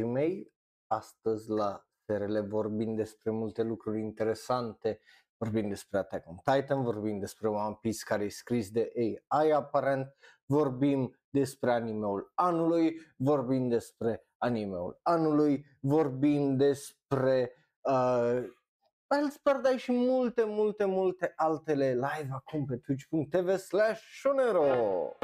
[0.00, 0.52] mei,
[0.86, 5.00] astăzi la SRL vorbim despre multe lucruri interesante,
[5.36, 8.92] vorbim despre Attack on Titan, vorbim despre One Piece care e scris de
[9.26, 18.42] AI aparent, vorbim despre animeul anului, vorbim despre animeul anului, vorbim despre uh,
[19.14, 25.16] Wild Paradise și multe, multe, multe altele live acum pe twitch.tv slash shonero.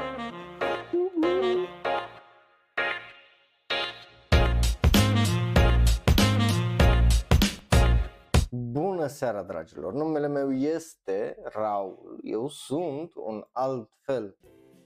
[9.09, 9.93] Seara, dragilor!
[9.93, 12.19] Numele meu este Raul.
[12.23, 14.37] Eu sunt un alt fel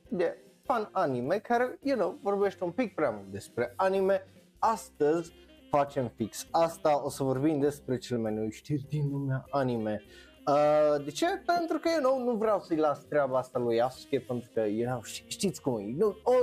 [0.09, 4.25] de fan anime care, you know, vorbește un pic prea mult despre anime.
[4.59, 5.33] Astăzi
[5.69, 10.01] facem fix asta, o să vorbim despre cele mai noi știri din lumea anime.
[10.47, 11.25] Uh, de ce?
[11.25, 14.89] Pentru că, you know, nu vreau să-i las treaba asta lui Asuke, pentru că, you
[14.89, 16.33] know, ști, știți cum e, nu, o,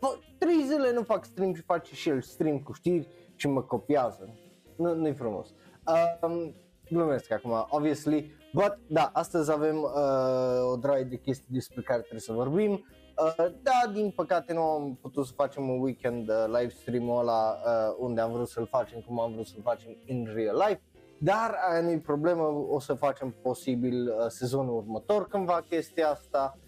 [0.00, 3.62] o, trei zile nu fac stream și face și el stream cu știri și mă
[3.62, 4.34] copiază.
[4.76, 5.54] Nu, nu-i frumos.
[5.86, 6.52] Uh,
[6.90, 12.20] glumesc acum, obviously, but da, astăzi avem uh, o draie de chestii despre care trebuie
[12.20, 12.70] să vorbim.
[12.72, 17.50] Uh, da, din păcate nu am putut să facem un weekend uh, live stream-ul ăla
[17.50, 20.82] uh, unde am vrut să-l facem cum am vrut să-l facem in real life,
[21.18, 26.58] dar aia nu-i problemă, o să facem posibil uh, sezonul următor cândva chestia asta.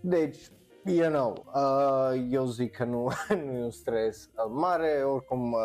[0.00, 0.38] Deci,
[0.84, 3.08] you know, uh, eu zic că nu,
[3.44, 5.60] nu e un stres uh, mare, oricum uh,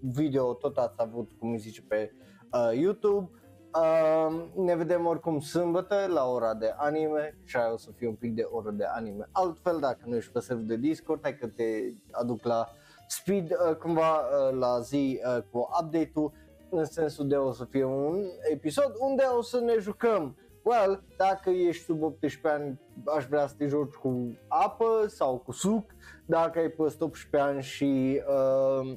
[0.00, 2.25] video tot ați avut, cum îi zice, pe uh,
[2.72, 3.30] YouTube.
[3.76, 8.14] Uh, ne vedem oricum sâmbătă la ora de anime și aia o să fie un
[8.14, 9.28] pic de oră de anime.
[9.32, 11.64] Altfel, dacă nu ești pe server de Discord, hai că te
[12.10, 12.68] aduc la
[13.08, 16.32] speed uh, cumva uh, la zi uh, cu update-ul
[16.70, 20.36] în sensul de o să fie un episod unde o să ne jucăm.
[20.62, 22.80] Well, dacă ești sub 18 ani,
[23.16, 25.90] aș vrea să te joci cu apă sau cu suc.
[26.26, 28.96] Dacă ai peste 18 ani și uh,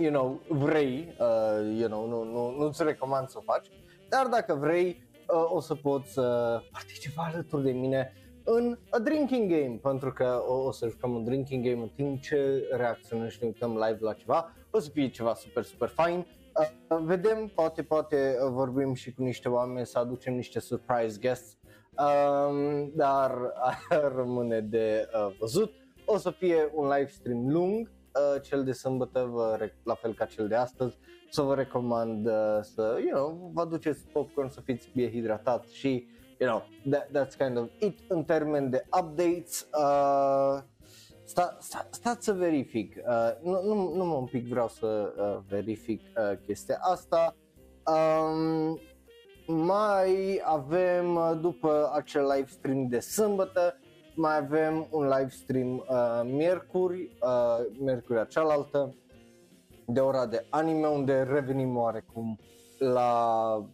[0.00, 3.66] you know, vrei, uh, you know, nu, nu, nu-ți recomand să o faci,
[4.08, 8.12] dar dacă vrei, uh, o să poți să uh, participi alături de mine
[8.44, 12.20] în a drinking game, pentru că o, o să jucăm un drinking game în timp
[12.20, 16.26] ce reacționăm și ne uităm live la ceva, o să fie ceva super, super fain.
[16.88, 21.56] Uh, vedem, poate, poate uh, vorbim și cu niște oameni, să aducem niște surprise guests,
[21.98, 23.52] uh, dar
[24.16, 25.72] rămâne de uh, văzut.
[26.04, 27.99] O să fie un live stream lung, uh,
[28.42, 30.98] cel de sâmbătă, vă, la fel ca cel de astăzi,
[31.30, 36.06] să vă recomand uh, să, you know, vă aduceți popcorn, să fiți bine hidratat și,
[36.38, 39.68] you know, that, that's kind of it în termen de updates.
[39.78, 40.58] Uh,
[41.24, 45.38] sta, sta, stați să verific, uh, nu, nu, nu mă un pic vreau să uh,
[45.48, 47.36] verific uh, chestia asta.
[47.84, 48.78] Um,
[49.46, 53.78] mai avem, uh, după acel live stream de sâmbătă,
[54.14, 58.94] mai avem un live stream uh, miercuri, uh, miercurea cealaltă,
[59.86, 62.38] de ora de anime, unde revenim oarecum
[62.78, 63.64] la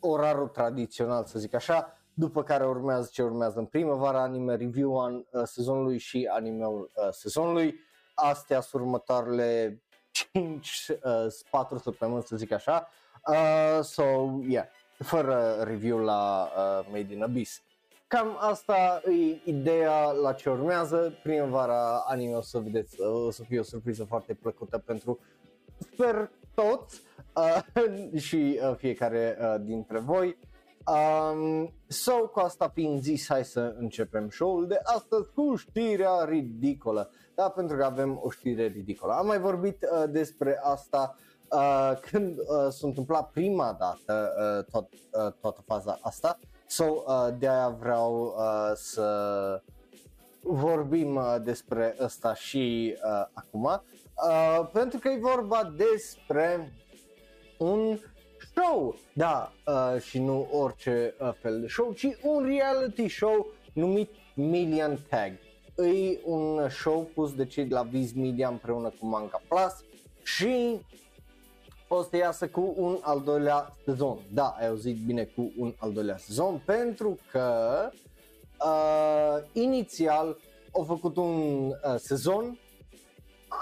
[0.00, 5.14] orarul tradițional, să zic așa, după care urmează ce urmează în primăvara, anime review an
[5.14, 7.74] uh, sezonului și animeul uh, sezonului.
[8.14, 12.88] Astea sunt următoarele 5, uh, 4 săptămâni, să zic așa.
[13.26, 14.02] Uh, so,
[14.48, 14.66] yeah,
[14.98, 17.62] fără review la uh, Made in Abyss.
[18.08, 21.18] Cam asta e ideea la ce urmează.
[21.22, 25.18] Primăvara anime o să vedeți, o să fie o surpriză foarte plăcută pentru
[25.78, 27.02] sper toți
[27.36, 30.38] uh, și uh, fiecare uh, dintre voi.
[30.86, 37.10] Um, so, cu asta fiind zis, hai să începem show-ul de astăzi cu știrea ridicolă.
[37.34, 39.12] Da, pentru că avem o știre ridicolă.
[39.12, 41.16] Am mai vorbit uh, despre asta
[41.50, 46.38] uh, când uh, s-a întâmplat prima dată uh, tot, uh, toată faza asta
[46.70, 49.62] So, uh, de aia vreau uh, să
[50.40, 56.72] vorbim uh, despre ăsta și uh, acum, uh, pentru că e vorba despre
[57.58, 57.98] un
[58.54, 64.10] show, da, uh, și nu orice uh, fel de show, ci un reality show numit
[64.34, 65.32] Million Tag.
[65.76, 69.84] E un show pus de cei de la Viz Media împreună cu Manga Plus
[70.22, 70.80] și
[71.88, 74.18] o să iasă cu un al doilea sezon.
[74.32, 77.90] Da, ai auzit bine cu un al doilea sezon pentru că
[78.64, 80.36] uh, inițial
[80.72, 82.58] au făcut un uh, sezon.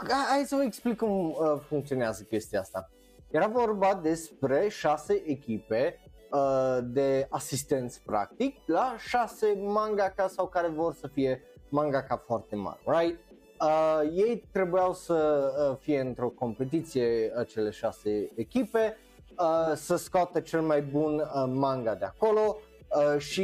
[0.09, 1.37] Hai să vă explic cum uh,
[1.69, 2.91] funcționează chestia asta.
[3.31, 6.01] Era vorba despre șase echipe
[6.33, 12.81] uh, de asistenți practic la șase mangaka sau care vor să fie mangaka foarte mari,
[12.85, 13.19] right?
[13.61, 18.97] Uh, ei trebuiau să uh, fie într-o competiție uh, cele șase echipe,
[19.39, 22.57] uh, să scoată cel mai bun uh, manga de acolo
[22.89, 23.43] uh, și,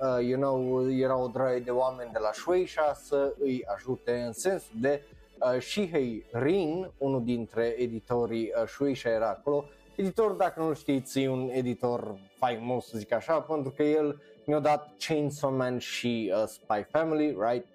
[0.00, 4.32] uh, you know, era o draie de oameni de la Shueisha să îi ajute în
[4.32, 5.02] sensul de
[5.54, 9.64] uh, Shihei Rin, unul dintre editorii uh, Shueisha era acolo.
[9.96, 14.58] Editor, dacă nu știți, e un editor faimos, să zic așa, pentru că el mi-a
[14.58, 17.66] dat Chainsaw Man și uh, Spy Family, right?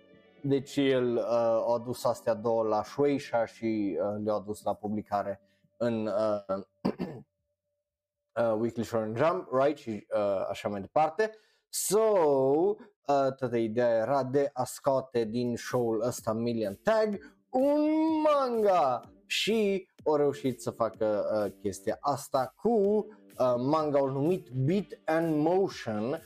[0.42, 5.42] Deci el uh, a adus astea două la Shueisha și uh, le-a adus la publicare
[5.78, 6.64] în uh,
[8.42, 9.78] uh, Weekly Shonen Jump, right?
[9.78, 11.32] Și uh, așa mai departe.
[11.70, 12.76] So, uh,
[13.06, 17.90] toată ideea era de a scoate din show-ul ăsta Million Tag un
[18.22, 23.06] manga și au reușit să facă uh, chestia asta cu uh,
[23.58, 26.20] manga-ul numit Beat and Motion uh,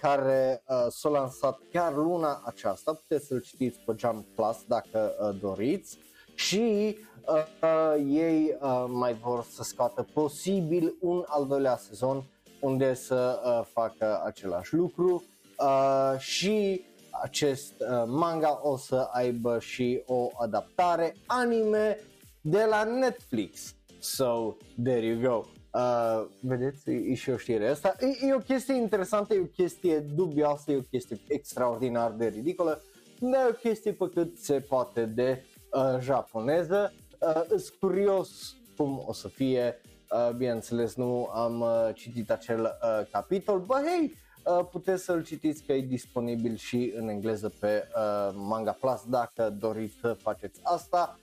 [0.00, 5.40] care uh, s-a lansat chiar luna aceasta, puteți să-l citiți pe Jump Plus dacă uh,
[5.40, 5.98] doriți
[6.34, 6.96] și
[7.26, 12.24] uh, uh, ei uh, mai vor să scoată posibil un al doilea sezon
[12.60, 15.24] unde să uh, facă același lucru
[15.58, 16.84] uh, și
[17.22, 21.98] acest uh, manga o să aibă și o adaptare anime
[22.40, 23.74] de la Netflix.
[23.98, 25.55] So, there you go.
[25.76, 27.94] Uh, vedeți, e, e și o știre asta.
[28.00, 32.82] E, e o chestie interesantă, e o chestie dubioasă, e o chestie extraordinar de ridicolă,
[33.20, 36.92] dar e o chestie pe cât se poate de uh, japoneză.
[37.20, 39.80] Uh, sunt curios cum o să fie,
[40.10, 44.14] uh, bineînțeles nu am uh, citit acel uh, capitol, but hey,
[44.44, 49.56] uh, puteți să-l citiți că e disponibil și în engleză pe uh, Manga Plus dacă
[49.60, 51.18] doriți să faceți asta.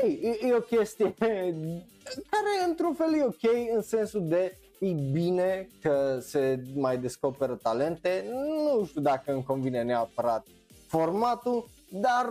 [0.00, 1.14] Hey, e, e o chestie
[2.30, 8.24] care într-un fel e ok în sensul de e bine că se mai descoperă talente,
[8.32, 10.46] nu știu dacă îmi convine neapărat
[10.86, 12.30] formatul, dar,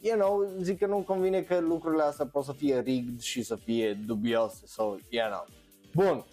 [0.00, 3.56] you know, zic că nu-mi convine că lucrurile astea pot să fie rigged și să
[3.56, 5.46] fie dubiose, so, you know.
[5.94, 6.24] Bun,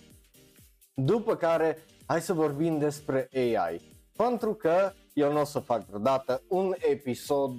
[0.94, 3.82] după care hai să vorbim despre AI,
[4.16, 7.52] pentru că eu nu o să fac vreodată un episod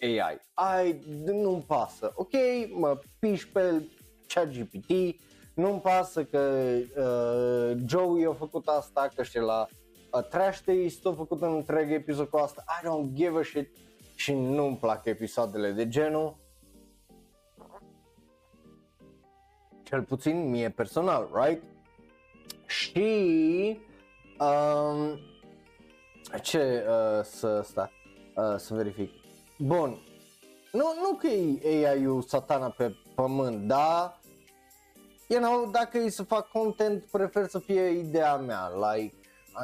[0.00, 0.40] AI.
[0.54, 2.32] Ai, nu-mi pasă, ok,
[2.70, 3.82] mă piși pe
[4.26, 4.90] ChatGPT,
[5.54, 9.66] nu-mi pasă că uh, Joey a făcut asta, că și la
[10.12, 13.76] uh, Trash Taste a făcut un întreg episod cu asta, I don't give a shit
[14.14, 16.36] și nu-mi plac episoadele de genul.
[19.82, 21.62] Cel puțin mie personal, right?
[22.66, 23.80] Și
[24.38, 25.18] um,
[26.42, 27.90] ce uh, să sta,
[28.36, 29.10] uh, să verific.
[29.58, 29.98] Bun.
[30.72, 34.20] Nu, nu că e AI-ul satana pe pământ, dar
[35.28, 39.14] you know, dacă e să fac content, prefer să fie ideea mea, like,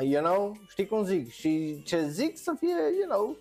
[0.01, 3.37] you know, știi cum zic, și ce zic să fie, you know,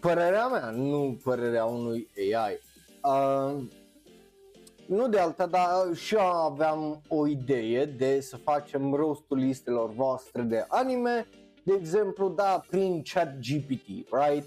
[0.00, 2.58] părerea mea, nu părerea unui AI.
[3.02, 3.62] Uh,
[4.86, 10.42] nu de alta, dar și eu aveam o idee de să facem rostul listelor voastre
[10.42, 11.26] de anime,
[11.64, 14.46] de exemplu, da, prin chat GPT, right?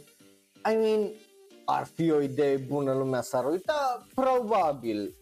[0.72, 1.12] I mean,
[1.72, 4.08] ar fi o idee bună, lumea s-ar uita?
[4.16, 5.16] Probabil.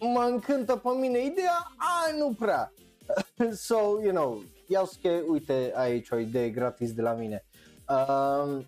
[0.00, 1.72] Mă încântă pe mine ideea?
[1.76, 2.72] A, nu prea.
[3.66, 7.44] so, you know, iau că, uite, aici o idee gratis de la mine.
[7.88, 8.64] Uh,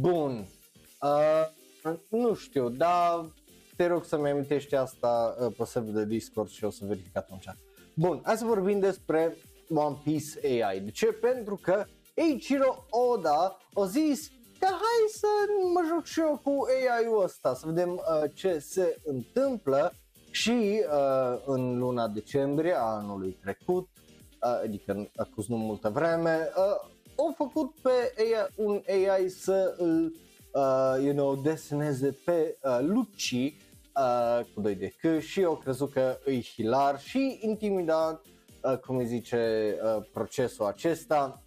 [0.00, 0.46] bun.
[1.02, 3.32] Uh, nu știu, dar
[3.76, 7.44] te rog să-mi amintești asta uh, pe serverul de Discord și o să verific atunci.
[7.94, 9.36] Bun, hai să vorbim despre
[9.68, 10.80] One Piece AI.
[10.80, 11.06] De ce?
[11.06, 11.84] Pentru că
[12.14, 14.30] Eiichiro Oda a zis
[14.62, 15.26] că hai să
[15.72, 19.94] mă joc și eu cu AI-ul ăsta, să vedem uh, ce se întâmplă
[20.30, 23.88] și uh, în luna decembrie a anului trecut,
[24.42, 30.12] uh, adică acum nu multă vreme, uh, au făcut pe AI, un AI să îl
[30.52, 33.32] uh, you know, deseneze pe uh, Luci
[33.96, 38.24] uh, cu doi de C și au crezut că îi hilar și intimidat,
[38.62, 41.42] uh, cum îi zice uh, procesul acesta,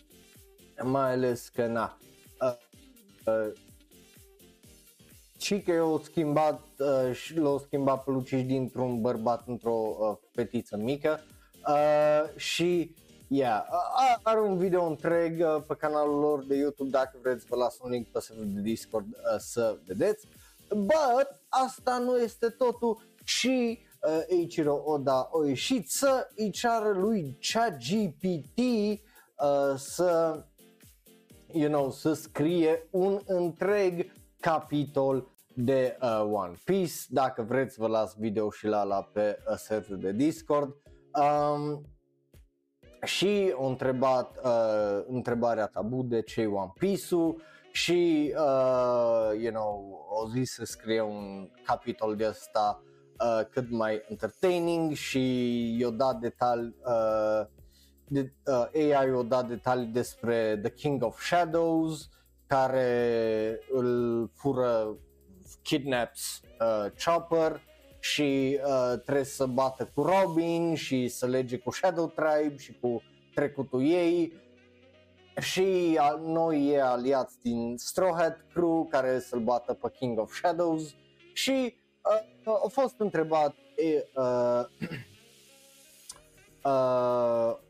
[0.84, 2.14] mai ales că na, uh, uh,
[5.46, 10.78] și că i-au schimbat uh, și l-au schimbat pe Luciș dintr-un bărbat într-o uh, fetiță
[10.78, 11.20] mică.
[11.68, 12.96] Uh, și
[13.28, 17.56] yeah, uh, are un video întreg uh, pe canalul lor de YouTube dacă vreți vă
[17.56, 20.28] las un link pe serverul de Discord uh, să vedeți.
[20.70, 27.38] But asta nu este totul și uh, Eiichiro Oda a ieșit să îi ceară lui
[27.42, 30.44] ChatGPT uh, să
[31.56, 36.94] you know, să scrie un întreg capitol de uh, One Piece.
[37.10, 40.76] Dacă vreți vă las video și la la pe uh, serverul de Discord.
[41.14, 41.82] Um,
[43.04, 50.28] și o întrebat uh, întrebarea tabu de ce One Piece-ul și uh, you know, o
[50.28, 52.84] zis să scrie un capitol de asta
[53.20, 57.46] uh, cât mai entertaining și i-o dat detalii uh,
[58.08, 62.10] de, uh, AI a dat detalii despre The King of Shadows
[62.48, 64.98] care îl fură
[65.62, 67.62] kidnaps uh, Chopper
[68.00, 73.02] și uh, trebuie să bată cu Robin și să lege cu Shadow Tribe și cu
[73.34, 74.34] trecutul ei.
[75.40, 80.34] Și a, noi e aliați din Straw Hat Crew care să-l bată pe King of
[80.34, 80.96] Shadows.
[81.34, 81.76] Și
[82.46, 83.56] uh, a fost întrebat
[84.14, 84.66] uh,
[86.72, 87.64] uh,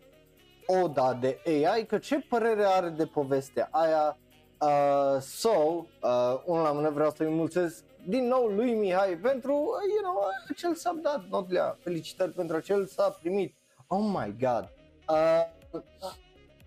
[0.66, 4.18] Oda de AI că ce părere are de povestea aia
[4.60, 9.94] Uh, so, uh, unul la mână vreau să-i mulțumesc din nou lui Mihai pentru, uh,
[9.94, 13.56] you know, acel s-a dat notlea, felicitări pentru acel s-a primit.
[13.88, 14.72] Oh my god.
[15.10, 15.82] Uh,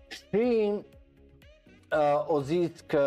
[0.09, 0.71] și
[1.91, 3.03] uh, o zis că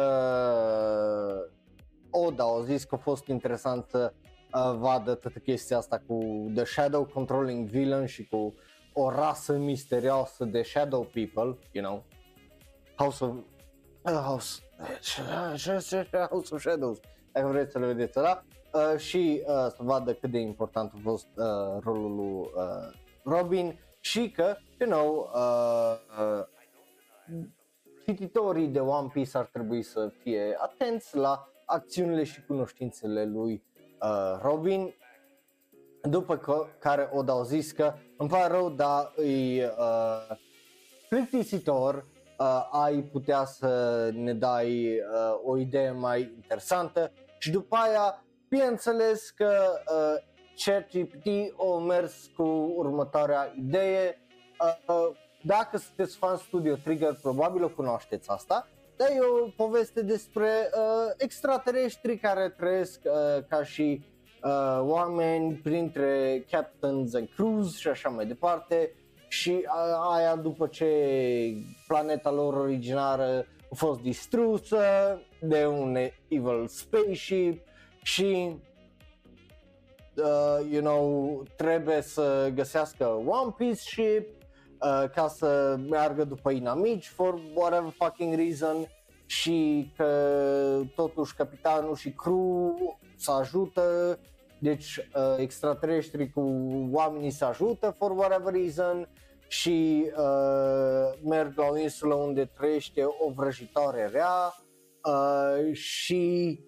[2.10, 4.12] Oda o zis că a fost interesant să
[4.54, 8.54] uh, vadă toată chestia asta cu The Shadow Controlling Villain și cu
[8.92, 12.04] o rasă misterioasă de Shadow People, you know,
[12.96, 13.36] House of
[14.02, 14.62] uh, House
[16.30, 17.00] House of Shadows,
[17.32, 20.98] dacă vreți să le vedeți ăla, uh, și uh, să vadă cât de important a
[21.02, 21.44] fost uh,
[21.82, 26.44] rolul lui uh, Robin și că, you know, uh, uh,
[28.04, 33.62] cititorii de One Piece ar trebui să fie atenți la acțiunile și cunoștințele lui
[34.02, 34.94] uh, Robin,
[36.02, 40.36] după că, care o dau zis că îmi pare rău, dar îi uh,
[41.08, 42.06] plictisitor
[42.38, 49.30] uh, ai putea să ne dai uh, o idee mai interesantă și după aia, bineînțeles
[49.30, 49.52] că
[49.86, 50.30] uh,
[50.64, 51.26] ChatGPT
[51.58, 52.42] a mers cu
[52.76, 54.20] următoarea idee.
[54.60, 60.02] Uh, uh, dacă sunteți fan Studio Trigger, probabil o cunoașteți asta, dar e o poveste
[60.02, 64.04] despre uh, extraterestri care trăiesc uh, ca și
[64.42, 68.92] uh, oameni printre captains and crews și așa mai departe.
[69.28, 69.66] Și
[70.12, 70.86] aia după ce
[71.86, 74.82] planeta lor originară a fost distrusă
[75.40, 75.96] de un
[76.28, 77.66] evil spaceship
[78.02, 78.56] și
[80.16, 84.28] uh, you know, trebuie să găsească One Piece ship
[84.80, 88.86] uh, ca să meargă după inamici for whatever fucking reason
[89.26, 94.18] și că totuși capitanul și crew să ajută
[94.62, 96.40] deci uh, extraterestri cu
[96.92, 99.08] oamenii se ajută for whatever reason
[99.48, 104.54] și uh, merg la o insulă unde trăiește o vrăjitoare rea
[105.04, 106.60] uh, și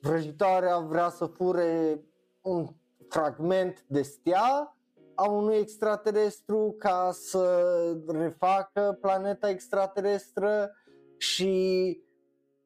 [0.00, 2.00] vrăjitoarea vrea să fure
[2.42, 2.66] un
[3.08, 4.76] fragment de stea
[5.14, 7.62] a unui extraterestru ca să
[8.06, 10.70] refacă planeta extraterestră
[11.16, 12.03] și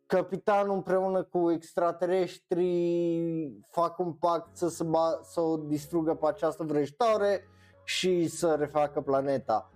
[0.08, 2.66] capitanul împreună cu extraterestri
[3.70, 7.44] fac un pact să, se ba- să o distrugă pe această vrăjitoare
[7.84, 9.72] și să refacă planeta.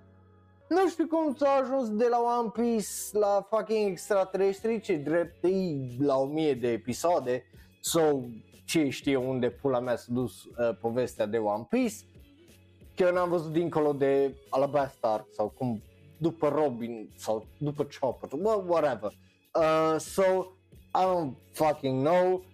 [0.69, 5.51] Nu știu cum s-a ajuns de la One Piece la fucking extraterestri, ce drept e
[5.99, 7.45] la o mie de episoade,
[7.81, 8.29] sau
[8.65, 11.97] ce știe unde pula mea s-a dus uh, povestea de One Piece,
[12.97, 15.83] că eu n-am văzut dincolo de Alabastar sau cum
[16.19, 18.31] după Robin sau după Chopper,
[18.67, 19.13] whatever.
[19.55, 20.53] Uh, so,
[20.95, 22.45] I don't fucking know.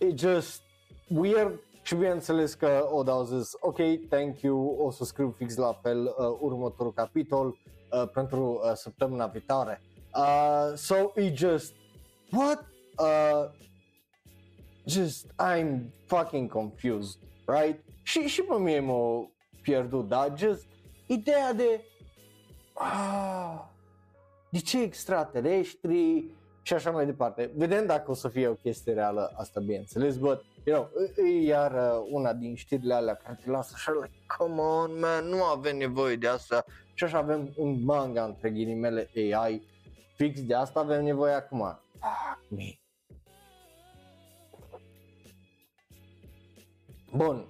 [0.00, 0.62] It just
[1.08, 3.76] weird și bineînțeles că o dau zis, ok,
[4.08, 9.26] thank you, o să scriu fix la fel uh, următorul capitol uh, pentru uh, săptămâna
[9.26, 9.80] viitoare.
[10.14, 11.74] Uh, so it just,
[12.30, 12.66] what?
[12.98, 13.50] Uh,
[14.86, 17.84] just, I'm fucking confused, right?
[18.02, 19.30] Și, și pe mine m-a
[19.62, 20.66] pierdut, dar just
[21.06, 21.84] ideea de,
[22.74, 23.60] ah,
[24.50, 26.24] de ce extraterestri
[26.62, 27.50] și așa mai departe.
[27.54, 30.90] Vedem dacă o să fie o chestie reală asta, bineînțeles, but you know,
[31.26, 35.24] e iar uh, una din știrile alea care te lasă așa, like, come on, man,
[35.24, 36.64] nu avem nevoie de asta.
[36.94, 39.62] Și așa avem un manga, între ghilimele, AI,
[40.16, 41.80] fix de asta avem nevoie acum.
[41.92, 42.78] Fuck me.
[47.12, 47.48] Bun.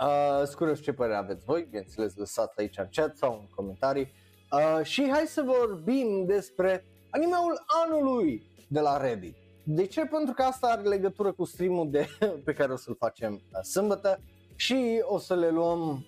[0.00, 4.12] Uh, scură ce părere aveți voi, bineînțeles, lăsați aici în chat sau în comentarii.
[4.52, 9.36] Uh, și hai să vorbim despre animeul anului de la Reddit.
[9.64, 10.04] De ce?
[10.04, 12.08] Pentru că asta are legătură cu streamul de,
[12.44, 14.20] pe care o să-l facem uh, sâmbătă
[14.56, 16.06] și o să le luăm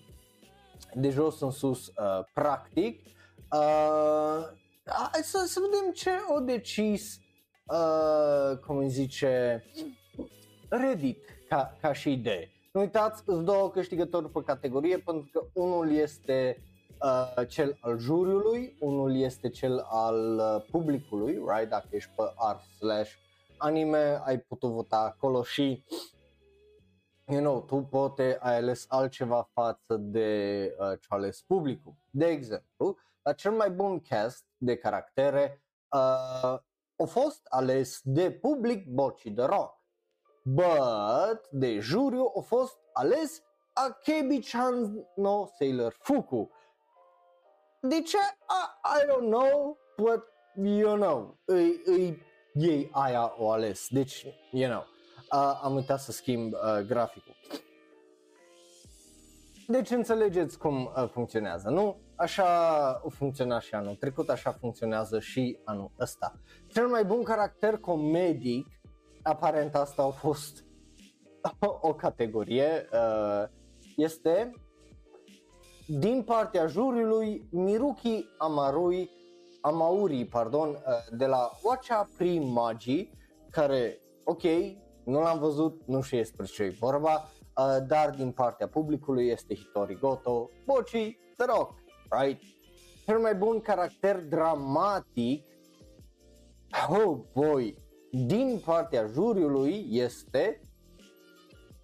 [0.93, 1.93] de jos în sus uh,
[2.33, 3.05] practic.
[3.51, 4.47] Uh,
[4.85, 7.19] hai să, să vedem ce o decis,
[7.65, 9.63] uh, cum îi zice,
[10.69, 12.51] Reddit ca, ca și idee.
[12.71, 16.63] Nu uitați, sunt două câștigători pe categorie pentru că unul este
[17.01, 21.69] uh, cel al juriului, unul este cel al uh, publicului, right?
[21.69, 23.11] Dacă ești pe r slash
[23.57, 25.83] anime, ai putut vota acolo și
[27.27, 31.95] you know, tu poate ai ales altceva față de uh, ce a ales publicul.
[32.09, 35.61] De exemplu, la cel mai bun cast de caractere,
[35.91, 36.59] uh,
[36.99, 39.75] a fost ales de public Boci de Rock.
[40.43, 43.41] But de juriu a fost ales
[43.73, 46.49] Akebi Chan no Sailor Fuku.
[47.81, 48.17] De ce?
[48.17, 50.23] I, I don't know, but
[50.55, 52.21] you know, îi, îi,
[52.53, 53.87] ei aia o ales.
[53.89, 54.85] Deci, you know,
[55.31, 57.35] uh, am uitat să schimb uh, graficul.
[59.67, 62.01] Deci înțelegeți cum uh, funcționează, nu?
[62.15, 62.45] Așa
[62.87, 66.39] a funcționat și anul trecut, așa funcționează și anul ăsta.
[66.67, 68.67] Cel mai bun caracter comedic,
[69.23, 70.65] aparent asta a fost
[71.89, 73.43] o categorie, uh,
[73.95, 74.51] este
[75.87, 79.09] din partea juriului Miruki Amarui,
[79.61, 83.09] Amauri, pardon, uh, de la Watcha Primagi,
[83.51, 84.43] care, ok,
[85.03, 89.55] nu l-am văzut, nu știu despre ce e vorba, uh, dar din partea publicului este
[89.55, 91.73] Hitori Goto, Boci, The Rock,
[92.09, 92.41] right?
[93.05, 95.45] Cel mai bun caracter dramatic,
[96.89, 97.75] oh boy,
[98.11, 100.61] din partea juriului este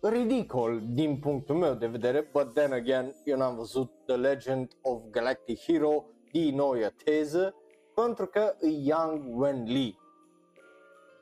[0.10, 5.02] ridicol din punctul meu de vedere, but then again, eu n-am văzut The Legend of
[5.12, 7.56] Galactic Hero din noua teză,
[7.96, 9.98] pentru că e Yang Wen Li.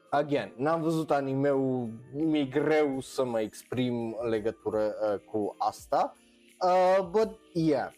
[0.09, 6.15] Again, n-am văzut animeul, mi-e greu să mă exprim în legătură uh, cu asta,
[6.63, 7.91] uh, but yeah.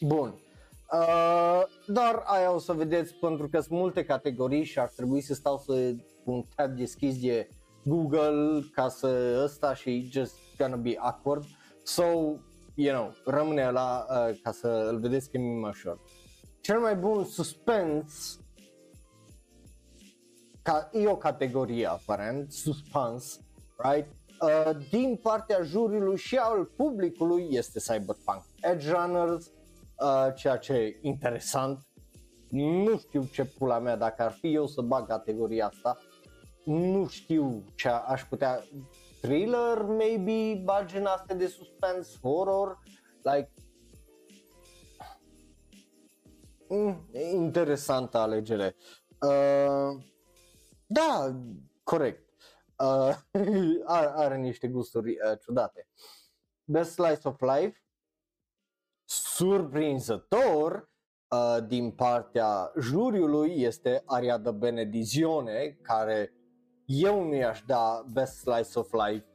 [0.00, 0.40] Bun.
[0.92, 5.34] Uh, dar aia o să vedeți pentru că sunt multe categorii și ar trebui să
[5.34, 7.48] stau să un tab deschis de
[7.88, 11.44] Google ca să ăsta și just gonna be awkward.
[11.82, 12.02] So,
[12.74, 16.00] you know, rămâne la uh, ca să îl vedeți că e mai ușor.
[16.60, 18.38] Cel mai bun suspens
[20.62, 23.40] ca, e o categorie aparent, suspans,
[23.76, 24.08] right?
[24.40, 30.98] Uh, din partea juriului și al publicului este Cyberpunk Edge Runners, uh, ceea ce e
[31.00, 31.86] interesant.
[32.50, 35.98] Nu știu ce pula mea dacă ar fi eu să bag categoria asta,
[36.66, 38.64] nu știu ce aș putea,
[39.20, 42.78] thriller maybe, bagi în astea de suspense, horror,
[43.22, 43.52] like,
[46.68, 48.76] mm, interesantă alegere.
[49.20, 50.02] Uh,
[50.86, 51.40] da,
[51.82, 52.28] corect.
[52.78, 53.16] Uh,
[53.84, 55.88] are, are niște gusturi uh, ciudate.
[56.64, 57.84] Best Slice of Life,
[59.04, 60.90] surprinzător,
[61.28, 66.35] uh, din partea juriului este Ariada Benedizione, care
[66.86, 69.26] eu nu i-aș da Best Slice of Life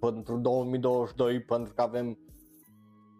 [0.00, 2.18] pentru 2022 pentru că avem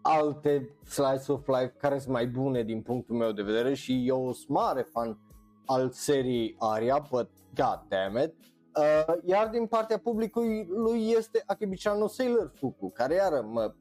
[0.01, 4.31] alte Slice of Life care sunt mai bune din punctul meu de vedere și eu
[4.31, 5.19] sunt mare fan
[5.65, 8.33] al serii Aria, but god damn it.
[8.77, 13.73] Uh, iar din partea publicului lui este Akebichan Sailor Fuku, care iară mă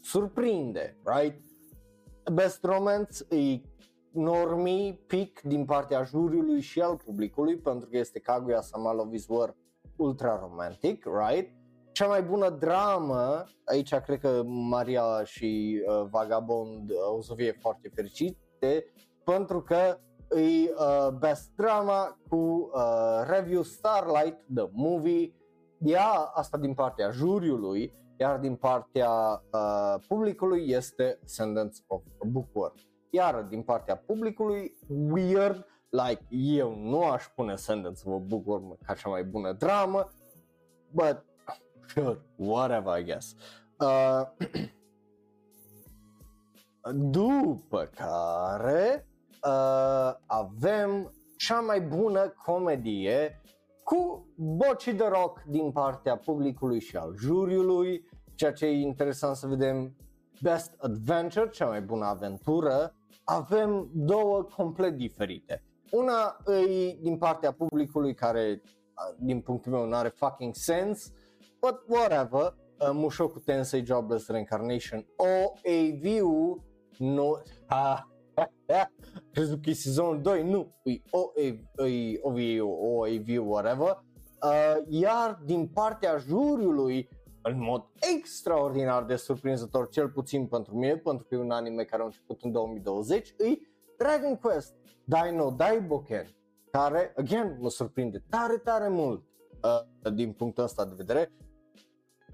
[0.00, 1.40] surprinde, right?
[2.32, 3.60] Best Romance e
[4.16, 9.26] normii pic din partea juriului și al publicului pentru că este Kaguya Sama Love is
[9.28, 9.56] War
[9.96, 11.50] ultra romantic, right?
[11.92, 17.52] Cea mai bună dramă, aici cred că Maria și uh, Vagabond uh, o să fie
[17.60, 18.84] foarte fericite
[19.24, 19.98] pentru că
[20.30, 25.34] e uh, best drama cu uh, review Starlight, the movie,
[25.78, 29.10] ea asta din partea juriului, iar din partea
[29.52, 37.24] uh, publicului este Sentence of Bookworm iar din partea publicului, weird, like eu nu aș
[37.34, 40.08] pune Sundance să mă bucur ca cea mai bună dramă,
[40.90, 41.24] but
[41.86, 43.34] sure, whatever I guess.
[43.78, 44.22] Uh,
[47.10, 49.06] după care
[49.46, 53.40] uh, avem cea mai bună comedie
[53.84, 59.46] cu boci de rock din partea publicului și al juriului, ceea ce e interesant să
[59.46, 59.96] vedem
[60.42, 62.94] Best Adventure, cea mai bună aventură,
[63.24, 65.62] avem două complet diferite.
[65.90, 68.62] Una e din partea publicului care,
[69.18, 71.12] din punctul meu, nu are fucking sense,
[71.60, 76.62] but whatever, uh, Mushoku Tensei Jobless Reincarnation OAV-ul
[76.98, 77.42] nu...
[77.66, 78.10] Ha,
[79.32, 84.04] crezut că e sezonul 2, nu, e OAV, OAV, whatever.
[84.42, 87.08] Uh, iar din partea juriului
[87.48, 87.84] în mod
[88.16, 92.42] extraordinar de surprinzător, cel puțin pentru mine, pentru că e un anime care a început
[92.42, 93.58] în 2020, e
[93.98, 96.26] Dragon Quest Dino Daiboken,
[96.70, 99.24] care, again, mă surprinde tare, tare mult
[99.62, 101.32] uh, din punctul ăsta de vedere.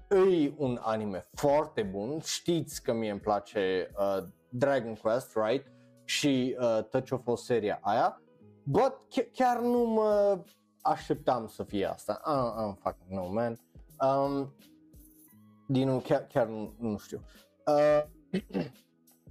[0.09, 5.71] E un anime foarte bun, știți că mie îmi place uh, Dragon Quest, right?
[6.05, 8.21] Și uh, tot ce a fost seria aia,
[8.63, 10.43] but ch- chiar nu mă
[10.81, 12.21] așteptam să fie asta.
[12.25, 13.59] I, I'm fucking no man.
[13.99, 14.53] Um,
[15.67, 17.21] din nou, chiar, chiar nu, nu știu.
[17.67, 18.03] Uh,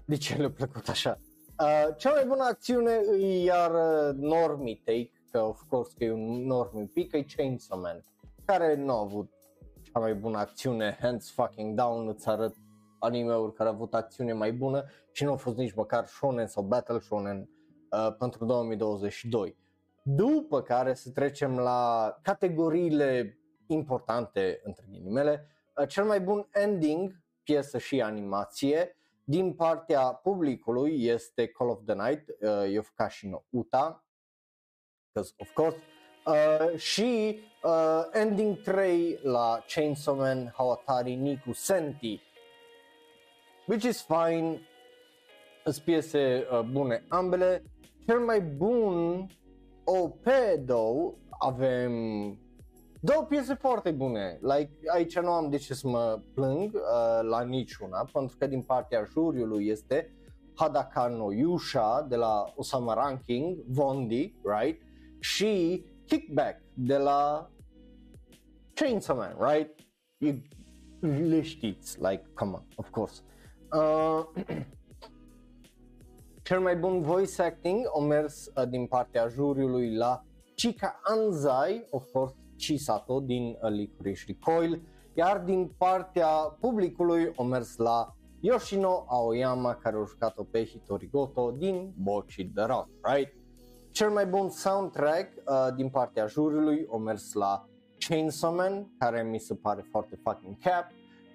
[0.07, 1.19] de ce le-a plăcut așa?
[1.59, 6.13] Uh, cea mai bună acțiune e iar uh, Normie Take, că of course că e
[6.13, 8.05] un enorm pic, e Chainsaw Man,
[8.45, 9.33] care nu a avut
[9.83, 12.55] cea mai bună acțiune, hands fucking down, îți arăt
[12.99, 16.63] anime-uri care au avut acțiune mai bună și nu a fost nici măcar shonen sau
[16.63, 17.49] battle shonen
[17.91, 19.57] uh, pentru 2022.
[20.03, 25.52] După care să trecem la categoriile importante între ghilimele, uh,
[25.89, 32.29] cel mai bun ending, piesă și animație, din partea publicului este Call of the Night,
[32.29, 34.05] uh, Yofukashi no Uta,
[35.07, 35.77] because of course,
[36.27, 42.21] uh, și uh, ending 3 la Chainsaw Man Hawatari Niku Senti,
[43.67, 44.61] which is fine,
[45.65, 47.63] sunt piese uh, bune ambele.
[48.07, 49.27] Cel mai bun
[49.85, 50.25] OP,
[50.67, 51.93] though, avem
[53.05, 54.39] două piese foarte bune.
[54.41, 58.63] Like, aici nu am de ce să mă plâng uh, la niciuna, pentru că din
[58.63, 60.17] partea juriului este
[60.55, 64.83] Hadaka no Yusha de la Osama Ranking, Vondi, right?
[65.21, 67.51] Și Kickback de la
[68.75, 69.81] Chainsaw Man, right?
[70.19, 70.35] You,
[71.01, 73.23] le știți, like, come on, of course.
[73.73, 74.45] Uh,
[76.43, 82.11] cel mai bun voice acting a mers uh, din partea juriului la Chika Anzai, of
[82.13, 82.35] course
[82.67, 84.83] Chisato din uh, Licorice Recoil,
[85.15, 86.29] iar din partea
[86.61, 92.65] publicului a mers la Yoshino Aoyama care a jucat-o pe Hitori Goto din Bochi the
[92.65, 93.35] Rock, right?
[93.91, 97.67] Cel mai bun soundtrack uh, din partea juriului a mers la
[97.99, 100.87] Chainsaw Man, care mi se pare foarte fucking cap,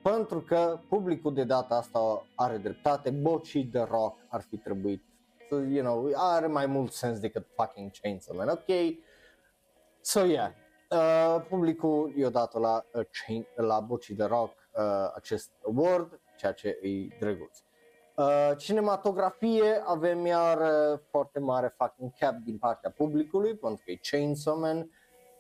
[0.04, 5.04] pentru că publicul de data asta are dreptate, Bochi the Rock ar fi trebuit
[5.50, 8.96] să, you know, are mai mult sens decât fucking Chainsaw Man, ok?
[10.02, 10.52] So yeah,
[10.90, 14.84] uh, publicul i-a dat la, uh, chain, la Bochi the Rock uh,
[15.16, 17.60] acest award, ceea ce e drăguț.
[18.16, 24.00] Uh, cinematografie avem iar uh, foarte mare fucking cap din partea publicului pentru că e
[24.12, 24.90] Chainsaw Man,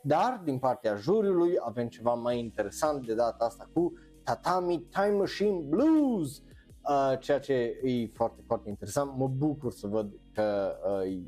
[0.01, 5.59] dar din partea juriului avem ceva mai interesant de data asta cu Tatami Time Machine
[5.59, 6.41] Blues,
[6.89, 9.15] uh, ceea ce e foarte, foarte interesant.
[9.15, 11.21] Mă bucur să văd că uh,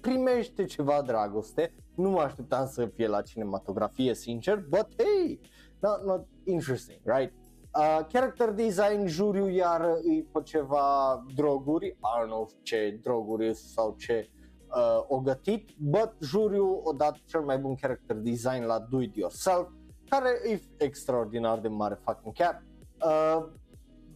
[0.00, 1.74] primește ceva dragoste.
[1.94, 5.40] Nu mă așteptam să fie la cinematografie, sincer, but hey,
[5.80, 7.32] not, not interesting, right?
[7.78, 13.94] Uh, character design, juriu iar e pe ceva droguri, I don't know ce droguri sau
[13.98, 14.30] ce
[14.76, 19.16] uh, o gătit, but juriu o dat cel mai bun character design la Do It
[19.16, 19.68] Yourself,
[20.08, 22.62] care e extraordinar de mare fucking cap.
[23.04, 23.46] Uh,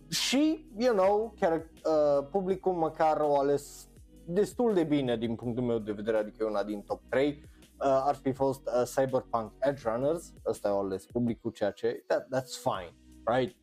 [0.08, 3.88] și, you know, chiar, uh, publicul măcar o ales
[4.24, 7.57] destul de bine din punctul meu de vedere, adică e una din top 3, uh,
[7.80, 12.62] ar fi fost uh, Cyberpunk Edge Runners, ăsta e ales publicul, ceea ce, that, that's
[12.62, 13.56] fine, right?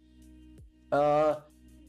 [0.91, 1.36] Uh,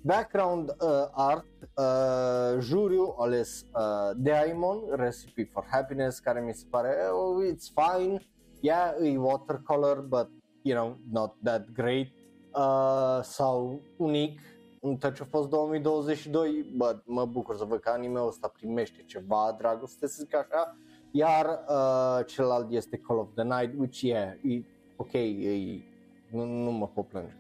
[0.01, 6.95] background uh, art, uh, juriu ales uh, Daimon, Recipe for Happiness, care mi se pare,
[7.13, 8.19] oh, it's fine,
[8.61, 10.29] yeah, e watercolor, but,
[10.63, 12.07] you know, not that great,
[12.55, 14.41] uh, sau unic,
[14.81, 19.55] în ce a fost 2022, but mă bucur să văd că anime-ul ăsta primește ceva
[19.59, 20.77] dragoste, să zic așa,
[21.17, 24.63] iar uh, celălalt este Call of the Night, which yeah, e
[24.97, 25.85] ok, e,
[26.31, 27.37] nu, nu mă pot plânge.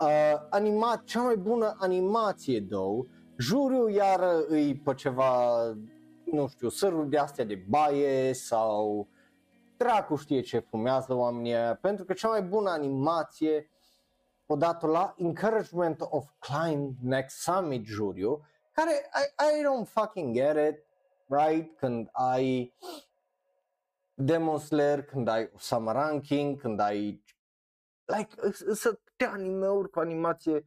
[0.00, 3.06] Uh, anima, cea mai bună animație, though,
[3.38, 5.62] juriul iar îi pe ceva,
[6.24, 9.08] nu știu, săruri de astea de baie sau
[9.76, 13.70] dracu știe ce fumează oamenii aia, pentru că cea mai bună animație
[14.46, 18.40] odată la Encouragement of Climb Next Summit juriu,
[18.72, 20.84] care I, I don't fucking get it,
[21.28, 21.78] right?
[21.78, 22.74] Când ai
[24.20, 27.24] Demon Slayer, când ai Summer Ranking, când ai
[28.04, 30.64] like, să te anime-uri cu animație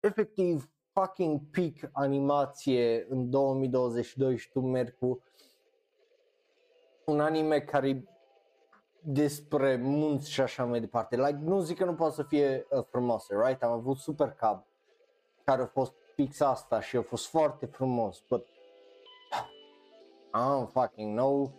[0.00, 5.22] efectiv fucking peak animație în 2022 și tu mergi cu
[7.04, 8.04] un anime care
[9.00, 11.16] despre munți și așa mai departe.
[11.16, 13.62] Like, nu zic că nu poate să fie uh, frumoase, right?
[13.62, 14.64] Am avut Super Cub
[15.44, 18.46] care a fost fix asta și a fost foarte frumos, but
[20.34, 21.52] I don't fucking know,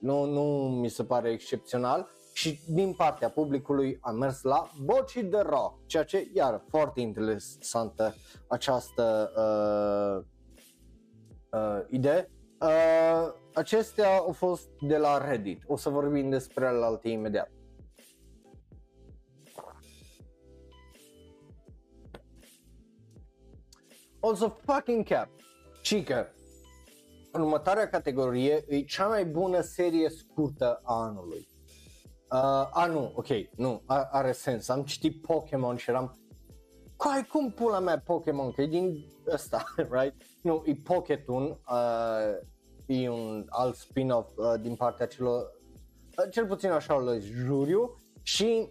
[0.00, 5.38] nu, nu mi se pare excepțional și din partea publicului am mers la Boci de
[5.38, 8.14] Rock, ceea ce iar foarte interesantă
[8.48, 10.24] această uh,
[11.60, 12.30] uh, idee.
[12.60, 17.50] Uh, acestea au fost de la Reddit, o să vorbim despre alte imediat.
[24.20, 25.28] Also fucking cap.
[25.82, 26.32] Chica,
[27.40, 31.48] următoarea categorie e cea mai bună serie scurtă a anului.
[32.30, 34.68] Uh, a, nu, ok, nu, are sens.
[34.68, 36.18] Am citit Pokémon și eram
[36.98, 39.64] Coi, cum pula mea Pokémon, că e din ăsta,
[39.96, 40.14] right?
[40.42, 42.36] Nu, e Pokétun, uh,
[42.86, 45.42] e un alt spin-off uh, din partea celor,
[46.18, 48.68] uh, cel puțin așa o juriu și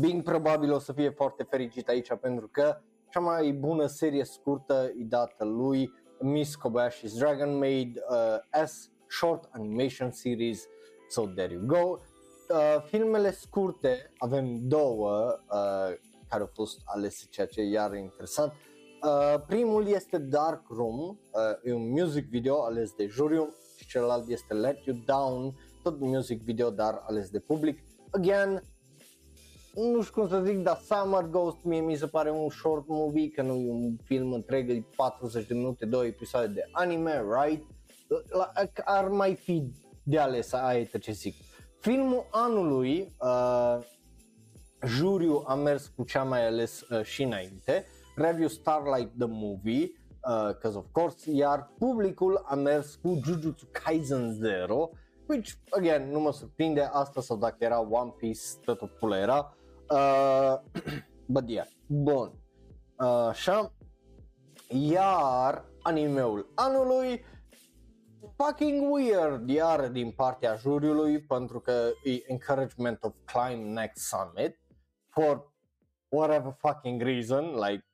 [0.00, 2.76] Bing probabil o să fie foarte fericit aici pentru că
[3.10, 9.48] cea mai bună serie scurtă e dată lui Miss Kobayashi's Dragon Maid uh, S Short
[9.52, 10.66] Animation Series.
[11.08, 12.00] So there you go.
[12.48, 15.94] Uh, filmele scurte avem două uh,
[16.28, 18.52] care au fost alese, ceea ce iar e interesant.
[19.02, 21.16] Uh, primul este Dark Room, uh,
[21.64, 26.42] e un music video ales de juriu și celălalt este Let You Down, tot music
[26.42, 27.78] video dar ales de public.
[28.10, 28.62] Again,
[29.76, 33.30] nu știu cum să zic, dar Summer Ghost mie mi se pare un short movie,
[33.30, 37.66] că nu e un film întreg de 40 de minute, două episoade de anime, right?
[38.84, 41.34] Ar mai fi de ales, aia ce zic.
[41.80, 43.78] Filmul anului, uh,
[44.86, 47.86] juriu a mers cu cea mai ales uh, și înainte,
[48.16, 49.90] Review Starlight the Movie,
[50.64, 54.90] uh, of course, iar publicul a mers cu Jujutsu Kaisen Zero,
[55.26, 59.55] which, again, nu mă surprinde asta sau dacă era One Piece, tot o pulă era,
[59.90, 60.56] Uh,
[61.34, 62.32] but yeah, bun.
[62.98, 63.72] Uh, așa.
[64.68, 67.24] Iar animeul anului
[68.36, 74.60] fucking weird iar din partea juriului pentru că e encouragement of climb next summit
[75.08, 75.52] for
[76.08, 77.86] whatever fucking reason like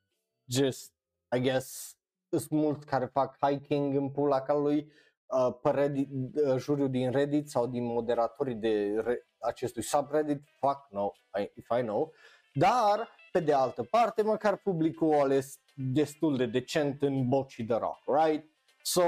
[0.51, 0.93] just
[1.37, 1.97] I guess
[2.29, 4.93] sunt mulți care fac hiking în pula calului
[5.27, 10.87] uh, pe Reddit, uh, juriul din Reddit sau din moderatorii de re- acestui subreddit, fuck
[10.91, 12.13] no, I, if I know,
[12.53, 17.79] dar pe de altă parte măcar publicul a ales destul de decent în Boci the
[17.79, 18.51] Rock, right?
[18.83, 19.03] So,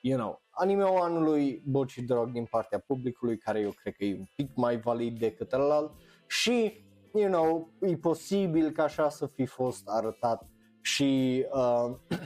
[0.00, 4.18] you know, anime-ul anului Boci the Rock din partea publicului, care eu cred că e
[4.18, 5.92] un pic mai valid decât ălalt
[6.26, 10.46] și, you know, e posibil ca așa să fi fost arătat
[10.82, 11.96] și uh,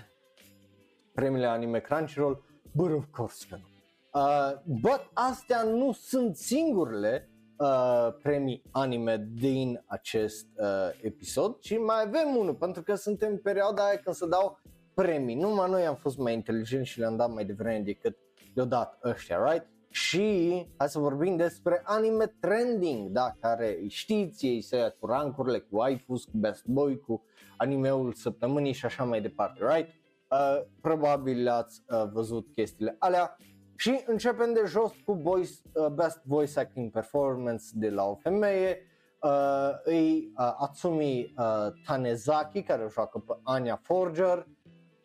[1.15, 3.73] premiile anime Crunchyroll, but of course că nu.
[4.21, 10.67] Uh, but astea nu sunt singurele uh, premii anime din acest uh,
[11.01, 14.61] episod și mai avem unul pentru că suntem în perioada aia când se dau
[14.95, 15.35] premii.
[15.35, 18.17] Numai noi am fost mai inteligenți și le-am dat mai devreme decât
[18.55, 19.67] le-au dat ăștia, right?
[19.89, 25.77] Și hai să vorbim despre anime trending, da, care știți, ei se cu rankurile, cu
[25.77, 27.25] waifus, cu best boy, cu
[27.57, 29.89] animeul săptămânii și așa mai departe, right?
[30.31, 33.37] Uh, probabil ați uh, văzut chestiile alea
[33.77, 38.79] și începem de jos cu voice, uh, Best Voice Acting Performance de la o femeie,
[39.23, 44.47] uh, e uh, Atsumi uh, Tanezaki care o joacă pe Anya Forger.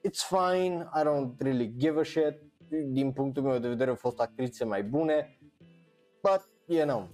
[0.07, 2.41] It's fine, I don't really give a shit.
[2.87, 5.39] Din punctul meu de vedere au fost actrițe mai bune,
[6.21, 7.07] but you know,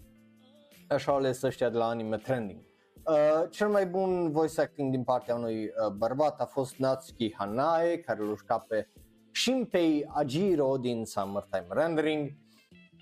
[0.89, 2.59] așa au ales ăștia de la anime trending.
[3.05, 7.99] Uh, cel mai bun voice acting din partea unui uh, bărbat a fost Natsuki Hanae,
[7.99, 8.87] care îl juca pe
[9.35, 12.31] Shinpei Ajiro din Summertime Rendering.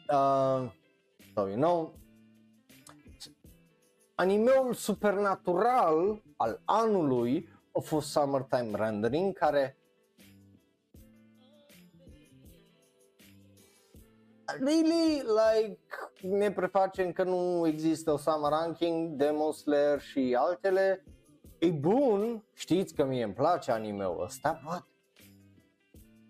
[0.10, 0.72] Uh,
[1.36, 1.94] so you know,
[4.16, 9.78] animeul supernatural al anului a fost Summertime Rendering, care
[14.60, 15.80] really, like,
[16.22, 21.04] ne prefacem că nu există o Summer Ranking, Demon Slayer și altele.
[21.60, 24.93] E bun, știți că mie îmi place anime-ul ăsta, but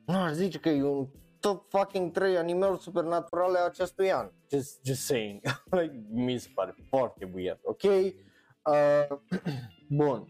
[0.05, 1.07] nu aș zice că e un
[1.39, 4.31] top fucking 3 animeuri supernaturale a acestui an.
[4.49, 5.41] Just, just saying.
[5.77, 7.83] like, mi se pare foarte weird, ok?
[7.83, 9.17] Uh,
[9.99, 10.27] bun.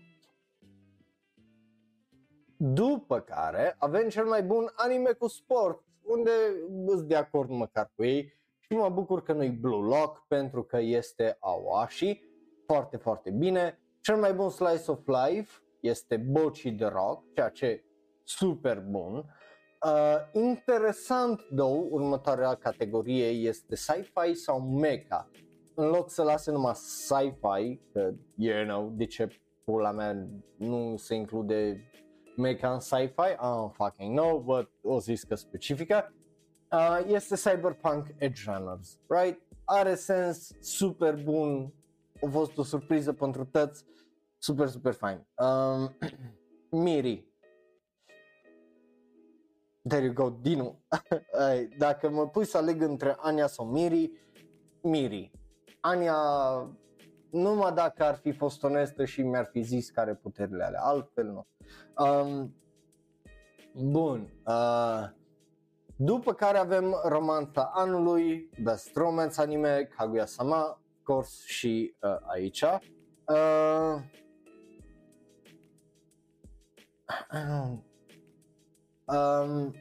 [2.58, 6.32] După care avem cel mai bun anime cu sport, unde
[6.88, 10.80] sunt de acord măcar cu ei și mă bucur că nu-i Blue Lock pentru că
[10.80, 12.22] este Awashi,
[12.66, 13.80] foarte, foarte bine.
[14.02, 17.84] Cel mai bun slice of life este Bochi the Rock, ceea ce
[18.24, 19.26] super bun.
[19.84, 25.30] Uh, interesant, though, următoarea categorie este sci-fi sau mecha.
[25.76, 29.28] În loc să lase numai sci-fi, că, you know, de ce
[29.64, 31.84] pula mea nu se include
[32.38, 36.14] mecha în sci-fi, I don't fucking know, but o zis că specifică,
[36.72, 39.42] uh, este Cyberpunk Edge Runners, right?
[39.66, 41.74] Are sens, super bun,
[42.22, 43.86] a fost o surpriză pentru toți,
[44.38, 45.28] super, super fain.
[45.38, 45.98] Um,
[46.84, 47.33] Miri,
[49.88, 50.80] There you go, Dinu.
[51.78, 54.12] Dacă mă pui să aleg între Ania sau Miri,
[54.82, 55.32] Miri.
[55.80, 56.16] Ania,
[57.30, 61.48] numai dacă ar fi fost onestă și mi-ar fi zis care puterile ale, altfel nu.
[62.06, 62.56] Um,
[63.74, 64.34] bun.
[64.46, 65.10] Uh,
[65.96, 72.62] după care avem romanța anului, Best Romance Anime, Kaguya-sama, of course, și uh, aici.
[73.28, 74.02] Uh,
[79.06, 79.76] Um,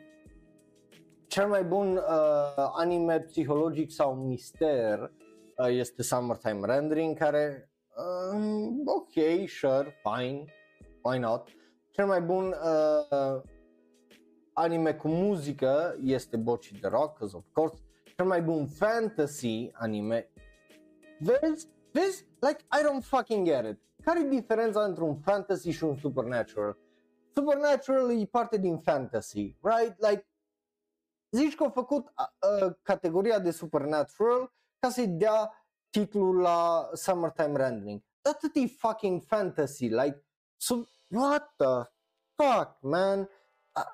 [1.27, 5.13] cel mai bun uh, anime psihologic sau mister
[5.57, 10.45] uh, este Summertime Rendering, care, uh, ok, sure, fine,
[11.03, 11.49] why not.
[11.91, 13.43] Cel mai bun uh,
[14.53, 17.75] anime cu muzică este Bocchi the Rock, of course.
[18.17, 20.31] Cel mai bun fantasy anime,
[21.19, 23.79] vezi, vezi, like, I don't fucking get it.
[24.05, 26.79] Care e diferența între un fantasy și un supernatural?
[27.35, 29.95] Supernatural e parte din fantasy, right?
[29.99, 30.27] Like,
[31.31, 37.57] zici că au făcut uh, uh, categoria de Supernatural ca să-i dea titlul la Summertime
[37.57, 38.03] Rendering.
[38.23, 40.25] Atât e fucking fantasy, like,
[40.57, 41.93] sub, what the
[42.35, 43.29] fuck, man?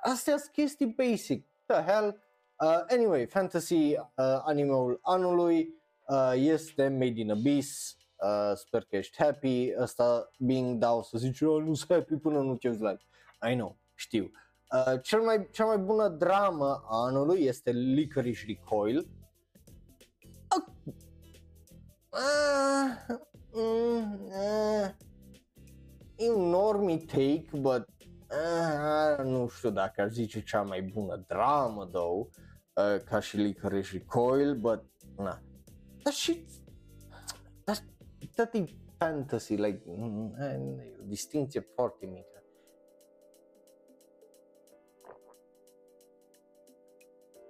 [0.02, 2.22] Astea sunt chestii basic, the hell?
[2.60, 4.02] Uh, anyway, fantasy uh,
[4.44, 5.74] animeul anului
[6.08, 11.40] uh, este Made in Abyss, uh, sper că ești happy, ăsta being dau să zici,
[11.40, 13.06] eu nu sunt happy până nu ce like.
[13.50, 14.30] I know, știu.
[14.72, 19.08] Uh, cel mai, cea mai bună dramă a anului este Licorice Recoil.
[22.10, 23.18] Uh,
[23.50, 24.90] uh, uh,
[26.16, 27.88] e un normie take, but
[28.30, 32.26] uh, nu știu dacă ar zice cea mai bună dramă, though,
[32.72, 34.84] uh, ca și Licorice Recoil, but,
[35.16, 35.42] na.
[36.02, 36.44] Dar și,
[37.64, 37.76] dar,
[38.34, 38.64] dat e
[38.98, 40.34] fantasy, like, mm,
[40.80, 42.37] e o distinție foarte mică.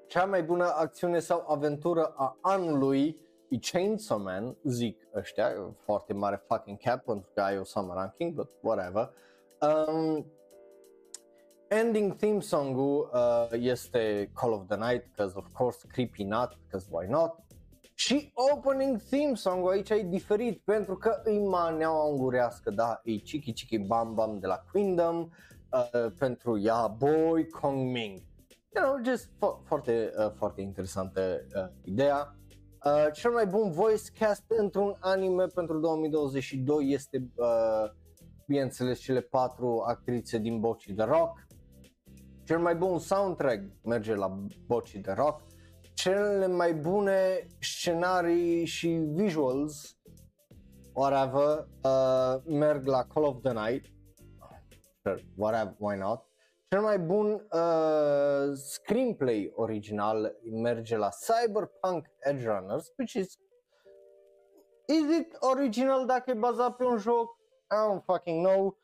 [0.09, 6.43] Cea mai bună acțiune sau aventură a anului e Chainsaw Man, zic ăștia, foarte mare
[6.47, 9.11] fucking cap pentru că ai o summer ranking, but whatever.
[9.61, 10.27] Um,
[11.69, 16.89] ending theme song-ul uh, este Call of the Night, because of course Creepy Not, because
[16.91, 17.35] why not?
[17.95, 23.53] Și opening theme song-ul aici e diferit pentru că îi maneaua ungurească, da, e Chiki
[23.53, 25.19] Chiki Bam Bam de la Queendom,
[25.73, 28.27] uh, pentru Ya Boy Kong Ming
[28.75, 32.37] you know, just fo- foarte, uh, foarte interesantă uh, ideea.
[32.85, 37.91] Uh, cel mai bun voice cast într-un anime pentru 2022 este, uh,
[38.47, 41.47] bineînțeles, cele patru actrițe din Bochi The Rock.
[42.45, 45.43] Cel mai bun soundtrack merge la Bochi The Rock.
[45.95, 49.99] Cele mai bune scenarii și visuals,
[50.93, 53.85] whatever, uh, merg la Call of the Night.
[55.05, 56.28] Sure, whatever, why not?
[56.71, 63.39] Cel mai bun uh, screenplay original merge la Cyberpunk Edge Runners, which is
[64.87, 67.37] Is it original dacă e bazat pe un joc?
[67.71, 68.79] I don't fucking know.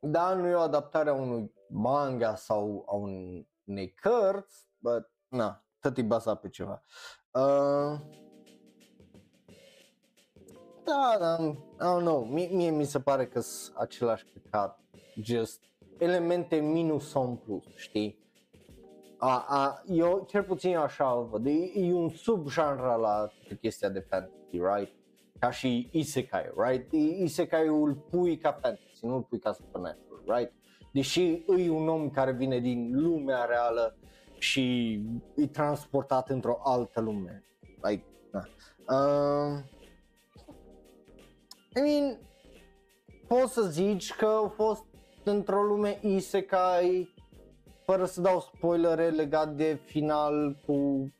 [0.00, 5.96] Da, nu e o adaptare a unui manga sau a unei cărți, but na, tot
[5.96, 6.82] e bazat pe ceva.
[7.32, 8.00] Uh,
[10.84, 14.80] da, da, I don't know, mie, mie mi se pare că sunt același căcat,
[15.14, 15.60] just
[15.98, 18.24] elemente minus sau în plus, știi?
[19.18, 23.28] A, a, eu, cel puțin eu așa o văd, e, e un subgenre la
[23.60, 24.92] chestia de fantasy, right?
[25.38, 26.92] Ca și isekai, right?
[27.20, 30.52] Isekai îl pui ca fantasy, nu îl pui ca supernatural, right?
[30.92, 33.96] Deși e un om care vine din lumea reală
[34.38, 34.92] și
[35.36, 37.44] e transportat într-o altă lume.
[37.82, 38.48] Like, na.
[38.88, 39.62] Uh,
[41.76, 42.18] I mean,
[43.28, 44.84] poți să zici că au fost
[45.26, 47.14] într-o lume isekai,
[47.84, 51.10] fără să dau spoilere legat de final cu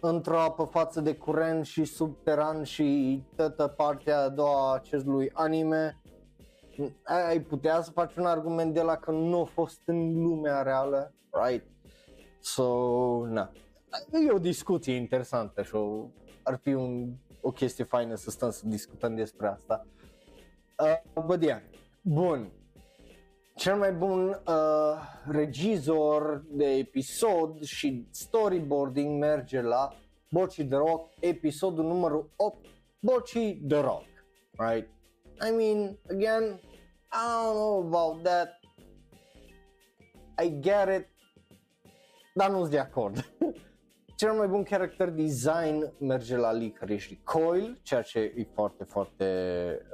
[0.00, 6.02] într-o apă față de curent și subteran și toată partea a doua a acestui anime,
[7.02, 11.14] ai putea să faci un argument de la că nu a fost în lumea reală,
[11.30, 11.66] right?
[12.40, 13.50] So, na.
[14.26, 16.06] E o discuție interesantă și o,
[16.42, 19.86] ar fi un, o chestie faină să stăm să discutăm despre asta.
[21.16, 21.60] Uh, but yeah.
[22.02, 22.52] Bun,
[23.58, 24.54] cel mai bun uh,
[25.26, 29.88] regizor de episod și storyboarding merge la
[30.30, 32.66] Boci The Rock, episodul numărul 8,
[33.00, 34.04] Boci The Rock,
[34.56, 34.88] right?
[35.48, 36.60] I mean, again,
[37.10, 38.60] I don't know about that.
[40.42, 41.08] I get it,
[42.34, 43.24] dar nu-s de acord.
[44.16, 49.26] Cel mai bun character design merge la Licorice Coil, ceea ce e foarte, foarte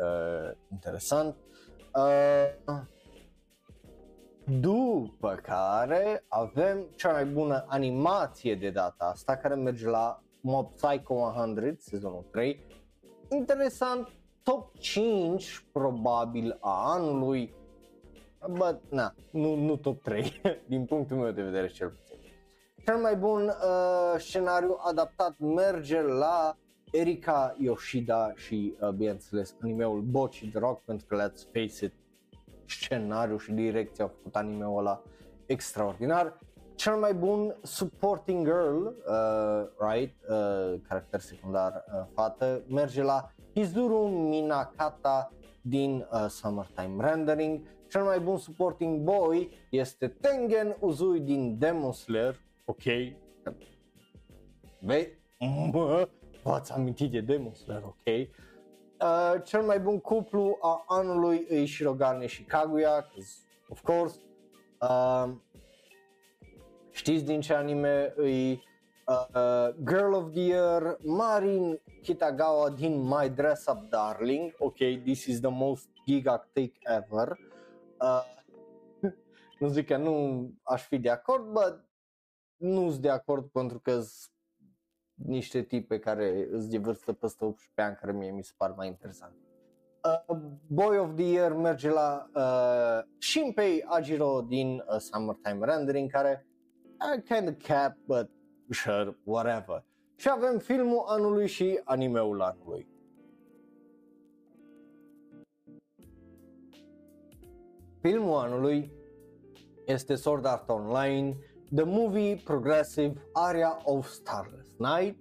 [0.01, 1.37] uh, interesant.
[1.95, 2.93] Uh,
[4.45, 11.15] după care avem cea mai bună animație de data asta care merge la Mob Psycho
[11.15, 12.61] 100, sezonul 3.
[13.31, 14.09] Interesant,
[14.43, 17.55] top 5 probabil a anului,
[18.49, 22.19] but na, nu, nu top 3 din punctul meu de vedere cel puțin.
[22.85, 26.57] Cel mai bun uh, scenariu adaptat merge la
[26.93, 31.93] Erika Yoshida și, uh, bineînțeles, animeul Bochi the Rock, pentru că let's face it,
[32.67, 35.03] scenariu și direcția au făcut anime-ul ăla
[35.47, 36.39] extraordinar.
[36.75, 44.07] cel mai bun supporting girl, uh, right, uh, caracter secundar uh, fată, merge la Hizuru
[44.07, 47.61] Minakata din uh, Summertime Rendering.
[47.89, 52.41] Cel mai bun supporting boy este Tengen Uzui din Demon Slayer.
[52.65, 52.83] Ok.
[54.81, 55.09] Vei?
[56.45, 58.29] v-ați amintit de Demon Slayer, ok?
[59.05, 63.07] Uh, cel mai bun cuplu a anului e Shirogane și Kaguya,
[63.69, 64.21] of course.
[64.81, 65.33] Uh,
[66.91, 73.67] știți din ce anime e uh, Girl of the Year, Marin Kitagawa din My Dress
[73.67, 77.39] Up Darling, ok, this is the most gigactic ever.
[78.01, 78.25] Uh,
[79.61, 81.85] nu zic că nu aș fi de acord, but
[82.57, 84.01] nu sunt de acord pentru că
[85.15, 88.87] niște tipe care îți de vârstă peste 18 ani care mie mi se par mai
[88.87, 89.33] interesant.
[90.29, 90.37] Uh,
[90.67, 96.47] Boy of the Year merge la uh, Shinpei Ajiro din uh, Summertime Rendering care
[97.17, 98.31] I kind of cap, but
[98.71, 99.85] sure, whatever.
[100.17, 102.89] Și avem filmul anului și animeul anului.
[108.01, 108.93] Filmul anului
[109.87, 111.37] este Sword Art Online,
[111.75, 115.17] the movie progressive Aria of Starless Night,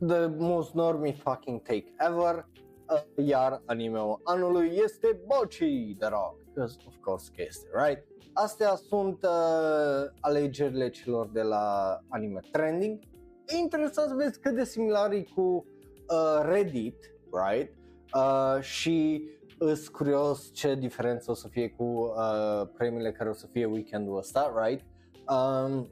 [0.00, 2.46] the most normie fucking take ever,
[2.88, 8.04] uh, iar animeul anului este Bochi The Rock, because of course că este, right?
[8.32, 12.98] Astea sunt uh, alegerile celor de la Anime Trending.
[13.46, 17.74] E interesant să vezi cât de similar e cu uh, Reddit, right?
[18.14, 19.28] Uh, și
[19.58, 24.16] îs curios ce diferență o să fie cu uh, premiile care o să fie weekendul
[24.16, 24.84] ăsta, right?
[25.28, 25.90] Um,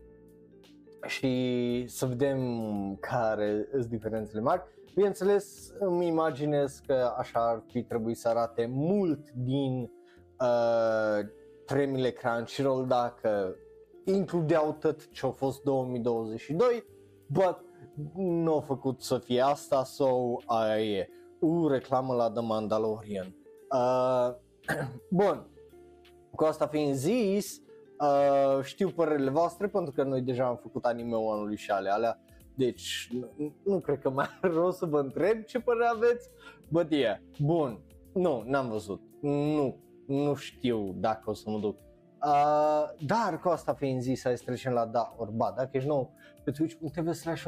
[1.07, 2.41] și să vedem
[3.01, 4.63] care sunt diferențele mari.
[4.95, 9.91] Bineînțeles, îmi imaginez că așa ar fi trebuit să arate mult din
[10.41, 11.19] uh,
[11.67, 13.57] premiile Crunchyroll dacă
[14.05, 16.85] includeau tot ce a fost 2022,
[17.27, 17.65] but
[18.15, 21.09] nu au făcut să fie asta, so aia e.
[21.41, 23.35] U, reclamă la The Mandalorian.
[23.71, 24.35] Uh,
[25.11, 25.47] bun,
[26.35, 27.61] cu asta fiind zis,
[28.01, 32.21] uh, știu părerile voastre pentru că noi deja am făcut anime-ul anului și ale alea,
[32.55, 36.31] deci nu, nu cred că mai are rost să vă întreb ce părere aveți,
[36.69, 37.81] but yeah, bun,
[38.13, 41.77] nu, n-am văzut, nu, nu știu dacă o să mă duc.
[42.25, 45.53] Uh, dar cu asta fiind zis, să trecem la da orba.
[45.57, 46.13] Dacă ești nou
[46.45, 47.47] pe twitch.tv slash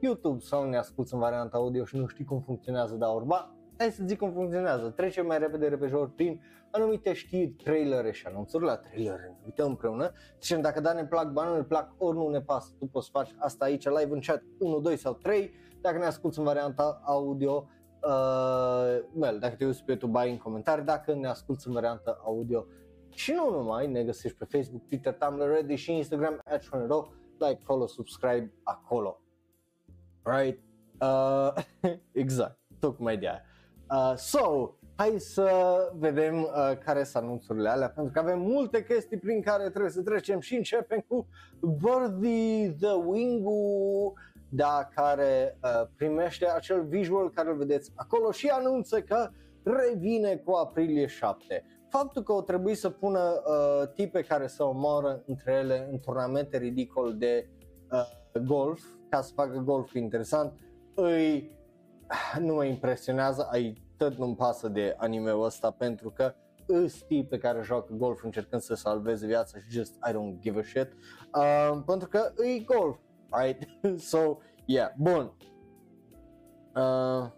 [0.00, 3.90] YouTube sau ne asculti în varianta audio și nu știi cum funcționează da orba, hai
[3.90, 4.90] să zic cum funcționează.
[4.90, 9.36] Trecem mai repede repejor prin anumite știri, trailere și anunțuri la trailere.
[9.38, 10.12] Ne uităm împreună.
[10.40, 12.74] Zicem dacă da ne plac, bani ne plac, ori nu ne pasă.
[12.78, 15.54] Tu poți face asta aici live în chat 1, 2 sau 3.
[15.80, 17.68] Dacă ne asculti în varianta audio,
[18.02, 22.20] uh, well, dacă te uiți pe YouTube, ai în comentarii, dacă ne asculti în varianta
[22.24, 22.66] audio
[23.14, 26.40] și nu numai, ne găsești pe Facebook, Twitter, Tumblr, Reddit și Instagram,
[27.38, 29.20] like, follow, subscribe acolo.
[30.22, 30.62] Right?
[31.00, 31.52] Uh,
[32.12, 33.42] exact, tocmai de aia.
[33.94, 35.48] Uh, so, hai să
[35.98, 40.02] vedem uh, care sunt anunțurile alea, pentru că avem multe chestii prin care trebuie să
[40.02, 41.26] trecem și începem cu
[41.82, 44.12] Worthy the Wingu,
[44.48, 49.30] da, care uh, primește acel visual care îl vedeți acolo și anunță că
[49.62, 51.64] revine cu aprilie 7.
[51.88, 56.58] Faptul că o trebuie să pună uh, tipe care să omoară între ele în turnamente
[56.58, 57.48] ridicol de
[57.90, 60.52] uh, golf, ca să facă golf interesant,
[60.94, 61.58] îi
[62.46, 66.34] nu mă impresionează, ai tot nu-mi pasă de anime-ul ăsta pentru că
[66.66, 70.62] îs tipe care joacă golf încercând să salveze viața și just I don't give a
[70.62, 70.92] shit
[71.34, 72.98] uh, pentru că e golf,
[73.30, 73.68] right?
[74.10, 75.36] so, yeah, bun.
[76.76, 77.30] Uh,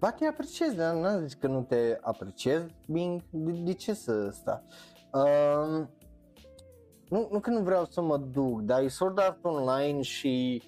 [0.00, 4.30] Ba te apreciez, dar nu zici că nu te apreciez, Bing, de, de ce să
[4.30, 4.64] sta?
[5.12, 5.86] Uh,
[7.08, 10.62] nu, nu că nu vreau să mă duc, dar e Sword Art Online și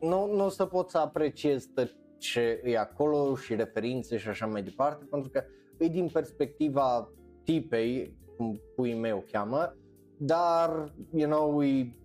[0.00, 4.46] nu, nu o să pot să apreciez tot ce e acolo și referințe și așa
[4.46, 5.44] mai departe, pentru că
[5.78, 7.12] e din perspectiva
[7.44, 9.76] tipei, cum pui meu cheamă,
[10.16, 11.96] dar, you know, e,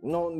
[0.00, 0.32] nu,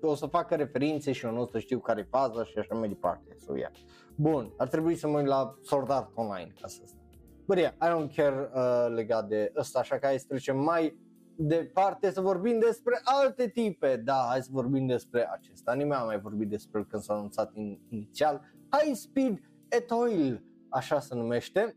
[0.00, 2.74] o să facă referințe și eu nu o să știu care e faza și așa
[2.74, 3.36] mai departe.
[3.38, 3.70] So, yeah.
[4.16, 7.05] Bun, ar trebui să mă uit la Sword Art Online ca să stai.
[7.46, 10.96] But yeah, I don't care uh, legat de ăsta, așa că hai să trecem mai
[11.36, 13.96] departe să vorbim despre alte tipe.
[13.96, 17.54] Da, hai să vorbim despre acest anime, am mai vorbit despre el când s-a anunțat
[17.54, 18.40] in, inițial.
[18.70, 19.38] High Speed
[19.68, 21.76] Etoile, așa se numește.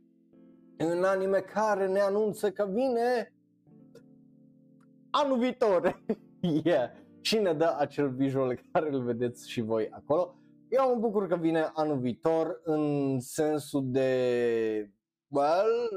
[0.80, 3.34] Un anime care ne anunță că vine
[5.10, 6.04] anul viitor.
[6.64, 6.92] yeah.
[7.22, 10.36] Și ne dă acel visual care îl vedeți și voi acolo.
[10.70, 14.92] eu mă bucur că vine anul viitor în sensul de,
[15.30, 15.90] well,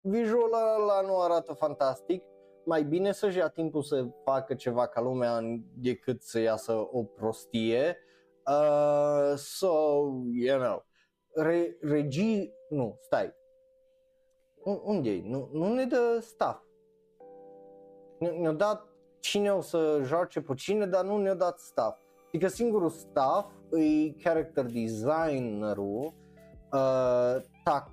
[0.00, 2.22] visual ăla nu arată fantastic,
[2.64, 5.40] mai bine să-și ia timpul să facă ceva ca lumea
[5.74, 7.98] decât să iasă o prostie.
[8.46, 9.68] Uh, so,
[10.32, 10.84] you know,
[11.34, 13.34] Re, regii, nu, stai,
[14.82, 15.22] unde e?
[15.24, 16.62] Nu, nu ne dă staff.
[18.18, 18.88] Ne-a dat
[19.20, 22.00] cine o să joace pe cine, dar nu ne-a dat staff.
[22.26, 26.14] Adică singurul staff e character designerul
[26.72, 27.90] uh, Tak,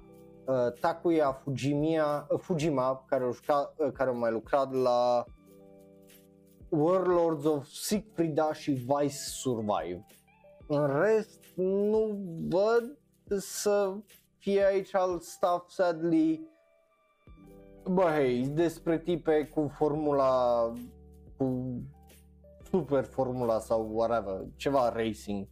[0.51, 5.25] uh, Takuya Fujimiya, uh, Fujima, care, a jucat, uh, care a mai lucrat la
[6.69, 10.05] Warlords of Siegfrieda și Vice Survive.
[10.67, 12.97] În rest, nu văd
[13.37, 13.93] să
[14.37, 16.49] fie aici alt staff, sadly.
[17.83, 20.73] Bă, hei, despre tipe cu formula,
[21.37, 21.73] cu
[22.69, 25.47] super formula sau whatever, ceva racing.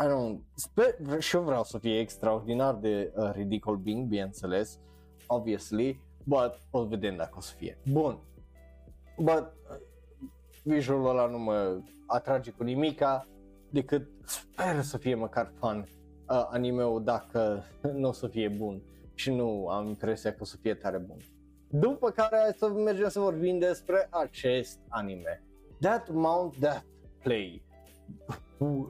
[0.00, 4.78] I don't, sper, și eu vreau să fie extraordinar de uh, ridicol Bing, bineînțeles,
[5.26, 7.78] obviously, but o vedem dacă o să fie.
[7.90, 8.18] Bun,
[9.18, 9.76] but uh,
[10.62, 13.26] visualul ăla nu mă atrage cu nimica,
[13.70, 15.88] decât sper să fie măcar fun
[16.28, 17.64] uh, anime-ul dacă
[18.00, 18.82] nu o să fie bun
[19.14, 21.16] și nu am impresia că o să fie tare bun.
[21.70, 25.42] După care hai să mergem să vorbim despre acest anime.
[25.80, 26.84] That Mount Death
[27.22, 27.62] Play.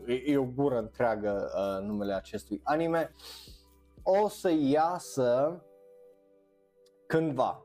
[0.06, 3.14] E o gură întreagă uh, numele acestui anime.
[4.02, 5.62] O să iasă
[7.06, 7.62] cândva.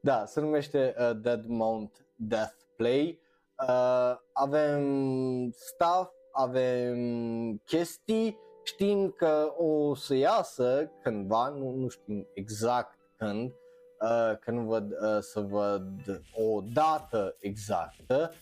[0.00, 3.20] da, se numește uh, Dead Mount Death Play.
[3.68, 6.96] Uh, avem stuff, avem
[7.64, 13.52] chestii, știm că o să iasă cândva, nu, nu știm exact când,
[14.00, 18.32] uh, că nu văd uh, să văd o dată exactă,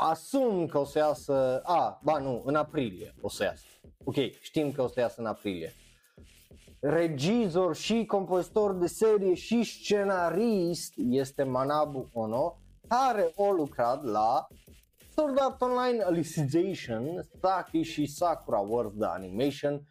[0.00, 3.64] asum că o să iasă, a, ba nu, în aprilie o să iasă.
[4.04, 5.72] Ok, știm că o să iasă în aprilie.
[6.80, 12.56] Regizor și compozitor de serie și scenarist este Manabu Ono,
[12.88, 14.46] care a lucrat la
[15.14, 19.82] Sword Art Online Alicization, Saki și Sakura World the Animation,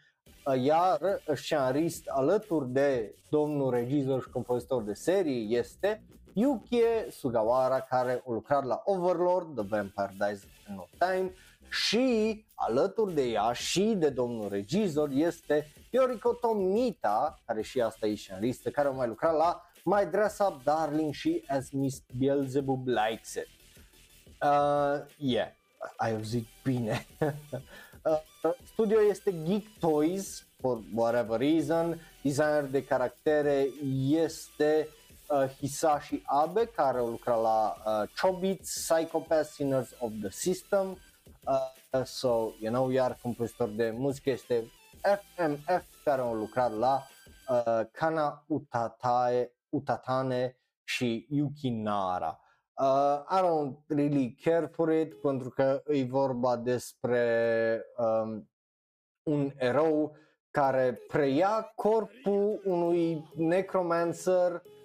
[0.63, 0.99] iar
[1.35, 6.05] scenarist alături de domnul regizor și compozitor de serie este
[6.37, 11.33] Yukie Sugawara care a lucrat la Overlord, The Vampire Dies in No Time
[11.69, 18.15] și alături de ea și de domnul regizor este Yoriko Tomita, care și asta e
[18.15, 23.33] scenaristă, care a mai lucrat la My Dress Up Darling și As Miss Beelzebub Likes
[23.33, 23.47] It.
[24.41, 25.47] Uh, yeah,
[25.95, 27.05] ai auzit bine.
[28.03, 31.99] uh, studio este Geek Toys, for whatever reason.
[32.21, 33.67] Designer de caractere
[34.09, 34.87] este
[35.29, 40.97] uh, Hisashi Abe, care a lucrat la uh, Chobits, Psychopath, Sinners of the System.
[41.45, 44.71] Uh, so, you know, iar compozitor de muzică este
[45.01, 47.07] FMF, care a lucrat la
[47.49, 52.39] uh, Kana Utatae, Utatane și Yuki Nara.
[52.79, 58.49] Uh, I don't really care for it pentru că e vorba despre um,
[59.23, 60.15] un erou
[60.51, 64.51] care preia corpul unui necromancer.
[64.51, 64.76] Uh,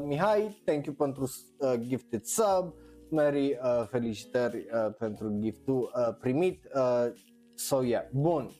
[0.00, 1.22] Mihai, thank you pentru
[1.58, 2.74] uh, gifted sub.
[3.10, 6.68] Mary, uh, felicitări uh, pentru giftul uh, primit.
[6.74, 7.06] Uh,
[7.54, 8.50] so yeah, bun.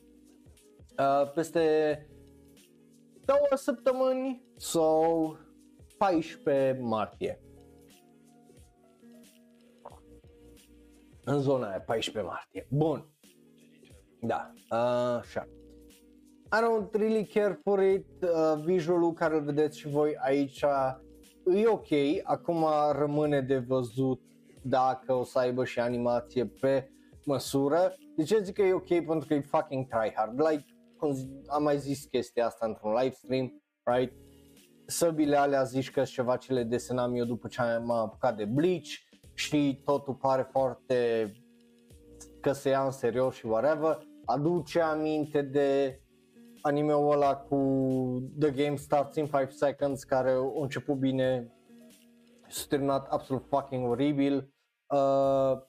[0.99, 2.07] Uh, peste
[3.25, 5.01] două săptămâni, so
[5.97, 7.39] 14 martie.
[11.29, 12.67] în zona aia, 14 martie.
[12.69, 13.07] Bun.
[14.21, 15.47] Da, uh, așa.
[16.51, 20.63] I don't really care for it, uh, visualul care îl vedeți și voi aici
[21.55, 21.87] e ok,
[22.23, 24.21] acum rămâne de văzut
[24.61, 26.89] dacă o să aibă și animație pe
[27.25, 27.93] măsură.
[28.15, 28.87] De ce zic că e ok?
[28.87, 30.65] Pentru că e fucking tryhard, like,
[31.47, 34.13] am mai zis chestia asta într-un live stream, right?
[34.85, 38.89] Săbile alea zici că ceva ce le desenam eu după ce am apucat de Bleach,
[39.39, 41.31] și totul pare foarte
[42.41, 45.99] că se ia în serios și whatever, aduce aminte de
[46.61, 47.57] anime-ul ăla cu
[48.39, 51.53] The Game Starts in 5 Seconds care a început bine
[52.47, 54.53] s-a terminat absolut fucking oribil.
[54.87, 55.67] Uh,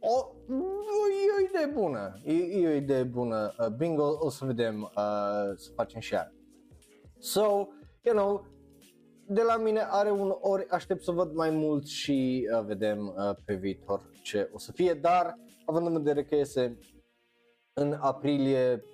[0.00, 3.54] o, e o idee bună, e, e o idee bună.
[3.58, 6.32] Uh, bingo, o să vedem uh, să facem și aia.
[7.18, 7.68] So,
[8.02, 8.46] you know,
[9.26, 13.36] de la mine are un ori, aștept să văd mai mult și uh, vedem uh,
[13.44, 16.78] pe viitor ce o să fie, dar având în vedere că iese
[17.74, 18.84] în aprilie,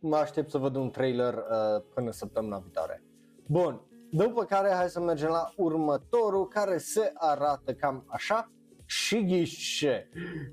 [0.00, 3.02] mă aștept să văd un trailer uh, până săptămâna viitoare.
[3.46, 8.52] Bun, după care hai să mergem la următorul care se arată cam așa.
[8.84, 10.08] și ghice,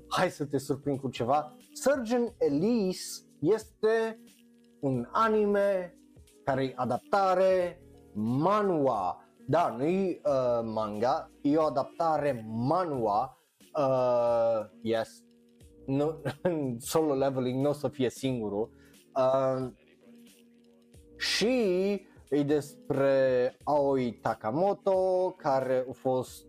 [0.08, 4.20] hai să te surprind cu ceva, Surgeon Elise este
[4.80, 5.98] un anime
[6.44, 7.82] care e adaptare
[8.14, 9.24] manua.
[9.46, 13.38] Da, nu e uh, manga, e o adaptare manua.
[13.78, 15.25] Uh, yes,
[15.86, 16.22] nu,
[16.78, 18.70] solo leveling nu o să fie singurul.
[19.16, 19.68] Uh,
[21.16, 21.56] și
[22.28, 26.46] e despre Aoi Takamoto, care a fost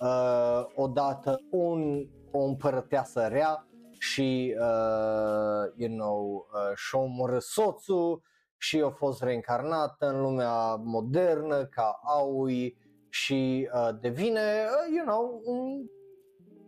[0.00, 3.66] uh, odată un, o împărăteasă rea
[3.98, 8.22] și, uh, you know, uh, și-a omorât soțul
[8.58, 12.76] și a fost reîncarnată în lumea modernă ca Aoi
[13.08, 15.86] și uh, devine, uh, you know, un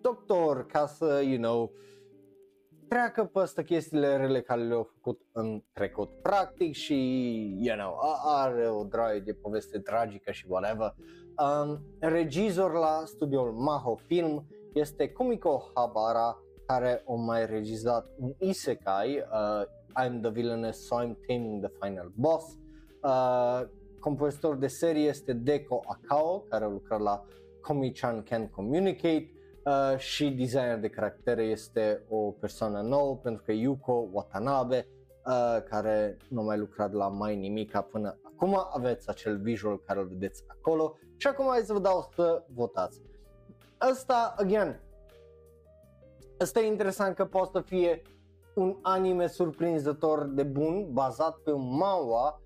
[0.01, 1.73] doctor ca să, you know,
[2.89, 6.95] treacă peste chestiile rele care le-au făcut în trecut practic și,
[7.61, 10.95] you know, are o draie de poveste tragică și whatever.
[11.39, 19.16] Um, regizor la studioul Maho Film este Kumiko Habara, care a mai regizat un isekai,
[19.16, 19.66] uh,
[20.03, 22.59] I'm the villainess, so I'm taming the final boss.
[23.03, 23.62] Uh,
[24.01, 27.24] compozitor de serie este Deko Akao, care a lucrat la
[27.61, 29.30] Komi-chan Can Communicate
[29.69, 34.87] uh, și designer de caractere este o persoană nouă pentru că Yuko Watanabe,
[35.27, 40.01] uh, care nu a mai lucrat la mai nimica până acum, aveți acel visual care
[40.01, 40.97] îl vedeți acolo.
[41.16, 43.01] Și acum hai să vă dau să votați.
[43.79, 44.81] Asta, again,
[46.41, 48.03] Asta e interesant că poate să fie
[48.55, 52.43] un anime surprinzător de bun, bazat pe un manhwa,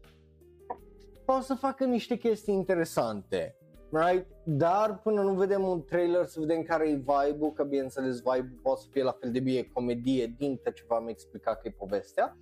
[1.24, 3.56] poate să facă niște chestii interesante,
[3.92, 4.26] right?
[4.44, 8.80] Dar până nu vedem un trailer să vedem care e vibe-ul, că bineînțeles vibe-ul poate
[8.80, 12.36] să fie la fel de bine comedie din ce v-am explicat că e povestea,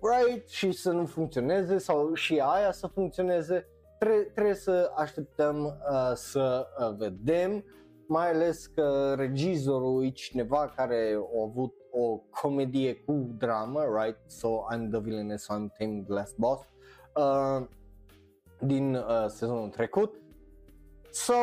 [0.00, 0.48] right?
[0.48, 3.66] Și să nu funcționeze sau și aia să funcționeze,
[3.98, 7.64] Tre- trebuie să așteptăm uh, să uh, vedem
[8.06, 14.18] mai ales că regizorul e cineva care a avut o comedie cu dramă, right?
[14.26, 16.68] So I'm the villain, so I'm Tim Glass Boss
[17.14, 17.66] uh,
[18.60, 20.14] din uh, sezonul trecut.
[21.16, 21.34] So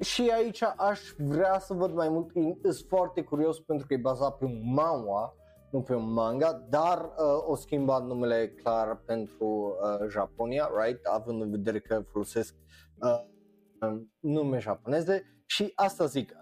[0.00, 2.30] și aici aș vrea să văd mai mult,
[2.62, 5.34] sunt foarte curios pentru că e bazat pe un manhwa,
[5.70, 11.04] nu pe un manga, dar uh, o schimbat numele clar pentru uh, Japonia, right?
[11.04, 12.54] Având în vedere că folosesc
[13.00, 16.32] uh, nume japoneze și asta zic,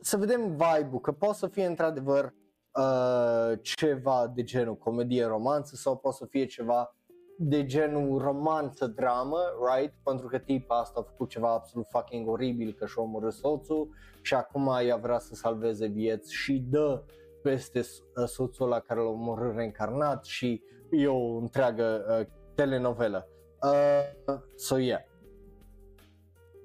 [0.00, 2.34] să vedem vibe-ul, că poate să fie într-adevăr
[2.78, 6.96] uh, ceva de genul comedie romanță sau poate să fie ceva
[7.38, 9.40] de genul romanță dramă,
[9.74, 9.94] right?
[10.04, 13.88] Pentru că tipa asta a făcut ceva absolut fucking oribil că și-a omorât soțul
[14.22, 17.02] și acum ea vrea să salveze vieți și dă
[17.42, 23.28] peste uh, soțul la care l-a omorât reîncarnat și e o întreagă uh, telenovelă.
[23.62, 25.00] Uh, so yeah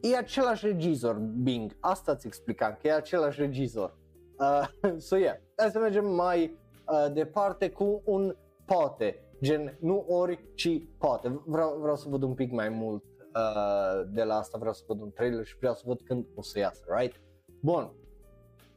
[0.01, 3.97] e același regizor, Bing, asta ți explicam, că e același regizor.
[4.39, 4.68] Uh,
[5.07, 6.57] so yeah, hai să mergem mai
[6.88, 11.42] uh, departe cu un poate, gen nu ori, ci poate.
[11.46, 15.02] Vreau, vreau să văd un pic mai mult uh, de la asta, vreau să văd
[15.02, 17.22] un trailer și vreau să văd când o să iasă, right?
[17.62, 17.92] Bun,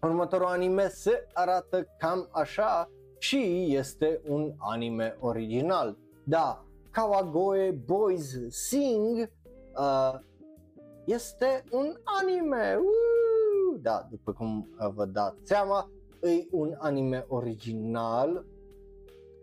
[0.03, 5.97] următorul anime se arată cam așa și este un anime original.
[6.25, 9.31] Da, Kawagoe Boys Sing
[9.77, 10.15] uh,
[11.05, 12.77] este un anime.
[12.77, 13.79] Uuu!
[13.83, 15.91] Da, după cum vă dați seama,
[16.23, 18.45] e un anime original,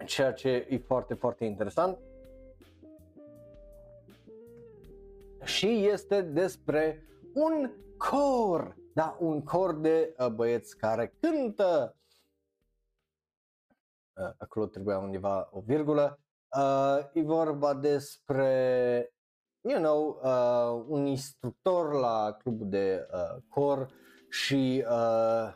[0.06, 1.98] ceea ce e foarte, foarte interesant.
[5.44, 11.96] Și este despre un cor, da, un cor de uh, băieți care cântă.
[14.14, 16.20] Uh, acolo trebuia undeva o virgulă.
[16.58, 19.12] Uh, e vorba despre
[19.62, 23.90] you know, uh, un instructor la clubul de uh, cor
[24.30, 25.54] și uh,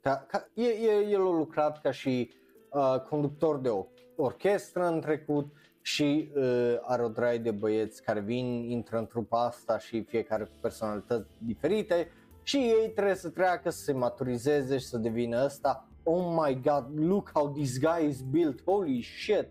[0.00, 2.32] ca, ca, e, e, el a lucrat ca și
[2.70, 3.86] uh, conductor de o,
[4.16, 9.44] orchestră în trecut și uh, are o draie de băieți care vin, intră în trupa
[9.44, 12.08] asta și fiecare cu personalități diferite
[12.42, 15.88] și ei trebuie să treacă să se maturizeze și să devină ăsta.
[16.02, 19.48] Oh my god, look how this guy is built, holy shit!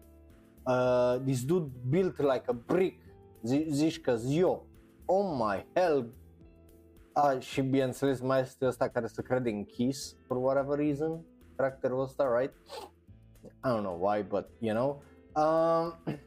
[0.66, 3.04] Uh, this dude built like a brick
[3.70, 4.68] zici că eu,
[5.06, 6.14] oh my hell,
[7.14, 12.40] a, și bineînțeles mai este ăsta care se crede închis for whatever reason, caracterul ăsta,
[12.40, 12.54] right?
[13.66, 15.02] I don't know why, but you know.
[15.36, 15.98] Um,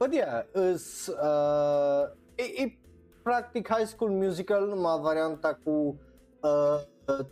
[0.00, 2.08] but yeah, is, uh,
[2.40, 2.78] e, e
[3.22, 6.00] practic High School Musical, numai varianta cu
[6.40, 6.80] uh,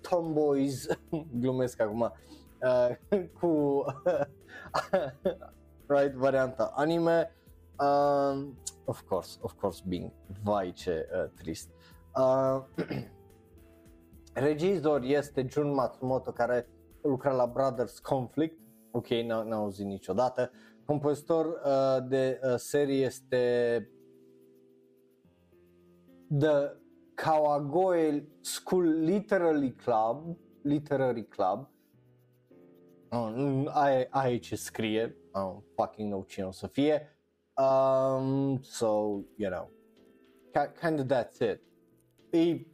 [0.05, 0.87] Tomboys,
[1.41, 2.13] glumesc acum,
[2.61, 2.93] uh,
[3.41, 3.85] cu
[5.89, 7.25] right, varianta anime
[7.79, 10.13] Um, of course, of course, Bing.
[10.43, 11.71] Vai ce uh, trist.
[12.15, 12.63] Uh,
[14.35, 16.69] Regizor este Jun Matsumoto care
[17.05, 18.59] lucra la Brothers Conflict,
[18.91, 20.51] ok, n-au auzit niciodată.
[20.85, 23.89] Compozitor uh, de uh, serie este
[26.39, 26.77] The
[27.15, 31.69] Kawagoe School Literary Club, Literary Club.
[33.11, 37.09] Oh, ai, ai ce scrie, I don't fucking know cine o să fie.
[37.57, 38.87] Um, so,
[39.37, 39.71] you know,
[40.81, 41.61] kind of that's it.
[42.31, 42.67] E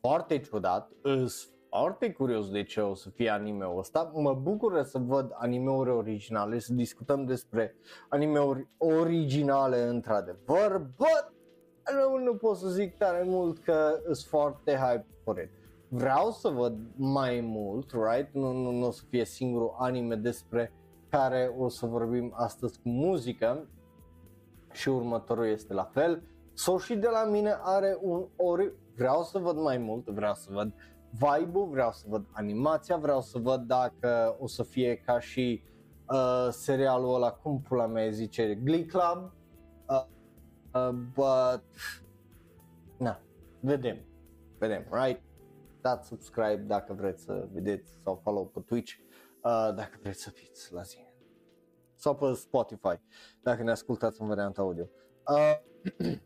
[0.00, 4.12] foarte ciudat, îs foarte curios de ce o să fie anime-ul ăsta.
[4.14, 7.74] Mă bucură să văd anime-uri originale, să discutăm despre
[8.08, 11.32] anime-uri originale într-adevăr, but
[11.94, 15.50] nu, nu pot să zic tare mult că sunt foarte hype for it.
[15.88, 18.34] Vreau să văd mai mult, right?
[18.34, 20.72] Nu, nu, nu o să fie singurul anime despre
[21.08, 23.68] care o să vorbim astăzi cu muzică
[24.72, 26.22] și următorul este la fel.
[26.52, 30.48] Sau și de la mine are un ori, vreau să văd mai mult, vreau să
[30.52, 30.72] văd
[31.18, 35.62] vibe-ul, vreau să văd animația, vreau să văd dacă o să fie ca și
[36.08, 39.32] uh, serialul ăla, cum pula mea zice, Glee Club,
[39.88, 40.04] uh,
[40.74, 41.64] uh, but,
[42.98, 43.20] na,
[43.60, 43.98] vedem,
[44.58, 45.22] vedem, right?
[45.80, 50.72] Dați subscribe dacă vreți să vedeți sau follow pe Twitch uh, dacă vreți să fiți
[50.72, 50.98] la zi.
[51.94, 53.00] Sau pe Spotify
[53.42, 54.88] dacă ne ascultați în varianta audio.
[55.28, 55.56] Uh,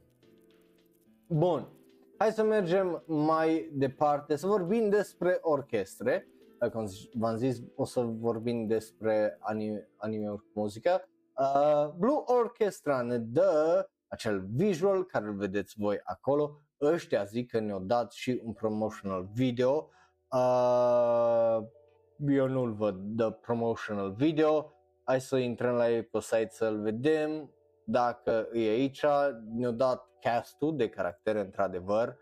[1.27, 1.69] Bun,
[2.21, 6.29] hai să mergem mai departe, să vorbim despre orchestre.
[6.73, 11.09] Cum v-am zis, o să vorbim despre anime, anime cu muzică.
[11.37, 16.61] Uh, Blue Orchestra ne dă acel visual care îl vedeți voi acolo.
[16.81, 19.91] Ăștia zic că ne-au dat și un promotional video.
[20.33, 21.59] Uh,
[22.29, 24.73] eu nu-l văd, the promotional video.
[25.05, 27.51] Hai să intrăm la ei pe site să-l vedem.
[27.85, 29.05] Dacă e aici,
[29.55, 32.17] ne-au dat castul de caractere într-adevăr.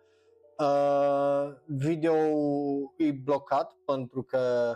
[0.59, 2.15] Uh, video
[2.97, 4.75] e blocat pentru că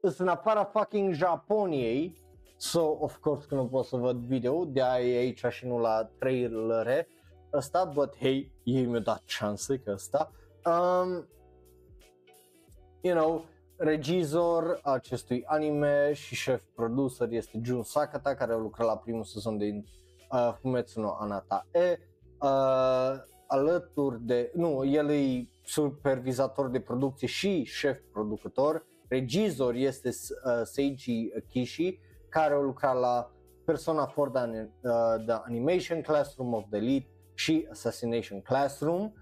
[0.00, 2.16] sunt în afara fucking Japoniei,
[2.56, 5.78] so of course că nu pot să văd video, de aia e aici și nu
[5.78, 7.08] la trailere
[7.52, 10.32] ăsta, but hey, ei mi-au dat șanse că ăsta.
[10.64, 11.28] Um,
[13.00, 13.44] you know,
[13.76, 19.58] regizor acestui anime și șef producer este Jun Sakata care a lucrat la primul sezon
[19.58, 19.86] din
[20.30, 21.98] uh, Fumetsu no Anata E,
[22.40, 23.14] uh,
[23.46, 31.28] alături de, nu, el e supervizator de producție și șef producător, regizor este uh, Seiji
[31.48, 33.32] Kishi, care a lucrat la
[33.64, 39.12] Persona 4 the, uh, the Animation Classroom of the Elite și Assassination Classroom.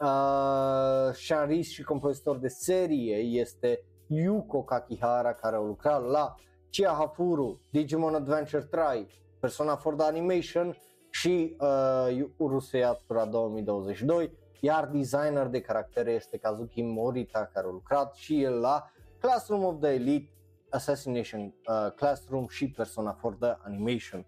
[0.00, 6.34] Uh, scenarist și compozitor de serie este Yuko Kakihara, care a lucrat la
[6.70, 9.06] Chia Hafuru, Digimon Adventure 3,
[9.46, 10.76] Persona 4 Animation
[11.10, 18.14] și uh, Urusei Yatsura 2022, iar designer de caractere este Kazuki Morita care a lucrat
[18.14, 20.32] și el la Classroom of the Elite,
[20.70, 24.26] Assassination uh, Classroom și Persona 4 The Animation.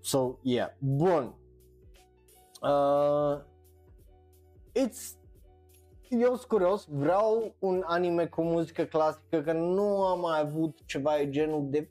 [0.00, 1.34] So, yeah, bun.
[2.62, 3.40] Uh,
[4.72, 5.16] it's
[6.08, 11.16] eu sunt curios, vreau un anime cu muzică clasică, că nu am mai avut ceva
[11.16, 11.90] de genul de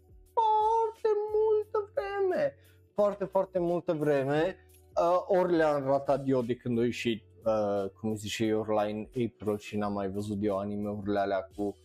[2.38, 2.56] vreme,
[2.94, 4.56] foarte, foarte multă vreme,
[5.02, 9.58] uh, ori le-am ratat eu de când a ieșit, uh, cum zice eu, online April
[9.58, 11.76] și n-am mai văzut eu anime-urile alea cu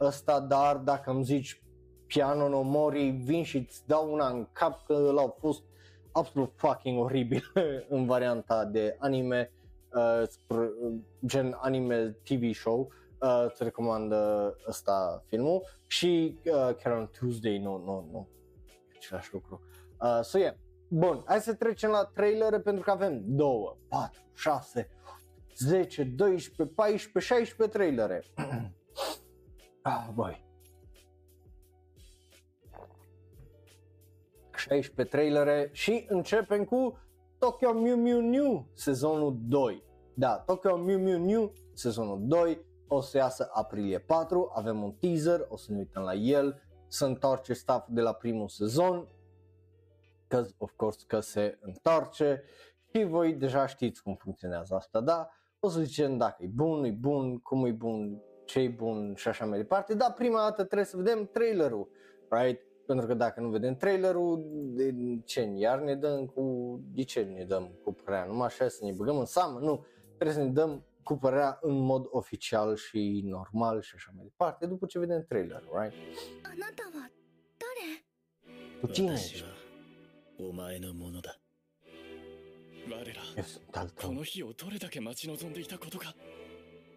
[0.00, 1.62] ăsta, dar dacă îmi zici
[2.06, 5.62] Piano no Mori, vin și îți dau una în cap că l-au fost
[6.12, 7.52] absolut fucking oribil
[7.88, 9.52] în varianta de anime,
[9.94, 10.22] uh,
[11.26, 15.62] gen anime TV show, uh, îți recomandă ăsta filmul.
[15.86, 18.28] Și uh, chiar on Tuesday, nu, nu, nu,
[18.96, 19.60] același lucru.
[20.00, 20.54] Uh, so yeah.
[20.88, 24.90] Bun, hai să trecem la trailere pentru că avem 2, 4, 6,
[25.56, 28.24] 10, 12, 14, 16 trailere.
[29.82, 30.48] ah, băi.
[34.56, 36.98] 16 trailere și începem cu
[37.38, 39.84] Tokyo Mew Mew New sezonul 2.
[40.14, 45.46] Da, Tokyo Mew Mew New sezonul 2 o să iasă aprilie 4, avem un teaser,
[45.48, 49.08] o să ne uităm la el, să întoarce staff de la primul sezon,
[50.30, 52.42] că, of course, că se întoarce
[52.92, 55.28] și voi deja știți cum funcționează asta, da?
[55.60, 59.28] O să zicem dacă e bun, e bun, cum e bun, ce e bun și
[59.28, 61.88] așa mai departe, dar prima dată trebuie să vedem trailerul,
[62.28, 62.60] right?
[62.86, 67.44] Pentru că dacă nu vedem trailerul, de ce iar ne dăm cu, de ce ne
[67.44, 69.84] dăm cu părerea, numai așa să ne băgăm în seamă, nu,
[70.16, 74.66] trebuie să ne dăm cu părerea în mod oficial și normal și așa mai departe,
[74.66, 75.94] după ce vedem trailerul, right?
[78.80, 79.44] Tu cine ești?
[80.48, 81.36] お前のものだ
[82.88, 83.22] 我ら
[83.94, 86.14] この日をどれだけ待ち望んでいたことか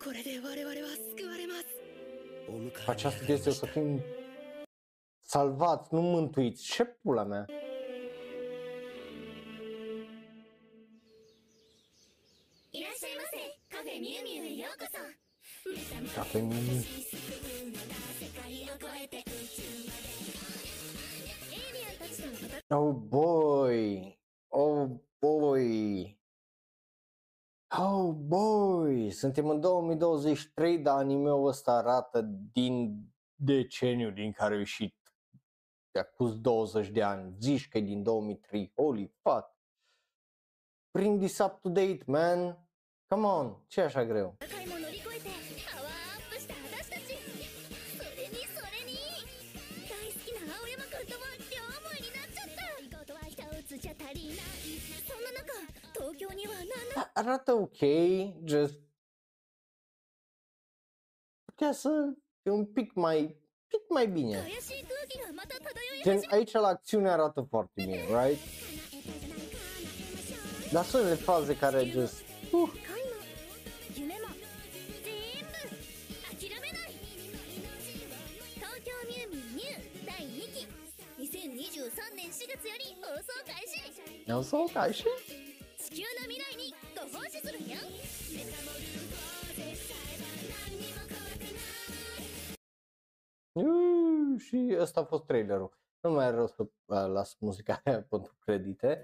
[0.03, 0.87] これで我々は
[1.17, 1.65] 救われます
[2.47, 4.01] お迎え Aceasta este o să fim
[5.21, 6.63] salvați, nu mântuiți.
[6.63, 7.45] Ce pula mea?
[12.71, 15.23] いらっしゃいませカフェミュウミュウへようこそ
[16.15, 17.52] Cafe Miu Miu.
[29.13, 32.21] Deci, suntem în 2023, dar animeul ăsta arată
[32.53, 33.05] din
[33.35, 34.95] deceniu din care a ieșit
[35.91, 39.55] de acuz 20 de ani, zici că e din 2003, holy fuck.
[40.91, 42.67] Bring this up to date, man.
[43.07, 44.37] Come on, ce e așa greu?
[57.13, 57.77] Arată ok,
[58.43, 58.91] just
[61.63, 63.37] piesă e un pic mai,
[63.67, 64.47] pic mai bine.
[66.03, 68.39] Gen, aici la acțiune arată foarte bine, right?
[70.71, 72.23] Dar sunt unele faze care just...
[72.51, 72.69] Uh,
[84.25, 85.03] Eu sou o Caixa.
[94.37, 95.77] Și ăsta a fost trailerul.
[96.01, 99.03] Nu mai are rost să las muzica aia pentru credite.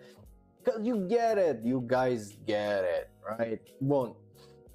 [0.62, 3.68] Cause you get it, you guys get it, right?
[3.80, 4.16] Bun.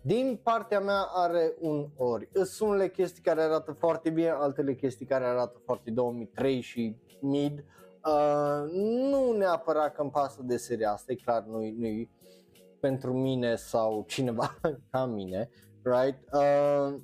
[0.03, 2.29] Din partea mea are un ori.
[2.33, 7.65] Sunt unele chestii care arată foarte bine, altele chestii care arată foarte 2003 și mid.
[8.05, 8.71] Uh,
[9.11, 12.09] nu neapărat că îmi pasă de seria asta, e clar, nu-i, nu
[12.81, 14.59] pentru mine sau cineva
[14.91, 15.51] ca mine,
[15.83, 16.19] right?
[16.33, 17.01] Uh,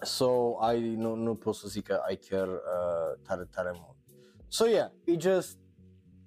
[0.00, 3.96] so I nu, nu pot să zic că I care uh, tare tare mult.
[4.48, 5.58] So yeah, it just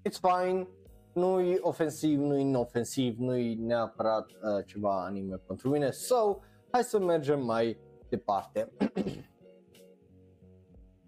[0.10, 0.68] it's fine.
[1.14, 5.92] Nu-i ofensiv, nu-i inofensiv, nu-i neapărat uh, ceva anime pentru mine.
[5.92, 6.40] So,
[6.72, 8.72] hai să mergem mai departe.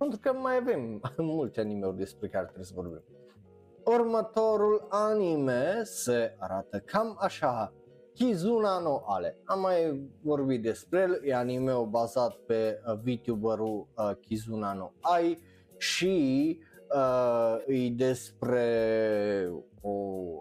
[0.02, 3.04] pentru că mai avem multe anime-uri despre care trebuie să vorbim.
[3.86, 7.74] Următorul anime se arată cam așa.
[8.14, 9.38] Kizuna no Ale.
[9.46, 15.38] Am mai vorbit despre el, e anime bazat pe uh, VTuberul uh, Kizuna no Ai
[15.78, 16.60] și
[16.96, 18.66] uh, e despre
[19.82, 19.94] o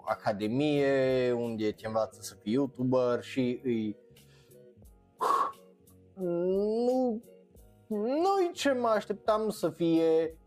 [0.05, 3.97] academie unde te învață să fii YouTuber și îi
[6.15, 7.23] nu
[7.89, 10.39] nu ce mă așteptam să fie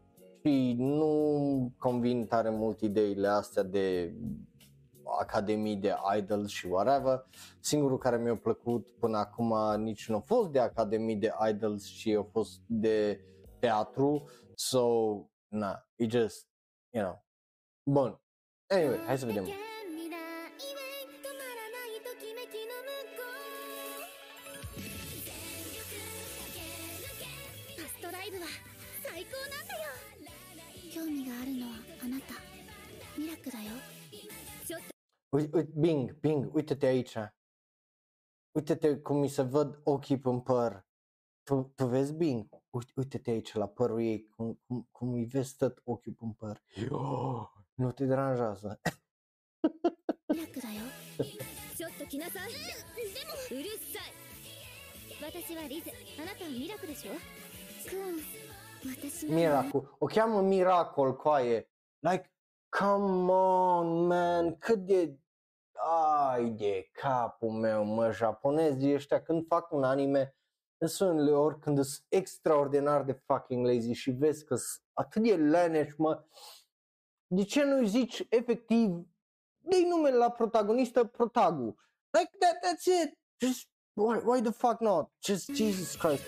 [0.42, 4.14] și nu convin tare mult ideile astea de
[5.20, 7.26] academii de idol și whatever.
[7.60, 12.08] Singurul care mi-a plăcut până acum nici nu a fost de academii de idols, ci
[12.08, 13.20] a fost de
[13.60, 14.30] teatru.
[14.56, 14.86] So,
[15.48, 16.48] na, it just,
[16.90, 17.24] you know.
[17.84, 18.22] Bun.
[18.68, 19.46] Anyway, hai să vedem.
[33.16, 33.93] Mirak だよ
[35.33, 37.17] Uite, uite, Bing, Bing, uite-te aici.
[38.51, 40.87] Uite-te cum mi se văd ochii pe păr.
[41.43, 42.49] Tu, tu vezi Bing?
[42.71, 46.63] Uite, uite-te aici la părul ei, cum, cum, cum îi vezi tot ochiul pe păr.
[46.75, 48.81] Yo, nu te deranjează.
[50.31, 50.83] ミラクだよ
[51.77, 54.13] ちょっと来なさいでもうるさい
[55.21, 55.91] 私はリズ
[56.21, 57.13] あなたはミラクでしょ
[57.89, 58.21] くん
[58.85, 59.97] 私なの Miracol.
[59.99, 61.67] O cheamă Miracol, coaie.
[62.03, 62.31] Like,
[62.71, 65.19] come on, man, cât de...
[66.31, 70.37] Ai de capul meu, mă, japonezii ăștia când fac un anime,
[70.87, 76.01] sunt ori când sunt extraordinar de fucking lazy și vezi că sunt atât de leneși,
[76.01, 76.25] mă.
[77.27, 78.89] De ce nu-i zici efectiv,
[79.59, 81.77] dă numele la protagonistă Protagu?
[82.11, 83.19] Like, that, that's it.
[83.41, 85.11] Just, why, why the fuck not?
[85.25, 86.23] Just, Jesus Christ.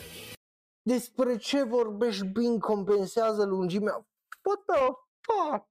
[0.82, 4.06] Despre ce vorbești bine compensează lungimea?
[4.42, 4.86] What the
[5.20, 5.68] fuck?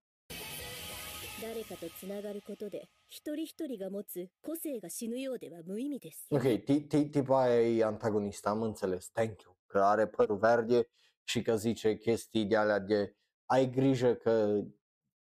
[1.41, 6.27] 誰かとつながることで 一人一人が持つ個性が死ぬようでは無意味です。
[6.29, 10.87] Ok, ti- ti- tipa aia e antagonista, am înțeles, thank you, că are părul verde
[11.23, 13.15] și că zice chestii de alea de
[13.45, 14.61] ai grijă că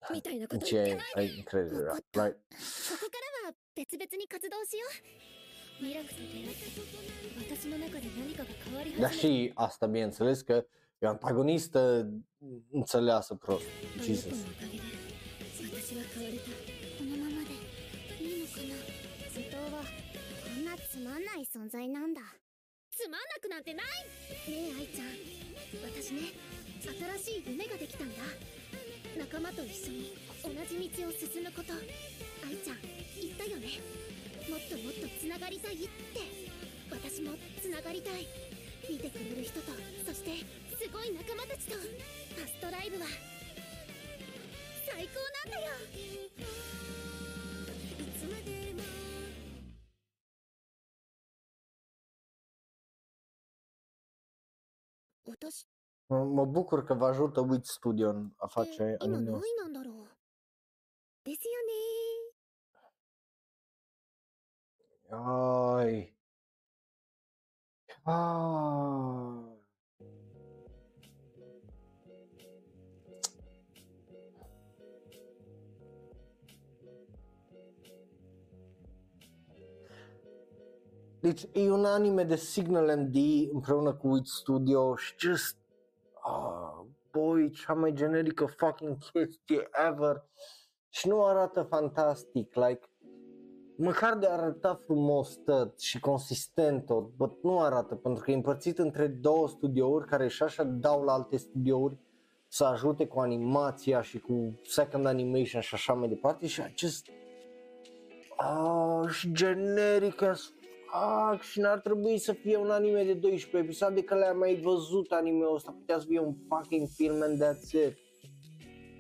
[0.14, 2.04] みたいなこと言って ce ない ai încredere, right?
[2.14, 4.86] ここからは別々に活動しよ
[5.82, 10.66] うミラクと出会って私の中で何かが変わり Dar 始め și asta bineînțeles că
[11.00, 12.10] e o antagonistă
[12.72, 14.34] înțeleasă prost, あの子 Jesus.
[20.91, 22.21] つままんない存在なんだ。
[22.91, 23.87] つまんなくなんてない！
[24.51, 25.15] ねえ愛ちゃん。
[25.87, 26.35] 私ね
[26.83, 28.27] 新しい夢ができたんだ。
[29.17, 31.75] 仲間と一緒に同じ道を進むこと。
[32.43, 32.83] 愛ちゃん
[33.15, 33.79] 言ったよね。
[34.51, 35.91] もっともっとつながりたいって。
[36.91, 38.27] 私もつながりたい。
[38.91, 39.71] 見てくれる人と
[40.05, 40.43] そして
[40.75, 41.79] すごい仲間たちと。
[41.79, 43.07] ファストライブは
[44.91, 45.71] 最高なんだよ
[55.30, 55.68] 私
[56.08, 60.08] Mă, mă bucur că vă ajută Wit Studio în a って face 今 anime 何位なんだろう
[61.24, 62.06] ですよね
[65.10, 66.16] Ai.
[68.06, 69.29] Ah.
[81.21, 83.17] Deci e un anime de Signal MD
[83.53, 85.57] împreună cu Wit Studio și just
[86.23, 90.25] ah, boy, cea mai generică fucking chestie ever.
[90.89, 92.89] Și nu arată fantastic, like
[93.77, 98.79] măcar de arăta frumos tot și consistent tot, but nu arată pentru că e împărțit
[98.79, 101.99] între două studiouri care și așa dau la alte studiouri
[102.49, 107.07] să ajute cu animația și cu second animation și așa mai departe și acest
[108.37, 110.53] ah, și generic as
[110.91, 115.11] fuck și n-ar trebui să fie un anime de 12 episoade că le-am mai văzut
[115.11, 117.99] anime-ul ăsta, putea să fie un fucking film and that's it.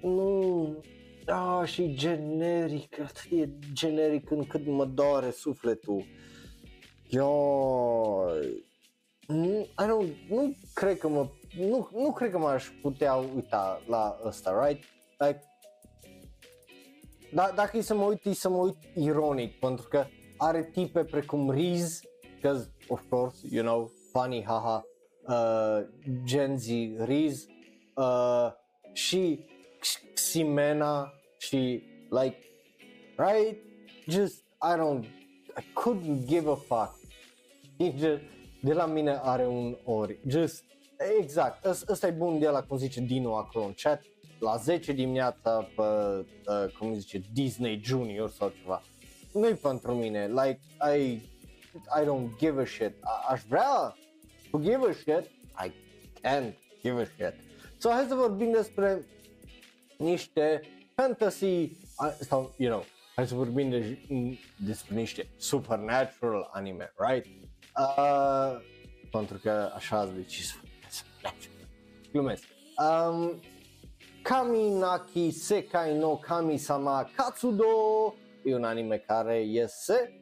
[0.03, 0.76] Nu,
[1.24, 6.05] da, și generic, atât de generic încât mă doare sufletul.
[7.09, 8.24] Eu,
[9.26, 11.28] nu, I don't, nu cred că mă,
[11.59, 14.84] nu, nu cred că m-aș putea uita la ăsta, right?
[15.18, 15.43] Like,
[17.32, 20.07] da, dacă e să mă uit, e să mă uit ironic, pentru că
[20.41, 22.01] are tipe precum Riz,
[22.34, 24.82] because of course, you know, funny, haha,
[25.28, 25.86] uh,
[26.24, 26.66] Gen Z
[27.05, 27.47] Riz,
[27.97, 28.51] uh,
[28.93, 29.45] și
[30.14, 32.36] Ximena și like,
[33.16, 33.57] right?
[34.09, 35.05] Just, I don't,
[35.57, 36.95] I couldn't give a fuck.
[37.76, 38.20] E just,
[38.62, 40.18] de la mine are un ori.
[40.26, 40.64] Just,
[41.18, 44.03] exact, Ăs- ăsta e bun de la cum zice Dino acolo în chat,
[44.38, 48.82] la 10 dimineața pe, uh, cum zice, Disney Junior sau ceva.
[49.33, 50.61] Nu-i pentru mine, like,
[50.97, 51.11] I,
[52.01, 52.93] I don't give a shit.
[53.01, 53.97] A- aș vrea
[54.51, 55.31] to give a shit,
[55.64, 55.72] I
[56.20, 57.35] can't give a shit.
[57.78, 59.05] So, hai să vorbim despre
[59.99, 60.61] niște
[60.95, 62.85] fantasy a- sau, you know,
[63.16, 63.99] hai să vorbim de,
[64.64, 67.26] despre niște supernatural anime, right?
[67.78, 68.61] Uh,
[69.11, 70.61] pentru că așa ați decis.
[72.12, 72.43] Glumesc.
[72.78, 73.41] Um,
[74.22, 78.14] Kaminaki Sekai no Kami-sama Katsudo
[78.45, 80.20] e un anime care iese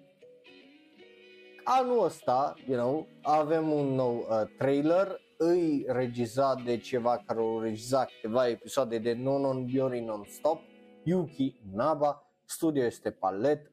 [1.68, 7.60] anul ăsta, you know, avem un nou uh, trailer, îi regizat de ceva care au
[7.60, 10.60] regizat câteva episoade de Nonon Biori Non-Stop,
[11.02, 13.72] Yuki Naba, studio este Palet,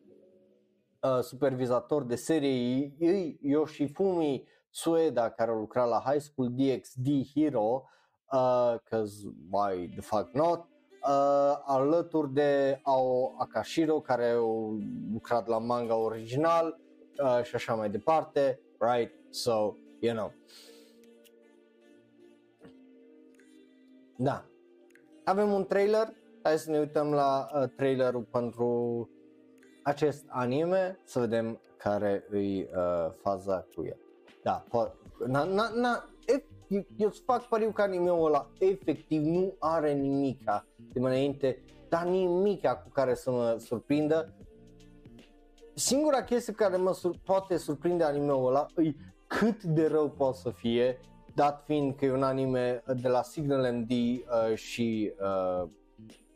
[1.02, 7.90] uh, supervizator de serie e Yoshifumi Sueda care a lucrat la High School DxD Hero,
[8.32, 10.68] uh, cause why the fuck not,
[11.08, 14.40] uh, alături de Ao Akashiro care a
[15.14, 16.80] lucrat la manga original
[17.24, 19.14] uh, și așa mai departe, right?
[19.30, 20.34] So, you know.
[24.18, 24.46] Da.
[25.24, 29.10] Avem un trailer, hai să ne uităm la uh, trailerul pentru
[29.84, 33.98] acest anime, să vedem care îi uh, faza cu el.
[34.44, 34.94] Da, po-
[35.28, 36.15] na, na, na, ef-
[36.68, 41.64] eu, eu îți fac pariu că anime-ul ăla efectiv nu are nimica de mai înainte,
[41.90, 44.34] dar nimica cu care să mă surprindă.
[45.74, 48.94] Singura chestie care mă sur- poate surprinde anime-ul ăla e
[49.28, 51.00] cât de rău poate să fie,
[51.36, 55.70] dat fiind că e un anime de la Signal MD uh, și uh,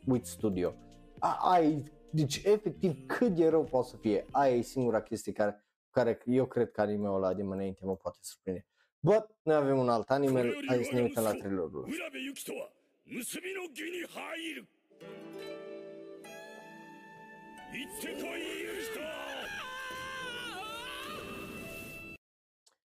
[0.06, 0.74] Wit Studio.
[1.18, 5.64] A, ai, deci efectiv cât de rău poate să fie, aia e singura chestie care,
[5.90, 8.69] care eu cred că anime-ul ăla de mai înainte mă poate surprinde.
[9.02, 11.88] But, ne avem un alt anime, hai să ne uităm la trailerul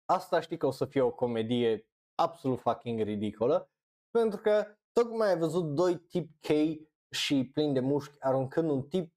[0.05, 3.71] Asta știi că o să fie o comedie absolut fucking ridicolă,
[4.11, 6.49] pentru că tocmai ai văzut doi tip K
[7.11, 9.13] și plini de mușchi aruncând un tip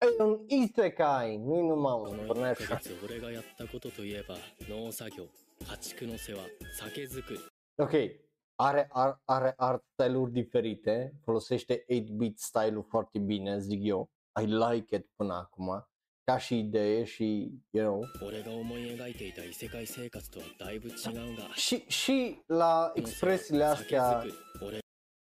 [0.03, 2.67] e un isekai, nu numai こ un の1 pornește.
[2.67, 4.35] ヶ月俺がやったことといえば
[4.67, 5.27] 農作業
[5.65, 6.39] 家畜の世話
[6.77, 7.39] 酒造り
[7.77, 8.19] Ok,
[8.57, 14.09] are, are, are art style-uri diferite, folosește 8-bit style-ul foarte bine, zic eu.
[14.41, 15.87] I like it până acum,
[16.23, 24.83] ca și idee și, you know, 俺が思い描いていた異世界生活とはだいぶ違うが și, și la この世話 expresiile 酒 astea 造り俺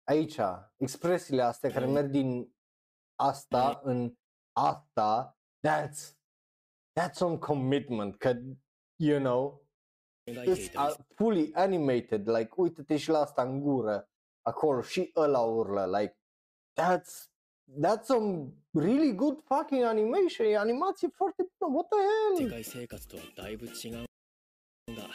[0.09, 0.39] aici,
[0.77, 2.55] expresiile astea care merg din
[3.15, 4.17] asta în
[4.53, 6.17] asta, that's,
[7.01, 8.33] that's some commitment, că,
[8.97, 9.65] you know,
[10.27, 14.09] 描いてい It's た uh, fully animated, like uite-te și la asta în gură,
[14.43, 16.19] acolo și ăla urlă, like
[16.81, 17.29] that's
[17.81, 21.99] that's some really good fucking animation, e animație foarte bună, what the
[22.37, 22.51] 世 hell?
[22.51, 24.07] 界生活とはだいぶ違う
[24.95, 25.09] が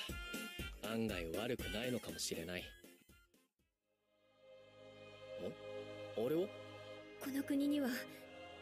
[0.92, 2.64] 案外悪くないのかもしれない
[6.17, 6.49] お俺を？
[7.21, 7.89] この国には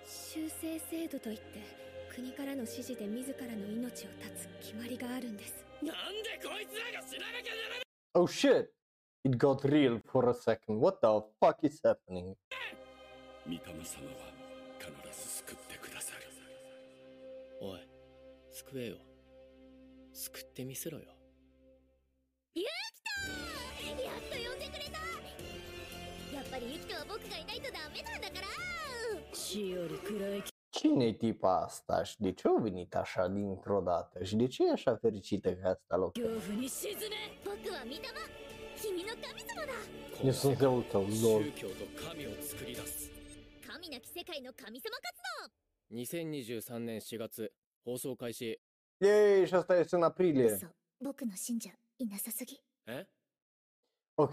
[0.05, 1.43] 修正制度といって
[2.15, 5.65] 国からの指示で自らの命を絶つ決まりがあるんです。
[5.83, 7.83] なんでこいつらが死ななきゃならない
[8.15, 8.69] Oh shit,
[9.25, 11.09] it got real for a second, what the
[11.41, 12.35] fuck is happening?
[13.47, 14.33] 御霊様は
[14.79, 16.23] 必ず救ってくださる。
[17.61, 17.81] おい
[18.51, 18.97] 救えよ。
[20.13, 21.05] 救ってみせろよ
[26.53, 34.65] ぱりユキトは僕がいないとダメなんだからしおり暗い Cine e tipa asta și de ce a venit așa dintr-o dată și de ce
[34.65, 36.17] e așa fericită că ați loc?
[40.25, 41.43] Eu sunt răul tău, Zor.
[43.67, 45.53] 神なき世界の神様活動
[45.91, 47.53] 2023年4月
[47.85, 48.61] 放送開始
[48.99, 50.59] Yay, și asta este în aprilie.
[54.15, 54.33] Ok,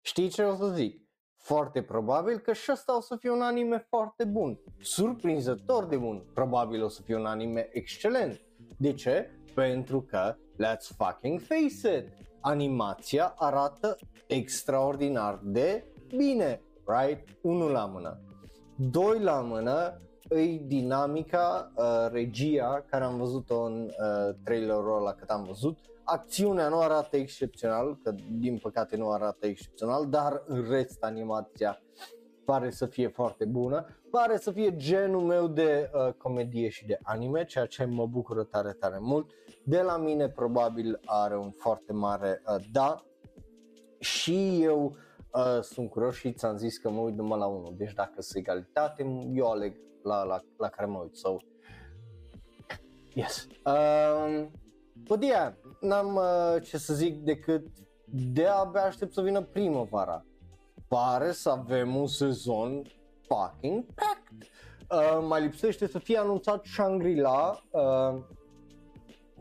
[0.00, 1.11] știi ce o să zic?
[1.42, 4.60] Foarte probabil că și ăsta o să fie un anime foarte bun.
[4.80, 6.22] Surprinzător de bun.
[6.34, 8.40] Probabil o să fie un anime excelent.
[8.78, 9.30] De ce?
[9.54, 12.08] Pentru că, let's fucking face it,
[12.40, 15.84] animația arată extraordinar de
[16.16, 17.28] bine, right?
[17.40, 18.20] Unul la mână.
[18.76, 25.28] Doi la mână, îi dinamica, uh, regia care am văzut-o în uh, trailerul ăla cât
[25.28, 25.78] am văzut.
[26.04, 31.82] Acțiunea nu arată excepțional, că din păcate nu arată excepțional, dar în rest animația
[32.44, 33.86] pare să fie foarte bună.
[34.10, 38.42] Pare să fie genul meu de uh, comedie și de anime, ceea ce mă bucură
[38.42, 39.30] tare, tare mult.
[39.64, 43.04] De la mine probabil are un foarte mare uh, da
[43.98, 44.96] și eu
[45.32, 47.74] uh, sunt curios și ți-am zis că mă uit numai la unul.
[47.76, 51.16] Deci dacă sunt egalitate, eu aleg la, la, la care mă uit.
[51.16, 51.36] So,
[53.14, 53.46] yes.
[53.64, 54.50] Um,
[55.08, 57.66] but yeah, n-am uh, ce să zic decât
[58.14, 60.24] de-abia aștept să vină primăvara.
[60.88, 62.82] Pare să avem un sezon
[63.20, 64.48] fucking packed.
[64.90, 68.22] Uh, mai lipsește să fie anunțat Shangri-La uh,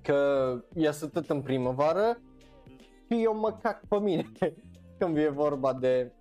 [0.02, 2.22] că iasă tot în primăvară
[3.08, 4.32] și eu mă cac pe mine
[5.00, 6.14] când e vorba de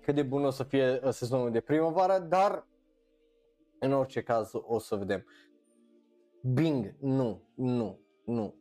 [0.00, 2.66] cât de bun o să fie uh, sezonul de primăvară, dar
[3.78, 5.24] în orice caz o să vedem.
[6.40, 8.54] Bing, nu, nu, nu,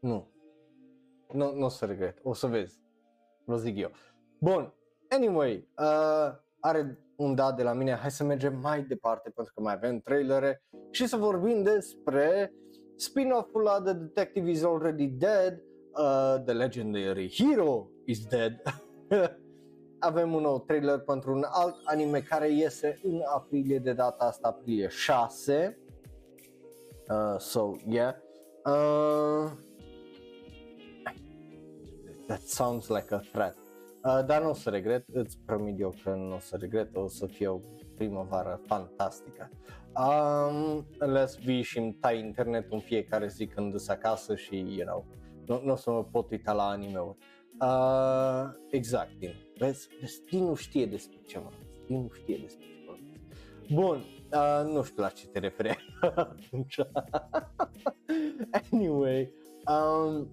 [0.00, 0.28] nu,
[1.32, 2.78] nu, nu o să regret, o să vezi,
[3.44, 3.90] vă zic eu.
[4.40, 4.74] Bun,
[5.08, 9.60] anyway, uh, are un da de la mine, hai să mergem mai departe pentru că
[9.60, 12.52] mai avem trailere și să vorbim despre
[12.96, 15.62] spin-off-ul la The Detective is Already Dead,
[15.98, 18.62] uh, The Legendary Hero is Dead.
[20.04, 24.48] avem un nou trailer pentru un alt anime care iese în aprilie, de data asta
[24.48, 25.78] aprilie 6.
[27.08, 28.14] Uh, so, yeah.
[28.64, 29.50] Uh,
[32.26, 33.56] that sounds like a threat.
[34.04, 37.08] Uh, dar nu o să regret, îți promit eu că nu o să regret, o
[37.08, 37.58] să fie o
[37.94, 39.50] primăvară fantastică.
[39.96, 44.86] Um, unless vii și îmi tai internetul în fiecare zi când îs acasă și, you
[44.86, 45.06] know,
[45.46, 47.18] nu, nu o să mă pot uita la anime-uri.
[47.60, 49.32] Uh, exact, Dinu.
[49.58, 51.50] Vezi, vezi, Dinu știe despre ce mă
[51.86, 52.96] Dinu știe despre ce mă
[53.74, 56.80] Bun, uh, nu știu la ce te referi atunci.
[58.72, 59.32] anyway,
[59.66, 60.28] um,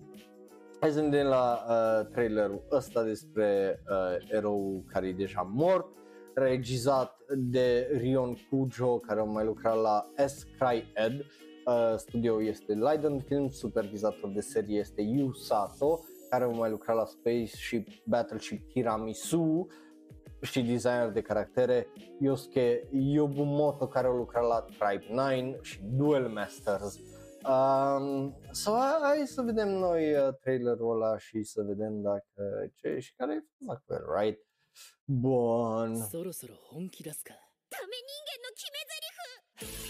[0.79, 5.87] hai să vedem la uh, trailerul ăsta despre uh, erou care e deja mort,
[6.33, 10.43] regizat de Rion Kujo, care a mai lucrat la S.
[10.43, 11.25] Cry Ed
[11.65, 15.99] uh, studio este Leiden Film, supervizator de serie este Yu Sato,
[16.29, 19.67] care a mai lucrat la Spaceship Battleship Tiramisu
[20.42, 21.88] și designer de caractere
[22.20, 26.98] Yosuke Yobumoto care a lucrat la Tribe 9 și Duel Masters.
[27.48, 28.70] Um, so,
[29.02, 33.64] hai să vedem noi uh, trailerul ăla și să vedem dacă ce și care e
[33.66, 34.40] faza cu el, right?
[35.04, 35.96] Bun.
[36.10, 37.34] そろそろ本気出すか
[37.70, 39.89] ダメ人間の決め台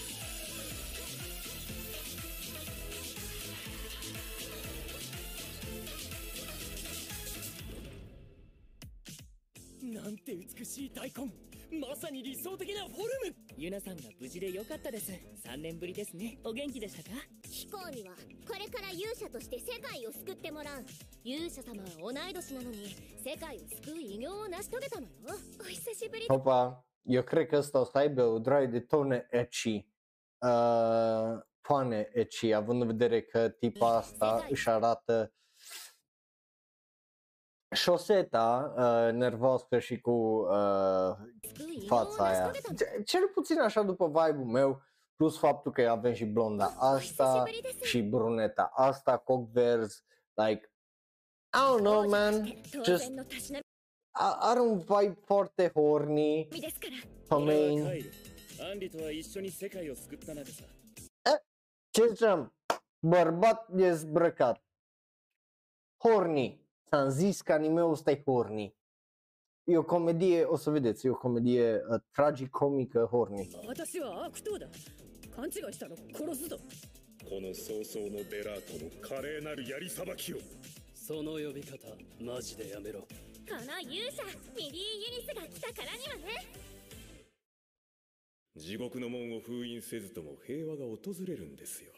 [9.82, 11.32] なんて美しい大根。
[11.80, 13.34] まさに理想的なフォルム。
[13.56, 15.10] ユナさんが無事でよかったです。
[15.44, 16.38] 3年ぶりですね。
[16.44, 17.16] お元気でしたか？
[17.48, 18.14] 飛行には
[18.46, 20.84] これから勇者として世界を救ってもらう。
[21.24, 22.94] 勇者様は同い年なのに
[23.24, 25.10] 世界を救う偉業を成し遂げたのよ。
[25.60, 26.26] お久しぶり。
[26.28, 29.86] Opa, eu cred că ăsta o să aibă o droaie de tone ecchi,
[30.38, 35.32] uh, toane ecchi, având în vedere că tipa asta își arată
[37.72, 41.16] șoseta uh, nervoasă și cu uh,
[41.86, 42.50] fața aia.
[43.04, 44.82] Cel puțin așa după vibe-ul meu,
[45.16, 47.44] plus faptul că avem și blonda asta
[47.82, 50.02] și bruneta asta, coc verzi,
[50.34, 50.72] like,
[51.54, 53.12] I don't know, man, just
[54.40, 56.48] are un vibe foarte horny,
[57.26, 57.86] femein.
[61.22, 61.38] Eh,
[61.90, 62.54] ce ziceam?
[62.98, 63.96] Bărbat dezbrăcat.
[63.98, 64.64] zbrăcat.
[65.96, 66.61] Horny.
[66.92, 68.74] Ți-am zis că anime-ul ăsta e horny.
[69.64, 73.48] E o comedie, o să vedeți, e o comedie uh, tragicomică horny.
[73.66, 74.66] 私は悪党だ
[75.34, 76.58] 勘違いしたら殺すぞ
[77.24, 80.38] この早々のベラートの華麗なる槍さばきを
[80.94, 81.78] その呼び方
[82.20, 83.06] マジでやめろこ
[83.48, 84.22] の勇者
[84.54, 86.46] ミリー・ユニスが来たからにはね
[88.54, 91.92] 地獄の門を封印せずとも平和が訪れるんですよ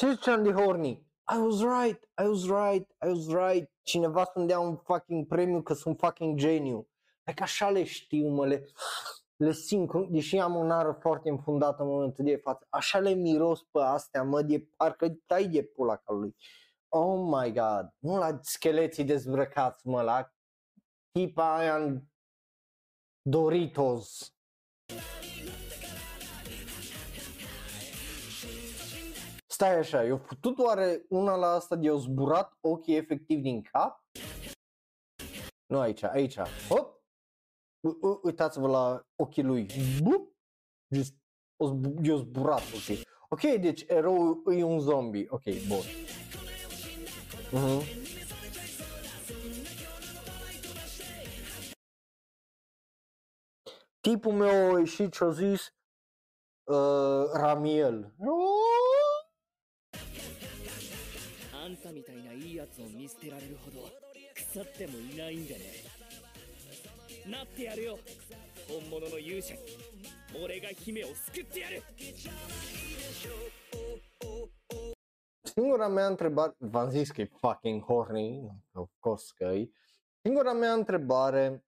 [0.00, 1.06] Ce ziceam de horny?
[1.34, 3.70] I was right, I was right, I was right.
[3.82, 6.88] Cineva să-mi dea un fucking premiu că sunt fucking geniu.
[7.24, 8.64] Like așa le știu, mă, le,
[9.36, 13.10] le simt, cum- deși am o nară foarte înfundată în momentul de față, așa le
[13.10, 16.36] miros pe astea, mă, de parcă tai de pula calului.
[16.88, 20.32] Oh my god, nu la scheleții dezbrăcați, mă, la
[21.10, 22.02] tipa aia în
[23.22, 24.34] Doritos.
[29.60, 34.04] Stai așa, eu putut oare una la asta de o zburat ochii efectiv din cap?
[35.66, 36.38] Nu aici, aici.
[36.68, 37.02] Hop!
[37.80, 39.66] U- u- uitați-vă la ochii lui.
[40.02, 40.36] Bup!
[40.94, 41.14] Just,
[41.56, 43.06] o zbu- i-o zburat ochii.
[43.28, 45.26] Ok, deci eroul e un zombie.
[45.30, 45.84] Ok, bun.
[47.52, 47.82] Mhm.
[54.00, 55.74] Tipul meu a ieșit și a zis
[56.64, 58.14] uh, Ramiel.
[58.18, 58.99] あ
[61.69, 63.89] んたみたいないいやつを見捨てられるほど
[64.33, 65.59] 腐ってもいないんでね
[67.27, 67.99] なってやるよ
[68.67, 69.59] 本物の勇者に
[70.43, 71.83] 俺が姫を救ってやる
[75.57, 79.69] Singura mea întrebare, v-am zis că e fucking horny, of course că e.
[80.21, 81.65] Singura mea întrebare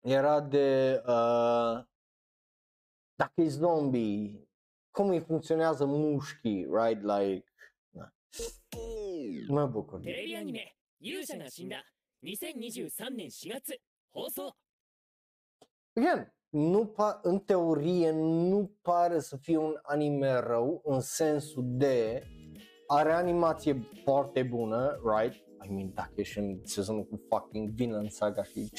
[0.00, 1.84] era de uh,
[3.14, 4.48] dacă e zombie,
[4.90, 7.02] cum îi funcționează mușchii, right?
[7.02, 7.52] Like,
[7.90, 8.14] na.
[9.48, 10.00] mă bucur.
[10.00, 11.82] テレビアニメ「勇者が死んだ」
[12.22, 13.80] 2023年4月
[14.12, 14.52] 放送
[15.96, 22.22] Again, nu pa- în teorie nu pare să fie un anime rău în sensul de
[22.86, 25.34] are animație foarte bună, right?
[25.64, 28.70] I mean, dacă ești în sezonul cu fucking Vinland Saga și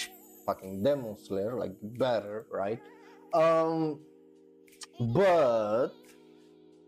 [0.46, 2.82] fucking Demon Slayer, like better, right?
[3.34, 4.00] Um,
[5.00, 5.92] but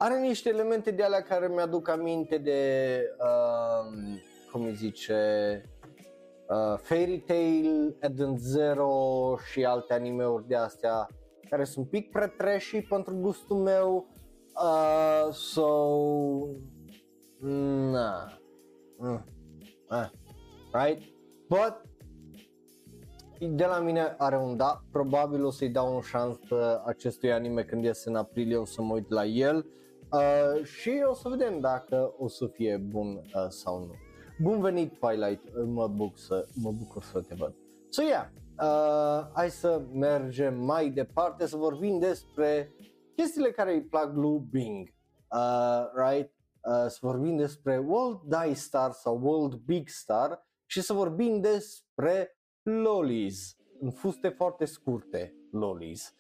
[0.03, 4.21] are niște elemente de alea care mi-aduc aminte de, um,
[4.53, 5.15] cum îi zice,
[6.49, 11.07] uh, Fairy Tail, Eden Zero și alte animeuri de astea
[11.51, 14.07] care sunt un pic prea trashy pentru gustul meu.
[14.55, 15.67] Uh, so,
[17.91, 18.39] na,
[18.97, 19.25] mm,
[19.91, 20.11] eh,
[20.73, 21.03] right?
[21.49, 21.81] But
[23.39, 27.85] de la mine are un da, probabil o să-i dau un șansă acestui anime când
[27.85, 29.67] iese în aprilie, o să mă uit la el
[30.13, 33.95] uh, și o să vedem dacă o să fie bun uh, sau nu.
[34.43, 37.55] Bun venit Twilight, uh, mă bucur să, mă bucur să te văd.
[37.89, 38.27] So yeah,
[38.61, 42.73] uh, hai să mergem mai departe să vorbim despre
[43.17, 44.89] chestiile care îi plac lui Bing,
[45.31, 46.33] uh, right?
[46.63, 52.39] Uh, să vorbim despre World Die Star sau World Big Star și să vorbim despre
[52.63, 53.57] lolis.
[53.81, 56.15] în fuste foarte scurte, lolis.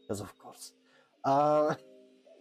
[0.00, 0.72] Because of course.
[1.24, 1.76] Uh,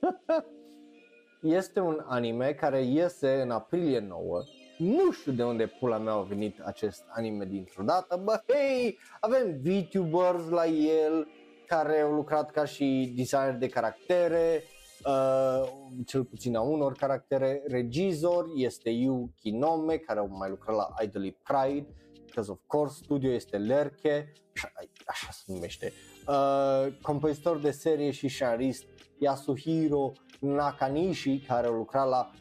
[1.60, 4.44] este un anime care iese în aprilie 9.
[4.78, 9.61] Nu știu de unde pula mea a venit acest anime dintr-o dată, bă, hei, avem
[9.61, 11.28] VTubers la el
[11.68, 14.64] care au lucrat ca și designer de caractere,
[15.06, 15.72] uh,
[16.06, 21.38] cel puțin a unor caractere, regizor este Yu Kinome care au mai lucrat la Idly
[21.44, 21.88] Pride,
[22.26, 24.72] because of course studio este Lerche, așa,
[25.06, 25.94] așa se numește,
[26.28, 28.86] uh, compozitor de serie și șarist
[29.22, 32.31] Yasuhiro Nakanishi care au lucrat la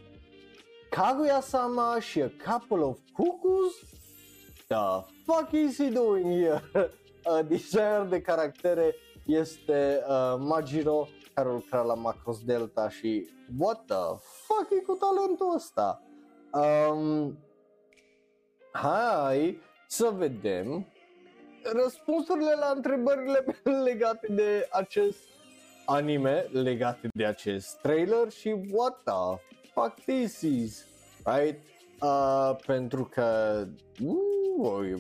[0.91, 3.73] Kaguya-sama și A Couple of Cuckoos?
[4.67, 6.63] The fuck is he doing here?
[7.25, 8.95] uh, designer de caractere
[9.27, 13.29] este uh, Majiro care a lucrat la Macros Delta și
[13.59, 14.17] what the
[14.47, 16.03] fuck e cu talentul ăsta?
[16.53, 17.39] Um,
[18.73, 20.87] hai să vedem
[21.63, 25.19] răspunsurile la întrebările mele legate de acest
[25.87, 30.87] anime, legate de acest trailer și what the fuck this is,
[31.25, 31.61] right?
[32.01, 33.67] Uh, pentru că
[34.01, 34.95] uh,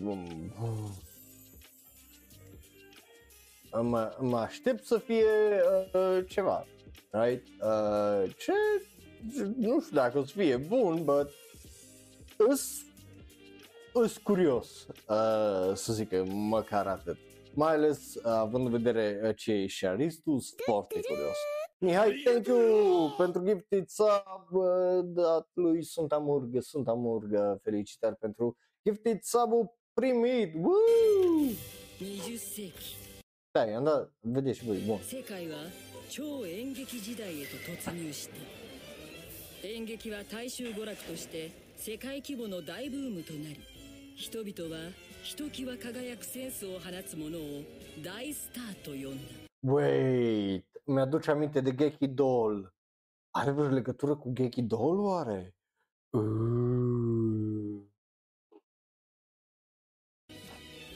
[3.71, 5.25] uh, mă, mă aștept să fie
[5.93, 6.67] uh, ceva,
[7.11, 7.47] right?
[7.63, 8.53] Uh, ce,
[9.57, 11.31] nu știu dacă o să fie bun, but
[12.37, 12.83] îs,
[13.93, 17.17] îs curios uh, să zic măcar atât.
[17.55, 21.37] Mai ales uh, având în vedere uh, ce e și Aristus, foarte curios.
[21.79, 24.65] Mihai, thank you pentru gifted sub uh,
[25.05, 28.57] dat lui Sunt Amurgă, Sunt Amurgă, felicitări pentru
[28.89, 29.51] gifted sub
[29.93, 31.51] primit, Woo!
[31.99, 32.97] 20世紀
[33.53, 34.99] Da, i-am dat, vedeți și voi, bun.
[34.99, 35.57] 世界は
[36.09, 38.35] 超演劇時代へと突入した
[39.67, 43.61] 演劇は大衆娯楽として世界規模の大ブームとなり
[44.17, 47.63] 人々はひときわ輝くセンスを放つ者を
[48.03, 52.73] 大スターと呼んだ Wait, mi-aduce aminte de Geki Doll.
[53.33, 55.55] Are vreo legătură cu Geki Doll oare?
[56.13, 57.51] Uh.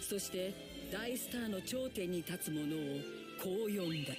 [0.01, 0.55] そして
[0.93, 3.01] 大スターの頂点に立つ者を
[3.43, 4.13] こう呼んだ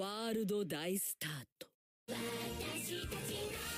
[0.00, 1.66] ワールド大スタート
[2.08, 3.75] 少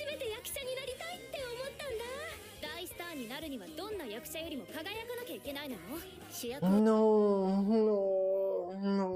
[0.00, 2.08] 初めて役者になりたいって思ったんだ。
[2.62, 5.74] 大スターになるにはどんな役者よりも輝かなきゃいけないの？
[5.74, 5.80] よ
[6.30, 6.70] 主役は…
[6.70, 9.12] のーのーの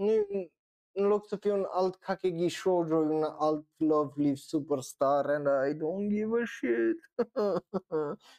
[0.00, 0.04] ー
[0.42, 0.48] ね
[0.96, 6.94] ロクトピオンアルカケギショウジョウンアルプロブリフスーパースターアンドアイドンギブシェッ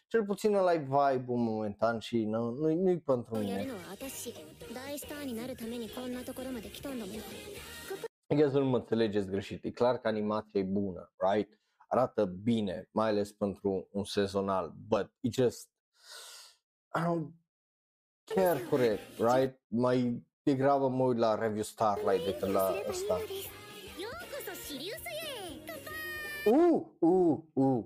[0.09, 4.35] チェルポチナライブバイブモメンタンシーノノイパントミネやるのは私。
[4.75, 7.15] 大スターになるためにこんなところまで来たんだもん。
[8.31, 11.59] Adică să nu mă înțelegeți greșit, e clar că animația e bună, right?
[11.87, 15.69] Arată bine, mai ales pentru un sezonal, but it just,
[16.95, 17.31] I don't
[18.35, 19.61] care for it, right?
[19.67, 23.17] Mai degrabă mă uit la Review Starlight decât la asta.
[26.45, 27.83] Uh, uh, uh,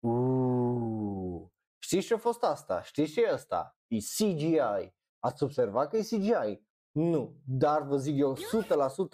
[0.00, 1.46] uh.
[1.78, 2.82] Știți ce a fost asta?
[2.82, 3.76] Știți ce e asta?
[3.86, 4.94] E CGI.
[5.18, 6.70] Ați observat că e CGI.
[6.92, 8.38] Nu, dar vă zic eu 100%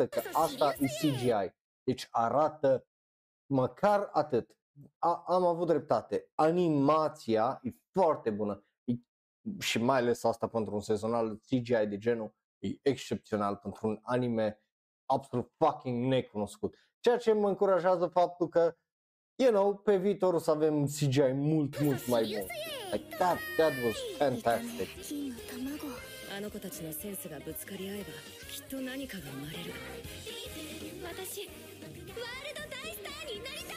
[0.09, 1.55] că asta e CGI.
[1.83, 2.87] Deci arată
[3.47, 4.57] măcar atât.
[4.99, 6.31] A, am avut dreptate.
[6.35, 8.65] Animația e foarte bună.
[8.85, 8.93] E,
[9.59, 14.63] și mai ales asta pentru un sezonal CGI de genul e excepțional pentru un anime
[15.07, 16.75] absolut fucking necunoscut.
[17.01, 18.77] Ceea ce mă încurajează faptul că,
[19.35, 22.47] you know, pe viitor o să avem CGI mult, mult mai bun.
[22.93, 24.89] Like that, that was fantastic.
[26.39, 29.73] あの子たちのセンスがぶつかり合えばきっと何かが生まれる
[31.03, 33.75] 私ワールド大スターになりた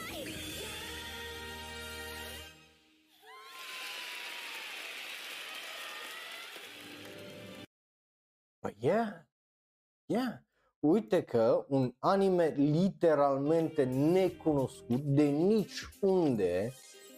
[8.70, 9.24] い yeah,
[10.08, 10.38] yeah.
[10.80, 16.72] Uite că un anime literalmente necunoscut de niciunde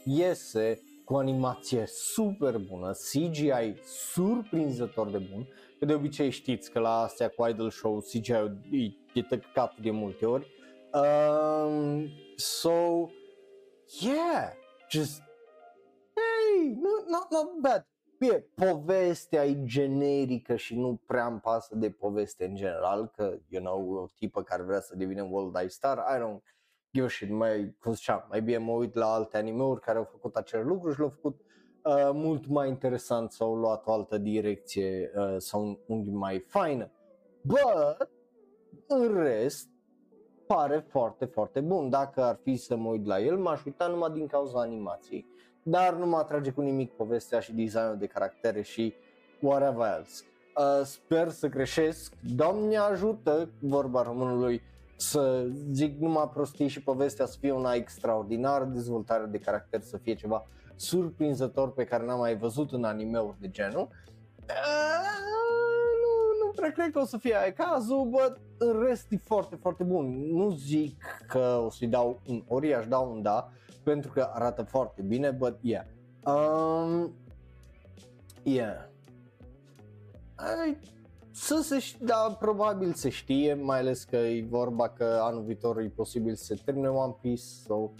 [0.06, 5.48] iese cu animație super bună, CGI surprinzător de bun,
[5.78, 9.90] că de obicei știți că la astea cu Idol Show CGI-ul e, e tăcat de
[9.90, 10.52] multe ori.
[10.92, 12.70] Um, so,
[14.00, 14.52] yeah,
[14.90, 15.22] just,
[16.14, 17.86] hey, not, not, not bad.
[18.18, 23.62] Bine, povestea e generică și nu prea îmi pasă de poveste în general, că, you
[23.62, 26.53] know, o tipă care vrea să devină World Eye Star, I don't
[26.94, 30.08] give a shit, mai, cum ziceam, mai bine mă uit la alte anime-uri care au
[30.10, 31.40] făcut acel lucru și l-au făcut
[31.82, 36.38] uh, mult mai interesant sau au luat o altă direcție uh, sau un unghi mai
[36.38, 36.90] faină.
[37.42, 38.08] But,
[38.86, 39.68] în rest,
[40.46, 41.90] pare foarte, foarte bun.
[41.90, 45.26] Dacă ar fi să mă uit la el, m-aș uita numai din cauza animației.
[45.62, 48.94] Dar nu mă atrage cu nimic povestea și designul de caractere și
[49.40, 50.24] whatever else.
[50.56, 54.62] Uh, sper să greșesc, Doamne ajută, vorba românului,
[54.96, 60.14] să zic numai prostii și povestea să fie una extraordinară, dezvoltarea de caracter să fie
[60.14, 60.46] ceva
[60.76, 63.88] surprinzător pe care n-am mai văzut în anime-uri de genul.
[64.48, 65.06] Uh,
[66.00, 69.84] nu, nu prea cred că o să fie cazul, but în rest e foarte, foarte
[69.84, 70.32] bun.
[70.32, 73.50] Nu zic că o să-i dau un ori, aș da un da,
[73.82, 75.84] pentru că arată foarte bine, but yeah.
[76.24, 77.12] Um,
[78.42, 78.88] yeah.
[80.34, 80.78] Ai,
[81.34, 85.78] să se știe, da, probabil se știe, mai ales că e vorba că anul viitor
[85.78, 87.90] e posibil să se termine One Piece, so,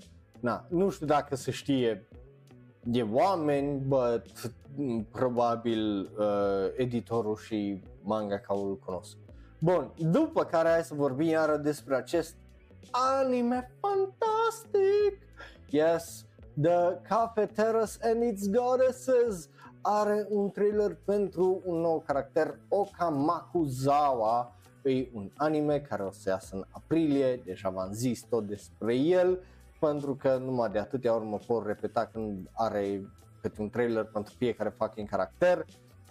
[0.41, 2.09] na, nu știu dacă se știe
[2.83, 9.17] de oameni, but mm, probabil uh, editorul și manga ca îl cunosc.
[9.59, 12.37] Bun, după care hai să vorbim iară despre acest
[12.91, 15.19] anime fantastic.
[15.71, 16.27] Yes,
[16.61, 19.49] The Cafeteras and its Goddesses
[19.87, 26.57] are un trailer pentru un nou caracter, Okamakuzawa, e un anime care o să iasă
[26.57, 29.43] în aprilie, deja v-am zis tot despre el,
[29.81, 34.35] pentru că numai de atâtea ori mă pot repeta când are câte un trailer pentru
[34.37, 35.65] fiecare fucking caracter.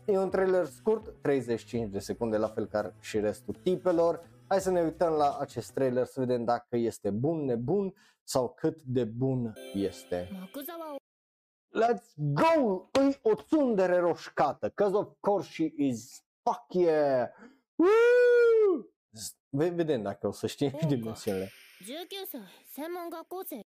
[0.06, 4.30] E un trailer scurt, 35 de secunde, la fel ca și restul tipelor.
[4.48, 7.94] Hai să ne uităm la acest trailer să vedem dacă este bun, nebun
[8.24, 10.30] sau cât de bun este.
[11.73, 12.89] 木沢を Let's go!
[13.01, 17.29] Îi o tsundere roșcată, cause of course she is, fuck yeah!
[17.77, 18.85] Woo!
[19.51, 21.51] Ve- vedem dacă o să știm Oh, dimensiunile.
[21.81, 22.41] 19歳
[22.75, 23.61] 専門学校生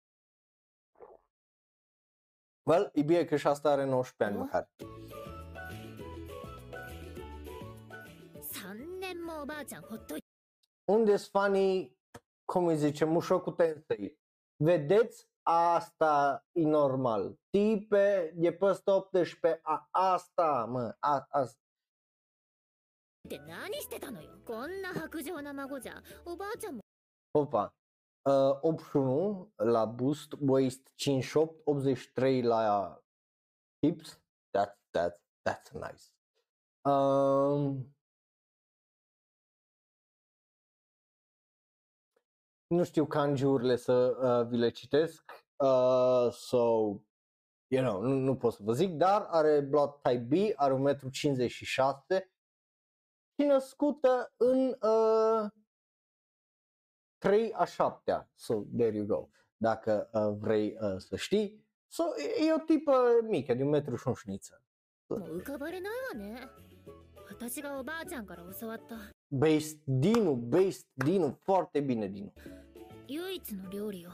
[2.66, 4.40] Well, e bine că și asta are 19 ani Oh.
[4.42, 4.68] măcar.
[8.52, 10.20] 3年もおばあちゃんほっとい
[10.90, 11.96] Unde s fanii,
[12.44, 14.18] cum îi zice, Mushoku Tensei?
[14.56, 17.38] Vedeți, asta e normal.
[17.50, 21.46] Tipe de peste 18, a, asta, mă, a, a,
[23.28, 26.80] て何してたのよこんな白状な孫じゃおばあちゃんも
[27.34, 27.70] Opa,
[28.26, 32.98] uh, 81 la boost, waist 58, 83 la
[33.82, 34.18] hips.
[34.52, 36.10] That's, that's, that's nice.
[36.84, 37.84] Um,
[42.72, 46.56] nu știu kanjiurile să uh, vi le citesc, uh, so,
[47.66, 51.04] you know, nu, nu pot să vă zic, dar are blood type B, are 1,56
[51.04, 51.46] m
[53.38, 55.50] și născută în uh,
[57.18, 59.28] 3 a 7 So, there you go.
[59.56, 61.66] Dacă uh, vrei uh, să știi.
[61.86, 62.92] So, e, e o tipă
[63.22, 64.62] mică, de un metru și un șniță.
[65.08, 66.46] もう浮かばれないわね
[67.30, 68.96] 私がおばあちゃんから教わった
[69.30, 72.32] Based Dinu, based Dinu, foarte bine Dinu.
[73.08, 74.10] 唯一の料理よ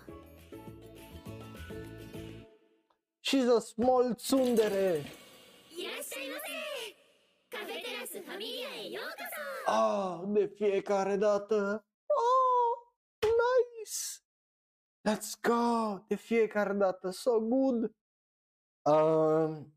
[3.22, 5.01] She's a small tsundere.
[5.70, 9.24] いらっしゃいませカフェテラスファミリアへようこ
[9.66, 11.85] Ah, de fiecare dată.
[12.10, 14.22] Oh, nice.
[15.05, 16.05] Let's go.
[16.09, 17.10] De fiecare dată.
[17.10, 17.90] So good.
[18.82, 19.72] Um,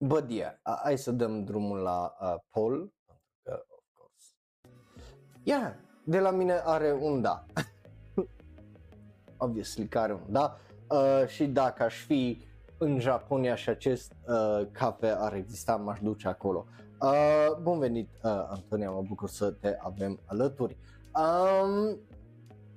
[0.00, 2.92] but yeah, a- hai să dăm drumul la uh, Paul.
[3.06, 4.34] pentru că, of course.
[5.44, 7.44] Yeah, de la mine are un da.
[9.43, 10.57] Obviously că are un da.
[10.89, 12.41] Uh, și dacă aș fi
[12.77, 16.65] în Japonia și acest uh, cafe ar exista, m-aș duce acolo.
[17.01, 20.77] Uh, bun venit, uh, Antonia, mă bucur să te avem alături.
[21.15, 21.97] Um,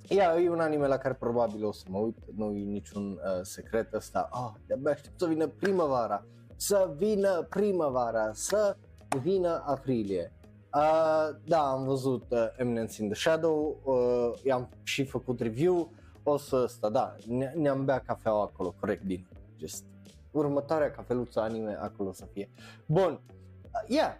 [0.09, 3.40] Ia, e un anime la care probabil o să mă uit, nu e niciun uh,
[3.43, 4.28] secret ăsta.
[4.32, 6.24] Oh, de-abia aștept să vină primăvara,
[6.56, 8.76] să vină primăvara, să
[9.22, 10.32] vină aprilie.
[10.74, 15.90] Uh, da, am văzut uh, Eminence in the Shadow, uh, i-am și făcut review,
[16.31, 19.27] o să ăsta, da, ne- ne-am bea cafeaua acolo, corect, din
[19.59, 19.85] just
[20.31, 22.51] următoarea cafeluță anime acolo o să fie.
[22.86, 23.20] Bun,
[23.62, 24.16] uh, yeah,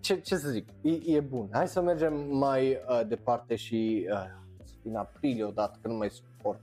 [0.00, 1.48] ce, ce să zic, e, e bun.
[1.52, 4.38] Hai să mergem mai uh, departe și uh,
[4.82, 6.60] în aprilie odată, că nu mai suport.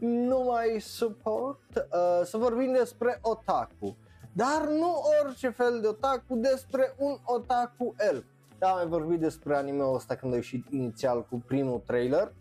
[0.00, 3.96] Nu mai suport uh, să vorbim despre otaku.
[4.32, 8.24] Dar nu orice fel de otaku, despre un otaku elf.
[8.58, 12.32] Da, am mai vorbit despre anime-ul ăsta când a ieșit inițial cu primul trailer.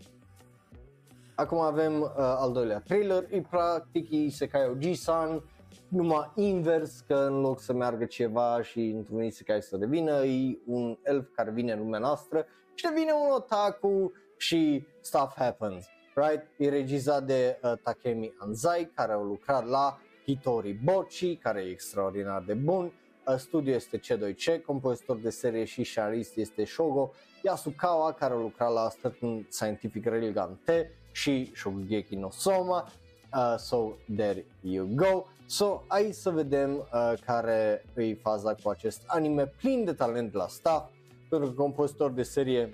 [1.36, 5.44] Acum avem uh, al doilea trailer, e practic Isekai Oji-san,
[5.88, 10.98] numai invers, că în loc să meargă ceva și într-un Isekai să devină, e un
[11.04, 15.86] elf care vine în lumea noastră și devine un otaku și stuff happens,
[16.16, 16.44] right?
[16.58, 22.42] E regizat de uh, Takemi Anzai, care a lucrat la Hitori Bochi, care e extraordinar
[22.42, 22.94] de bun,
[23.28, 27.12] uh, studio este C2C, compozitor de serie și scenarist este Shogo
[27.42, 30.70] Yasukawa, care a lucrat la Certain Scientific Railgun T
[31.14, 32.92] și Shogeki no Soma,
[33.34, 35.26] uh, so there you go.
[35.46, 40.48] So, hai să vedem uh, care e faza cu acest anime plin de talent la
[40.48, 40.92] staff,
[41.30, 42.74] pentru că compozitor de serie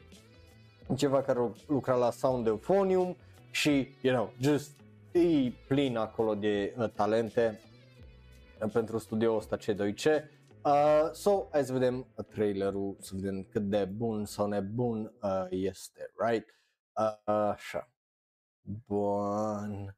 [0.95, 3.15] ceva care a lucrat la Sound Euphonium
[3.51, 4.71] și, you know, just
[5.11, 7.59] e plin acolo de uh, talente
[8.61, 10.03] uh, pentru studioul ăsta C2C.
[10.63, 16.11] Uh, so, hai să vedem trailerul, să vedem cât de bun sau nebun uh, este,
[16.17, 16.55] right?
[16.95, 17.89] Uh, așa.
[18.63, 19.95] Bun.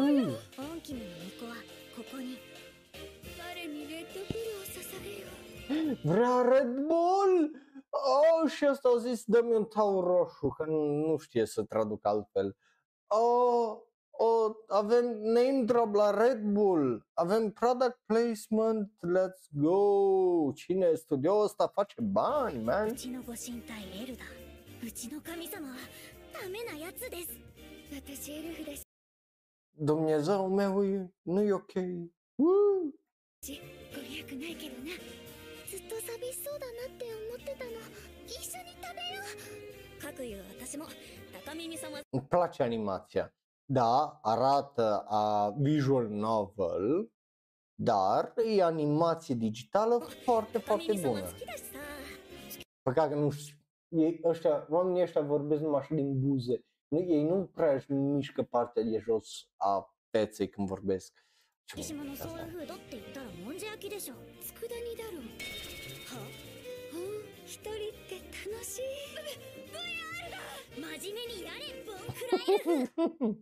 [6.03, 7.51] Vrea Red Bull!
[7.89, 12.57] Oh, și asta au zis, dă-mi un taur roșu, că nu știe să traduc altfel.
[13.07, 13.77] Oh,
[14.18, 20.52] oh, avem name drop la Red Bull, avem product placement, let's go!
[20.54, 22.94] Cine e studioul ăsta face bani, う man?
[22.94, 24.24] ちのご神体エルダ
[24.82, 25.74] うちの神様は
[26.32, 27.38] ダメなやつです
[27.94, 28.82] 私エルフだし
[29.82, 32.10] Dumnezeu meu e, nu e ok.
[32.38, 32.92] Woo!
[33.40, 34.90] ご利益ないけどな
[35.66, 37.70] ずっと寂しそうだなって思ってたの
[38.26, 39.22] 一緒に食べよ
[39.98, 40.84] うかくいう私も
[41.44, 43.32] 高耳様 Îmi place animația.
[43.65, 47.11] da, arată a visual novel,
[47.75, 51.29] dar e animație digitală foarte, foarte bună.
[52.81, 56.65] Păcat că nu știu, ei, ăștia, oamenii ăștia vorbesc numai așa din buze.
[56.87, 61.13] Nu, ei nu prea își mișcă partea de jos a feței când vorbesc.
[61.63, 61.75] Ce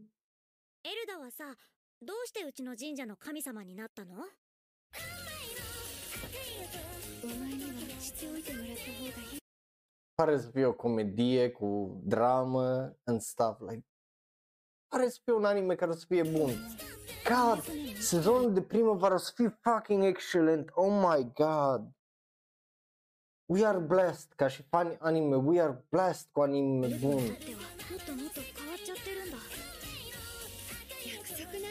[0.85, 1.57] エルフエルダはさ
[2.01, 4.15] どうしてうちの神社の神様になったの
[7.25, 9.39] お前にはしておいてもらった方がいい
[10.15, 13.87] Pare să fie o comedie cu dramă and stuff like
[14.89, 16.51] Pare să fie un anime care o să fie bun.
[17.25, 17.65] God,
[18.01, 20.71] sezonul de primăvară o să fie fucking excelent.
[20.75, 21.91] Oh my god.
[23.47, 25.37] We are blessed ca și fani anime.
[25.37, 26.97] We are blessed cu anime だ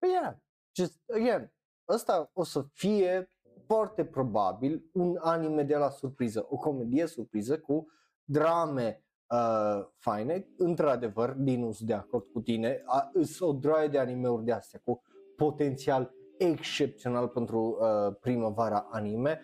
[0.00, 0.34] But yeah,
[0.76, 1.52] just again,
[1.88, 3.28] ăsta o să fie
[3.66, 7.86] foarte probabil un anime de la surpriză, o comedie surpriză cu
[8.24, 13.98] drame uh, faine, într-adevăr, Dinu, sunt de acord cu tine, a, sunt o droaie de
[13.98, 15.02] animeuri de astea cu
[15.36, 19.42] potențial excepțional pentru uh, primăvara anime.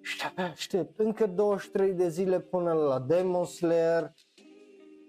[0.00, 4.12] Și abia aștept încă 23 de zile până la Demon Slayer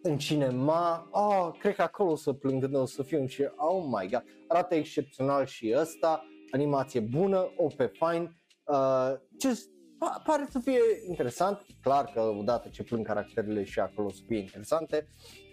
[0.05, 3.83] în cinema, oh, cred că acolo o să plâng când o să fiu și oh
[3.87, 10.59] my god, arată excepțional și ăsta, animație bună, OP fine, uh, just, pa- pare să
[10.59, 15.07] fie interesant, clar că odată ce plâng caracterele și acolo o să fie interesante,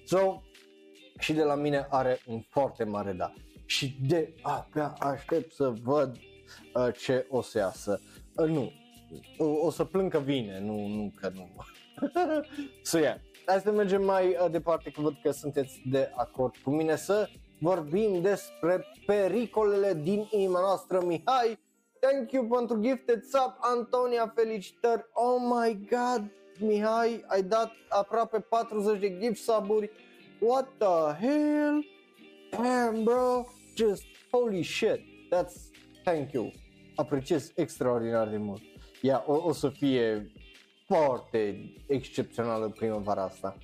[0.05, 0.43] so,
[1.19, 3.33] și de la mine are un foarte mare da.
[3.67, 6.17] Și de abia aștept să văd
[6.75, 8.01] uh, ce o să iasă.
[8.37, 8.73] Uh, nu,
[9.39, 11.57] o, o să plâng că vine, nu, nu că nu.
[12.83, 13.17] so, yeah.
[13.47, 17.29] Hai să mergem mai uh, departe, că văd că sunteți de acord cu mine să
[17.61, 21.59] vorbim despre pericolele din inima noastră, Mihai.
[22.01, 25.05] Thank you pentru gifted sub, Antonia, felicitări.
[25.13, 29.91] Oh my god, Mihai, ai dat aproape 40 de gift sub-uri.
[30.41, 31.85] What the hell?
[32.51, 33.45] Damn, bro.
[33.77, 35.01] Just holy shit.
[35.31, 35.55] That's
[36.05, 36.53] thank you.
[36.97, 38.63] Apreciez extraordinar de mult.
[39.01, 40.33] Ia, o, o să fie
[40.87, 43.57] foarte excepțională primăvara asta.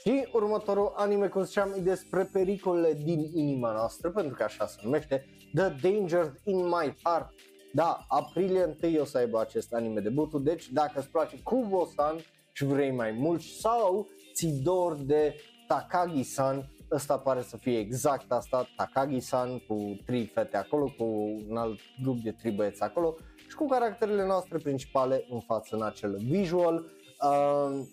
[0.00, 4.80] Și următorul anime, cum ziceam, e despre pericolele din inima noastră, pentru că așa se
[4.82, 7.30] numește, The Dangers in My Heart.
[7.72, 12.16] Da, aprilie 1 o să aibă acest anime debutul, deci dacă îți place Kubo-san
[12.52, 15.34] și vrei mai mult sau ți dor de
[15.66, 21.04] Takagi-san, ăsta pare să fie exact asta, Takagi-san cu trei fete acolo, cu
[21.48, 25.82] un alt grup de trei băieți acolo și cu caracterele noastre principale în față în
[25.82, 26.84] acel visual.
[27.20, 27.88] Um,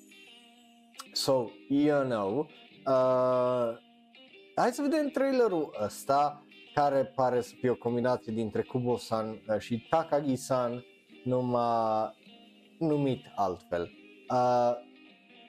[1.13, 2.47] so, you know,
[2.85, 3.77] Uh,
[4.55, 9.87] hai să vedem trailerul ăsta care pare să fie o combinație dintre Kubo-san uh, și
[9.89, 10.83] Takagi-san
[11.23, 12.15] numai
[12.79, 13.91] numit altfel.
[14.29, 14.73] Uh,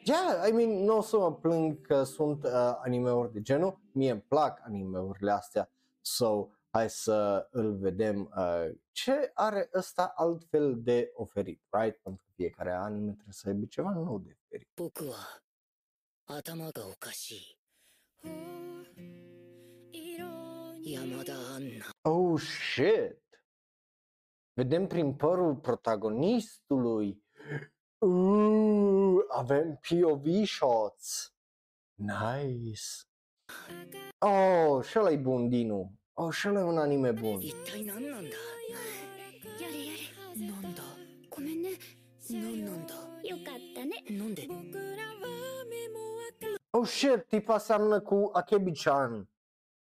[0.05, 2.51] yeah, I mean, nu o să mă plâng că sunt uh,
[2.85, 5.70] animeuri de genul, mie îmi plac animeurile astea,
[6.01, 11.96] so hai să îl vedem uh, ce are ăsta altfel de oferit, right?
[12.02, 14.70] Pentru că fiecare anime trebuie să aibă ceva nou de oferit.
[22.02, 23.22] Oh shit!
[24.52, 27.24] Vedem prin părul protagonistului.
[27.98, 31.34] Uuu, avem POV shots.
[31.94, 32.82] Nice.
[34.18, 35.98] Oh, și ăla bun, Dinu.
[36.14, 37.40] Oh, și ăla e un anime bun.
[37.41, 38.30] 一体何なんだ
[39.61, 39.94] やれや
[40.36, 40.84] れなんだ
[41.30, 41.69] ごめんね
[42.30, 44.48] 何なんだよかったねなんで
[46.72, 49.27] Oh shit, tipa seamănă cu Akebi-chan.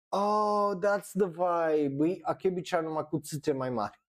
[0.08, 2.04] Oh, that's the vibe.
[2.08, 4.00] E Akebi-chan numai cu țâțe mai mari.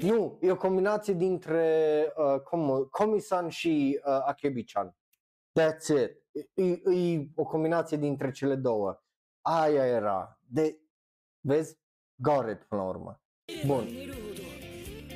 [0.00, 4.96] Nu, e o combinație dintre uh, Komo- Komi-san și uh, Akebi-chan.
[5.60, 6.19] That's it.
[6.32, 9.02] E, e, e o combinație dintre cele două.
[9.40, 10.40] Aia era.
[10.40, 10.80] De,
[11.40, 11.78] vezi?
[12.14, 13.20] Got it până la urmă.
[13.66, 13.84] Bun.
[13.84, 14.42] 寝るほど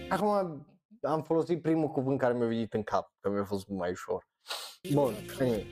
[0.08, 0.66] Acum
[1.02, 4.28] am folosit primul cuvânt care mi-a venit în cap, că mi-a fost mai ușor.
[4.92, 5.66] Bun, anyway.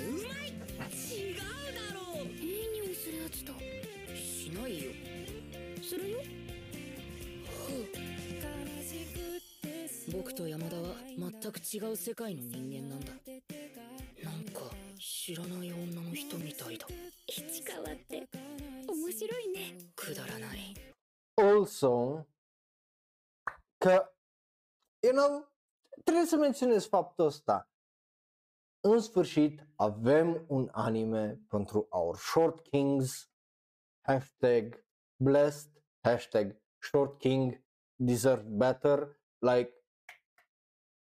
[0.00, 3.52] うまい違うだろういい匂いするやつだ
[4.14, 4.90] しないよ
[5.82, 6.18] するよ
[10.12, 10.82] 僕と山田は
[11.16, 13.13] 全く違う世界の人間なんだなんか
[15.34, 16.86] 知らない女の人みたいだ
[17.26, 18.28] 市川って
[18.86, 20.76] 面白いねくだらない
[21.34, 22.26] Also,
[23.78, 24.14] că,
[25.02, 25.52] you know,
[26.04, 27.68] trebuie să menționez faptul ăsta.
[28.80, 33.30] În sfârșit, avem un anime pentru Our Short Kings,
[34.00, 34.84] hashtag
[35.16, 35.70] blessed,
[36.00, 37.64] hashtag Short King
[37.96, 39.72] deserve better, like,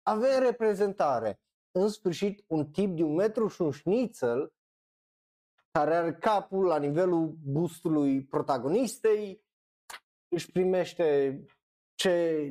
[0.03, 1.39] avem reprezentare.
[1.71, 4.53] În sfârșit, un tip de un metru și un șnițel
[5.71, 9.43] care are capul la nivelul bustului protagonistei,
[10.27, 11.39] își primește
[11.95, 12.41] ce,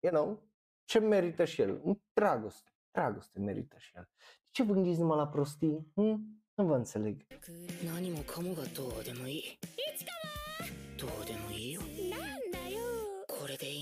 [0.00, 0.42] you know,
[0.84, 1.82] ce merită și el.
[2.12, 4.08] Dragoste, dragoste merită și el.
[4.16, 5.92] De ce vă gândiți numai la prostii?
[5.94, 6.42] Hm?
[6.54, 7.26] Nu vă înțeleg.
[7.84, 9.58] 何もかもがどうでもいい
[10.98, 11.90] どうでもいいよなん
[12.50, 12.80] だよ
[13.28, 13.81] これでいい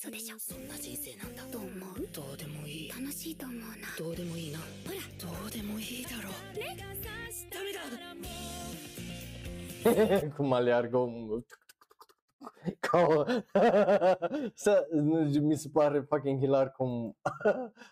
[0.00, 1.70] 嘘でしょそんな人生なんだと思う
[2.12, 3.66] どうでもいい楽しいと思うな
[3.98, 6.76] どうでもいいなほらどうでもいいだろね
[7.50, 7.80] ダメだ
[10.36, 11.44] Cum aleargă omul.
[12.80, 13.24] Ca o...
[14.54, 14.86] Să,
[15.40, 17.16] mi se pare fucking hilar cum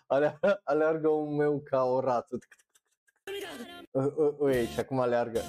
[0.05, 2.37] ale- aleargă omul meu ca o rață.
[3.91, 5.41] U- u- Ui, aici, cum aleargă.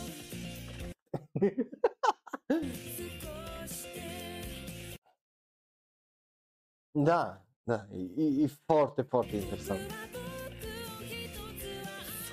[6.98, 9.80] Da, da, e, e foarte, foarte interesant.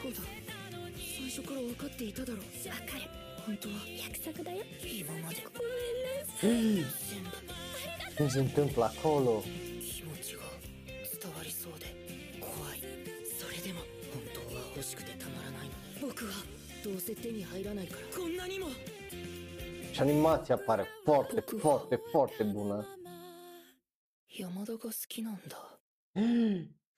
[0.03, 0.21] そうだ
[0.97, 3.03] 最初から分かっていただろうわかる
[3.47, 7.31] 本当は約束だよ今までごめんなさい 全部
[8.17, 9.43] Ce se întâmplă acolo?
[9.81, 10.43] 気持ちが
[11.21, 11.87] 伝わりそうで
[12.41, 12.83] 怖い
[13.39, 13.81] それでも
[14.13, 16.33] 本当は欲しくてたまらないの僕は
[16.85, 18.67] どうせ手に入らないからこんなにも
[19.93, 22.87] Și animația pare foarte, foarte, foarte bună.
[24.35, 25.79] 山田が好きなんだ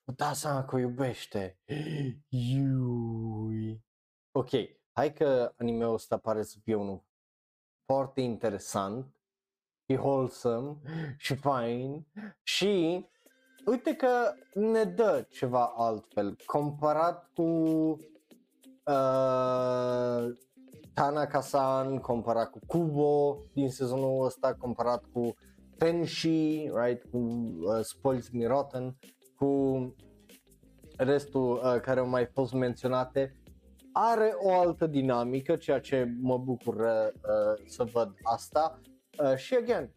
[0.04, 1.58] Îmi dau seama că o iubește.
[2.28, 3.84] Iui.
[4.32, 4.50] Ok,
[4.92, 7.04] hai că anime-ul ăsta pare să fie unul
[7.84, 9.16] foarte interesant
[9.86, 10.76] și wholesome
[11.18, 12.06] și fain
[12.42, 13.06] și
[13.66, 17.42] uite că ne dă ceva altfel comparat cu
[18.84, 20.36] uh,
[20.94, 25.34] Tanaka-san, comparat cu Kubo din sezonul ăsta, comparat cu
[25.77, 28.97] Tenshi, right, cu uh, Spoils Me Rotten,
[29.35, 29.95] cu
[30.97, 33.41] restul uh, care au mai fost menționate,
[33.91, 38.79] are o altă dinamică, ceea ce mă bucur uh, să văd asta.
[39.23, 39.93] Uh, și again,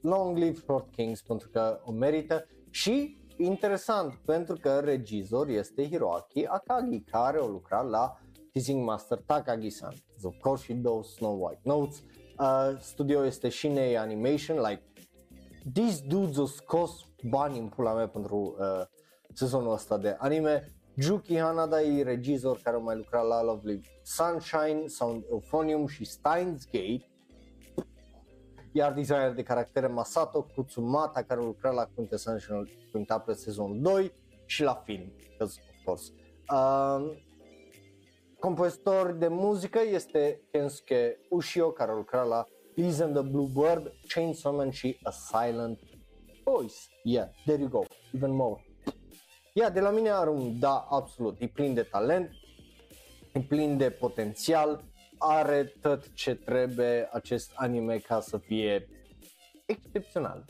[0.00, 6.46] long live Short Kings pentru că o merită și interesant pentru că regizor este Hiroaki
[6.46, 8.18] Akagi care a lucrat la
[8.52, 9.94] Teasing Master Takagi-san.
[10.22, 12.02] Of course și două Snow White Notes.
[12.38, 14.82] Uh, studio este Shinei Animation, like
[15.72, 18.86] these dudes au scos bani în pula mea pentru uh,
[19.34, 20.72] sezonul ăsta de anime.
[20.96, 26.64] Juki Hanada e regizor care a mai lucrat la Lovely Sunshine, Sound Euphonium și Steins
[26.64, 27.10] Gate.
[28.72, 34.12] Iar designer de caractere Masato Kutsumata care a lucrat la Quintessential Quintuple sezonul 2
[34.46, 36.12] și la film, 'cause, of course.
[36.52, 37.16] Uh,
[38.38, 42.46] compozitor de muzică este Kensuke Ushio, care a lucrat la
[42.78, 45.78] Bees and the Blue Bird, Chainsaw Man și A Silent
[46.44, 46.76] Voice.
[47.02, 48.64] Yeah, there you go, even more.
[49.52, 52.30] Yeah, de la mine are un da absolut, e plin de talent,
[53.32, 54.84] e plin de potențial,
[55.18, 58.88] are tot ce trebuie acest anime ca să fie
[59.66, 60.44] excepțional.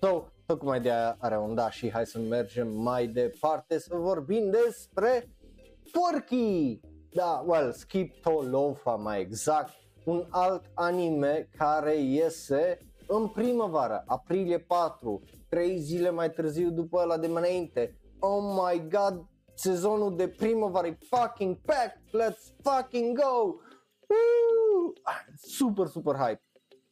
[0.00, 4.50] So, tocmai de aia are un da și hai să mergem mai departe să vorbim
[4.50, 5.30] despre
[5.92, 6.80] Porky!
[7.12, 9.74] Da, well, Skip to Lofa mai exact,
[10.04, 17.18] un alt anime care iese în primăvară, aprilie 4, 3 zile mai târziu după ăla
[17.18, 17.98] de înainte.
[18.18, 23.42] Oh my god, sezonul de primăvară e fucking packed, let's fucking go!
[24.08, 24.92] Woo!
[25.02, 26.42] Ah, super, super hype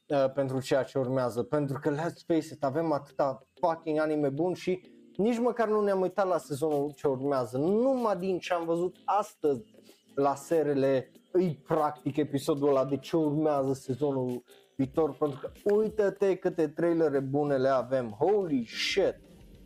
[0.06, 4.54] uh, pentru ceea ce urmează, pentru că let's face it, avem atâta fucking anime bun
[4.54, 4.80] și
[5.16, 9.71] nici măcar nu ne-am uitat la sezonul ce urmează, numai din ce am văzut astăzi
[10.15, 14.43] la serele îi practic episodul ăla de ce urmează sezonul
[14.75, 19.15] viitor pentru că uită-te câte trailere bune le avem, holy shit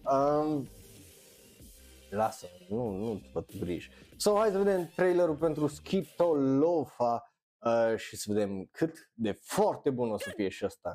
[0.04, 0.68] um,
[2.10, 7.98] lasă, nu, nu vă griji so hai să vedem trailerul pentru Skip to Lofa uh,
[7.98, 10.94] și să vedem cât de foarte bun o să fie și ăsta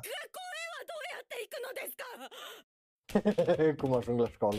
[0.87, 2.05] どうやって行くのですか
[3.81, 4.57] cum ajung la școală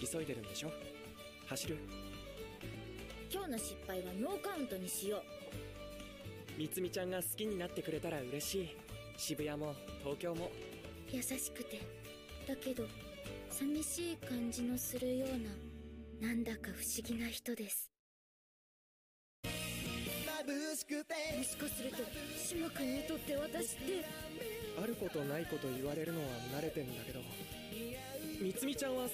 [0.00, 0.70] 急いでるんでしょ
[1.48, 2.01] 走る
[3.33, 5.21] 今日の失敗はノーカウントにしよう。
[6.55, 8.77] みつみちゃんが好きになってくれたら嬉しい。
[9.17, 9.73] 渋谷も
[10.03, 10.51] 東京も。
[11.11, 11.81] 優しくて
[12.47, 12.85] だけど
[13.49, 15.29] 寂しい感じのするよう
[16.21, 17.89] ななんだか不思議な人です。
[20.45, 21.97] もしかすると
[22.37, 24.05] 島君にとって私って
[24.81, 26.27] あることないこと言われるのは
[26.59, 27.21] 慣れてんだけど
[28.41, 29.13] みつみちゃんはさ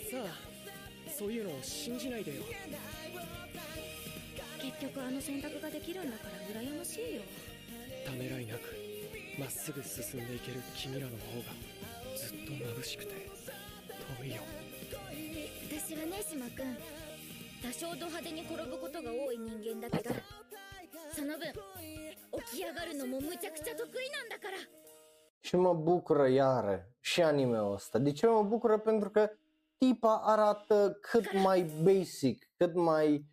[1.18, 2.44] そういうのを信じないでよ
[4.62, 7.22] 結局あの選択ができるんだから羨ましいよ。
[8.06, 8.76] ためらいなく
[9.40, 11.56] まっすぐ進んでいける君らの方が
[12.18, 13.30] ずっと眩しくて。
[14.20, 14.42] 遠いよ。
[15.70, 16.78] 私はね島君。
[17.62, 20.16] 多少ド派手に転ぶことが多い人間だけど
[21.14, 21.52] その分
[22.48, 24.58] 起き上がるのもむちゃくちゃ得意なんだから。
[25.42, 28.00] Și mă bucură iară și anime-ul ăsta.
[28.00, 28.78] De ce mă bucură?
[28.78, 29.30] Pentru că
[29.78, 33.26] tipa arată cât mai basic, cât mai,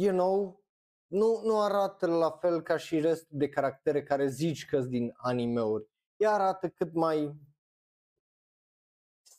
[0.00, 0.64] you know,
[1.06, 5.88] nu, nu arată la fel ca și restul de caractere care zici că din anime-uri.
[6.16, 7.34] Ea arată cât mai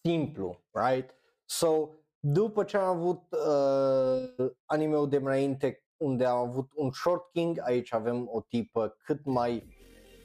[0.03, 1.15] simplu, right?
[1.45, 1.89] So,
[2.19, 7.93] după ce am avut uh, anime-ul de înainte unde am avut un short king, aici
[7.93, 9.77] avem o tipă cât mai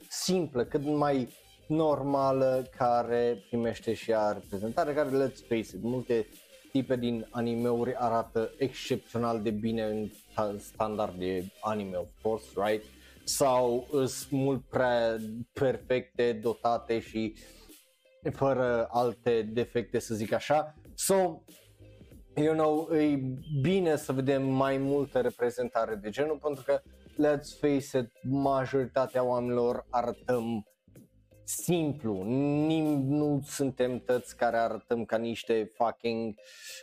[0.09, 1.33] simplă, cât mai
[1.67, 6.27] normală care primește și ea reprezentare, care let's face it, multe
[6.71, 12.83] tipe din animeuri arată excepțional de bine în sta- standard de anime, of course, right?
[13.23, 15.17] Sau sunt mult prea
[15.53, 17.33] perfecte, dotate și
[18.31, 20.75] fără alte defecte, să zic așa.
[20.93, 21.41] So,
[22.35, 23.19] you know, e
[23.61, 26.81] bine să vedem mai multă reprezentare de genul pentru că
[27.17, 30.66] let's face it, majoritatea oamenilor arătăm
[31.47, 32.23] simplu,
[32.67, 36.35] Nim, nu suntem toți care arătăm ca niște fucking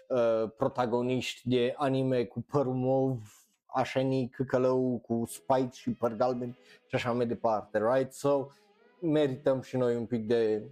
[0.09, 3.19] uh, protagoniști de anime cu păr mov,
[3.66, 8.12] așeni, căcălău, cu spike și păr galben și așa mai departe, right?
[8.12, 8.47] So,
[9.01, 10.62] merităm și noi un pic de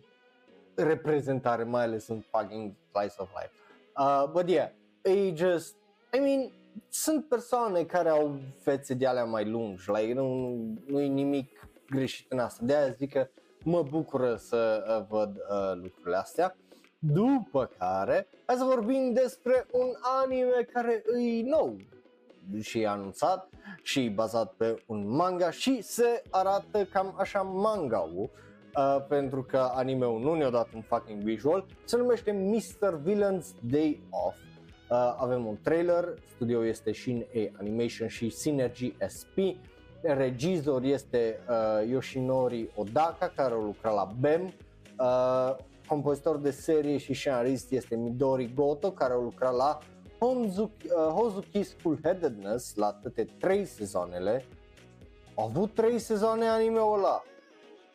[0.74, 3.52] reprezentare, mai ales în fucking slice of life.
[3.96, 4.70] Uh, but yeah,
[5.02, 5.76] e just,
[6.16, 6.50] I mean,
[6.88, 10.56] sunt persoane care au fețe de alea mai lungi, like, nu,
[10.86, 12.64] nu e nimic greșit în asta.
[12.64, 13.28] De aia zic că
[13.64, 16.56] mă bucură să uh, văd uh, lucrurile astea.
[16.98, 19.88] După care, hai să vorbim despre un
[20.22, 21.76] anime care e nou
[22.60, 23.48] și e anunțat
[23.82, 28.30] și e bazat pe un manga și se arată cam așa manga-ul
[28.76, 33.00] uh, pentru că anime-ul nu ne-a dat un fucking visual, se numește Mr.
[33.04, 34.36] Villain's Day Off.
[34.90, 39.36] Uh, avem un trailer, studio este Shin A Animation și Synergy SP,
[40.02, 44.52] regizor este uh, Yoshinori Odaka care a lucrat la BEM,
[44.98, 45.56] uh,
[45.86, 49.78] compozitor de serie și scenarist este Midori Goto care a lucrat la
[50.18, 54.44] Honzuki, uh, Hozuki School Headedness la toate trei sezoanele.
[55.34, 57.22] Au avut trei sezoane anime-ul ăla.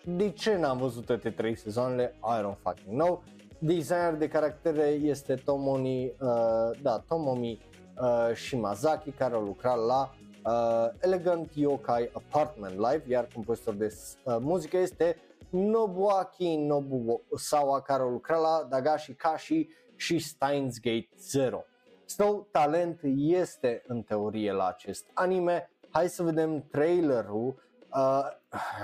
[0.03, 2.13] De ce n-am văzut toate trei sezoanele?
[2.23, 3.23] I don't fucking know.
[3.59, 7.59] Designer de caractere este Tomoni, uh, da, Tomomi
[8.01, 10.15] uh, Shimazaki care a lucrat la
[10.47, 13.93] uh, Elegant Yokai Apartment Live, iar compozitor de
[14.23, 15.17] uh, muzică este
[15.49, 21.63] Nobuaki Nobusawa care a lucrat la Dagashi Kashi și Steins Gate Zero.
[22.05, 25.69] So, talent este în teorie la acest anime.
[25.89, 27.55] Hai să vedem trailerul.
[27.93, 28.25] Uh,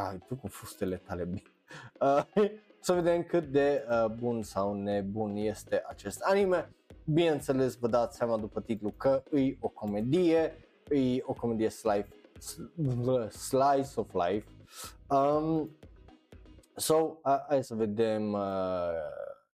[0.10, 1.52] ai, tu cu fustele tale bine.
[2.02, 2.50] Uh,
[2.80, 6.70] să vedem cât de uh, bun sau nebun este acest anime.
[7.06, 10.54] Bineînțeles, vă dați seama după titlu că e o comedie,
[10.91, 12.09] e o comedie slice,
[13.31, 14.47] slice of life.
[15.11, 15.71] Um,
[16.77, 18.41] so, uh, hai să vedem uh,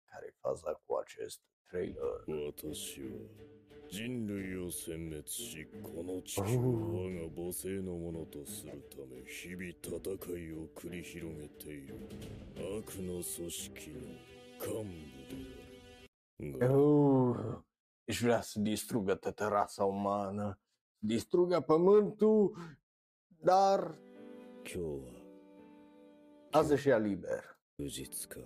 [0.10, 2.24] care e faza cu acest trailer.
[2.28, 3.50] 私は
[3.92, 11.96] 人類を殲滅しこの地球を我が母性のものとするため日々戦いを繰り広げている
[12.78, 14.00] 悪の組織の
[14.60, 17.60] 幹部であるが Uh,
[18.06, 20.60] își vrea să distrugă toată rasa umană,
[21.04, 22.56] distrugă pământul,
[23.42, 23.98] dar
[24.66, 25.20] 今日は
[26.52, 27.58] azi și ia liber.
[27.78, 28.40] 休日か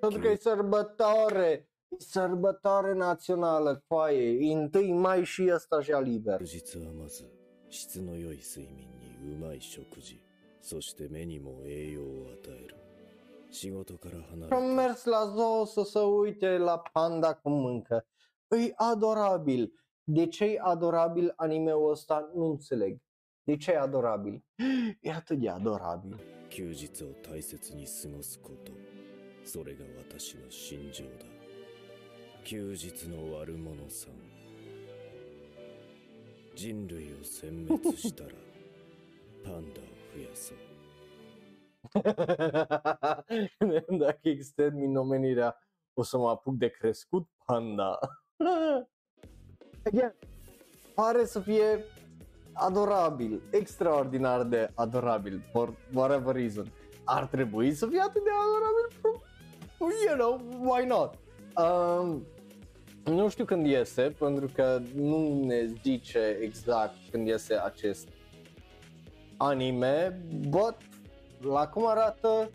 [0.00, 6.00] Pentru că e sărbătoare, e sărbătoare națională, coaie, e 1 mai și ăsta și ia
[6.00, 6.40] liber.
[6.40, 7.24] 休日はまず
[7.70, 10.22] 質の良い睡眠にうまい食事
[10.60, 12.76] そして目にも栄養を与える
[13.50, 18.06] 仕事から離 Și am れ mers la zoo să se uite la panda cum mâncă.
[18.48, 19.72] E adorabil.
[20.08, 22.30] De ce e adorabil anime-ul ăsta?
[22.34, 22.98] Nu înțeleg.
[23.42, 24.44] De ce e adorabil?
[25.00, 26.20] E atât de adorabil.
[26.56, 28.70] 休日を大切に過ごすこと
[29.44, 31.26] それが私の信条だ
[32.44, 34.12] 休日の悪者さん
[36.54, 38.30] 人類を殲滅したら
[39.44, 39.84] パンダを
[40.14, 40.58] 増やそう
[43.98, 45.56] Dacă extermin omenirea,
[45.94, 47.98] o să mă apuc de crescut panda.
[49.83, 50.13] Again,
[50.95, 51.85] pare să fie
[52.53, 56.71] adorabil, extraordinar de adorabil, for whatever reason.
[57.03, 59.27] Ar trebui să fie atât de adorabil?
[60.07, 61.13] You know, why not?
[61.57, 62.25] Um,
[63.13, 68.07] nu știu când iese, pentru că nu ne zice exact când iese acest
[69.37, 70.75] anime, but
[71.41, 72.49] la cum arată,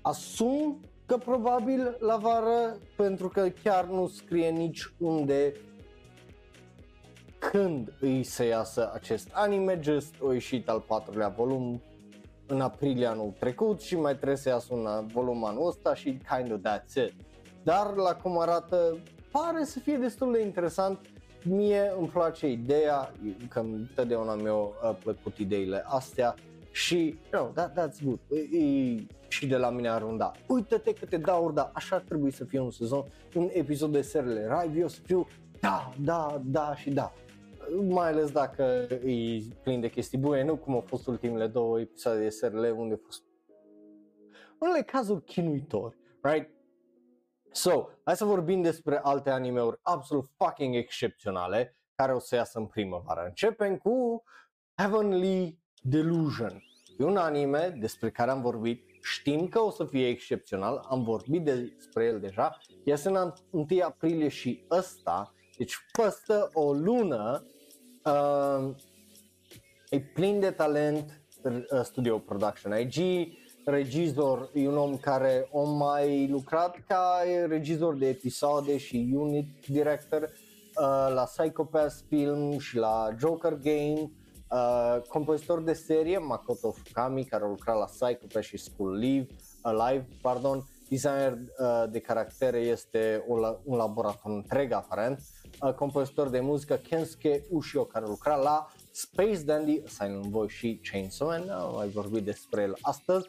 [0.00, 5.52] asum că probabil la vară, pentru că chiar nu scrie nici unde
[7.40, 11.82] când îi să iasă acest anime, just o ieșit al patrulea volum
[12.46, 16.52] în aprilie anul trecut și mai trebuie să iasă un volum anul ăsta și kind
[16.52, 17.12] of that's it.
[17.62, 18.98] Dar la cum arată,
[19.30, 20.98] pare să fie destul de interesant.
[21.44, 23.12] Mie îmi place ideea,
[23.48, 26.34] că întotdeauna mi-au uh, plăcut ideile astea
[26.70, 26.96] și,
[27.32, 28.18] you know, that, that's good.
[28.30, 30.32] E, e, și de la mine arunda.
[30.46, 33.04] Uită-te câte dauri, da, așa ar trebui să fie un sezon,
[33.34, 35.26] un episod de serele Rai, eu să fiu
[35.60, 37.12] da, da, da și da.
[37.88, 38.62] Mai ales dacă
[39.04, 42.92] e plin de chestii bune, nu cum au fost ultimele două episoade de serele unde
[42.92, 43.22] au fost
[44.58, 46.50] unele cazuri chinuitori, right?
[47.52, 52.66] So, hai să vorbim despre alte animeuri absolut fucking excepționale care o să iasă în
[52.66, 53.24] primăvară.
[53.26, 54.22] Începem cu
[54.76, 56.62] Heavenly Delusion.
[56.98, 61.44] E un anime despre care am vorbit, știm că o să fie excepțional, am vorbit
[61.44, 67.46] despre el deja, iese în 1 aprilie și ăsta, deci păstă o lună,
[68.04, 68.74] uh,
[69.90, 73.28] e plin de talent, uh, Studio Production IG,
[73.64, 80.22] regizor e un om care a mai lucrat ca regizor de episoade și unit director
[80.22, 84.10] uh, la Psychopath Film și la Joker Game,
[84.50, 89.26] uh, compozitor de serie Makoto Fukami care a lucrat la Psychopath și School Live,
[89.62, 95.39] Alive, pardon, designer uh, de caractere este un, la- un laborator întreg aparent, uh,
[95.76, 101.28] compozitor de muzică Kensuke Ushio care a lucrat la Space Dandy, Silent Voice și Chainsaw
[101.28, 103.28] Man, am mai vorbit despre el astăzi.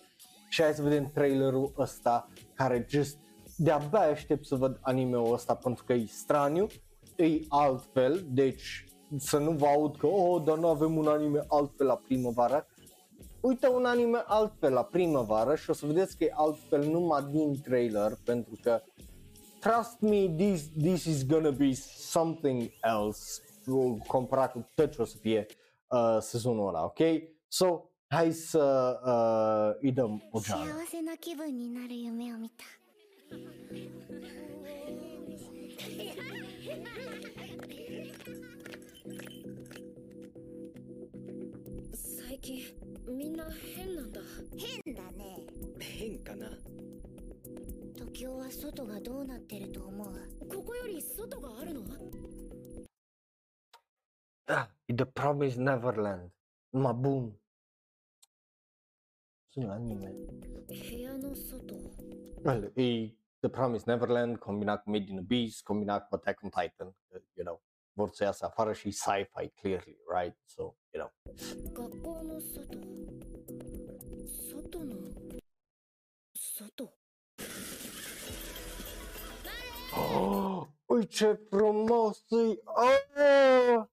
[0.50, 3.18] Și hai să vedem trailerul ăsta care just
[3.58, 6.68] de-abia aștept să văd anime-ul ăsta pentru că e straniu,
[7.16, 8.86] e altfel, deci
[9.18, 12.68] să nu vă aud că oh, dar nu avem un anime altfel la primăvară.
[13.42, 17.62] Uite un anime altfel la primăvară și o să vedeți că e altfel numai din
[17.62, 18.82] trailer pentru că
[19.62, 23.42] trust me, this this is gonna be something else.
[24.08, 25.46] Compared to tot ce o să fie
[25.88, 27.00] uh, sezonul ăla, ok?
[27.48, 30.64] So, hai să uh, uh îi dăm o geană.
[48.21, 51.81] を見た最近みんな変なんだ変だね変かな時雄は外がどうなってると思うここより外があるの
[54.47, 56.31] Da, e The Promised Neverland.
[56.73, 57.33] Numai bun.
[59.51, 60.07] sunt anime.
[60.69, 61.75] 部屋の外
[62.45, 66.87] Well, e The Promised Neverland combinat cu Made in Abyss, combinat cu Attack on Titan,
[66.87, 67.61] uh, you know,
[67.93, 70.37] vor să iasă afară și sci-fi, clearly, right?
[70.45, 71.11] So, you know.
[71.35, 72.77] 学校の外
[74.53, 74.97] 外の
[76.35, 77.00] 外
[80.92, 82.60] Ui ce frumos e!
[82.66, 83.86] Oh!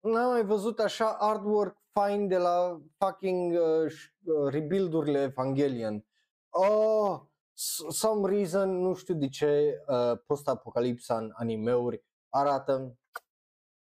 [0.00, 6.04] N-am mai văzut așa artwork fine de la fucking uh, ș- uh, rebuild-urile Evangelion.
[6.50, 7.20] Oh,
[7.52, 12.98] s- some reason, nu știu de ce, uh, post-apocalipsa în animeuri arată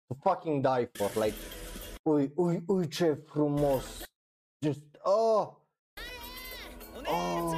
[0.06, 1.36] to fucking die for, like,
[2.02, 3.84] ui, ui, ui ce frumos.
[4.66, 5.48] Just, oh!
[7.06, 7.52] Oh!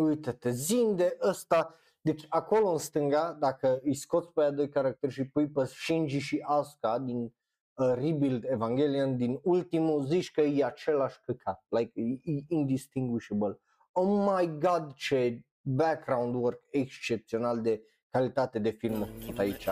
[0.00, 5.12] Uite-te, zim de ăsta, deci acolo în stânga, dacă îi scoți pe aia doi caracteri
[5.12, 10.64] și pui pe Shinji și Asuka din uh, Rebuild Evangelion, din ultimul, zici că e
[10.64, 13.60] același căcat, like, e, e indistinguishable.
[13.92, 19.68] Oh my god, ce background work excepțional de calitate de film a făcut aici.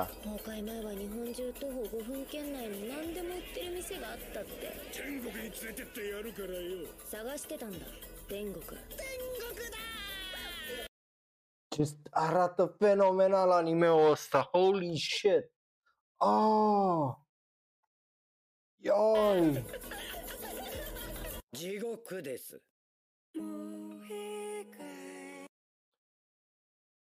[8.28, 10.03] 崩
[11.75, 15.53] Just arată fenomenal anime-ul ăsta, holy shit!
[16.17, 17.15] Oh!
[18.75, 19.65] Ioi!
[21.51, 22.61] 地獄です。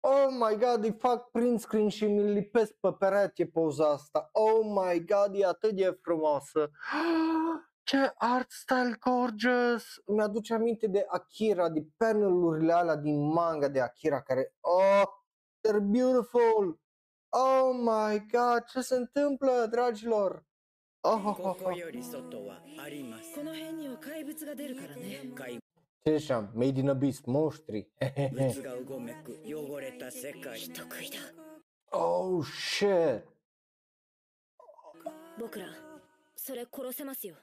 [0.04, 4.30] Oh my god, îi fac print screen și mi lipesc pe perete poza asta.
[4.32, 6.72] Oh my god, e atât de frumoasă.
[7.86, 10.02] Ce art style gorgeous!
[10.08, 15.04] Mi-aduce aminte de Akira, de panelurile alea din manga de Akira care, oh,
[15.62, 16.80] they're beautiful!
[17.30, 20.46] Oh my god, ce se întâmplă, dragilor?
[21.04, 21.78] Oh, oh, こ oh, こ oh.
[21.78, 23.34] より外はあります。
[23.36, 25.58] この辺には怪物が出るからね怪
[26.06, 26.50] Ce ziceam?
[26.54, 27.88] Made in Abyss, monștri.
[28.32, 30.60] 物がうごめく汚れた世界。
[30.60, 31.18] 人食いだ
[31.92, 33.24] oh shit!
[35.40, 35.66] 僕ら
[36.36, 37.36] それ殺せますよ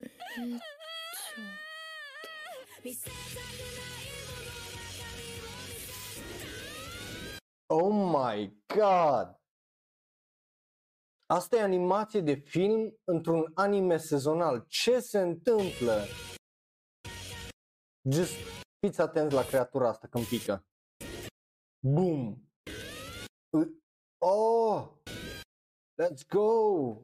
[0.00, 0.10] えっ
[0.58, 0.74] と
[7.68, 9.40] Oh my god!
[11.26, 14.64] Asta e animație de film într-un anime sezonal.
[14.68, 16.04] Ce se întâmplă?
[18.10, 18.34] Just
[18.86, 20.66] fiți atenți la creatura asta când pică.
[21.86, 22.42] Boom!
[23.50, 23.82] Ui-
[24.18, 24.88] Oh!
[26.02, 26.96] Let's go!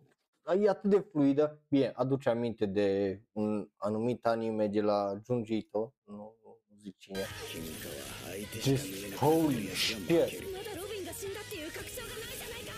[0.63, 1.63] E atât de fluidă.
[1.69, 5.95] Bine, aduce aminte de un anumit anime de la Junji Ito.
[6.05, 7.27] Nu, nu zic cine.
[7.51, 7.95] 君とは
[8.33, 10.53] 相手しか見え Just なく holy て shit!
[10.53, 12.73] まだロビンが死んだっていう確証がないじゃないか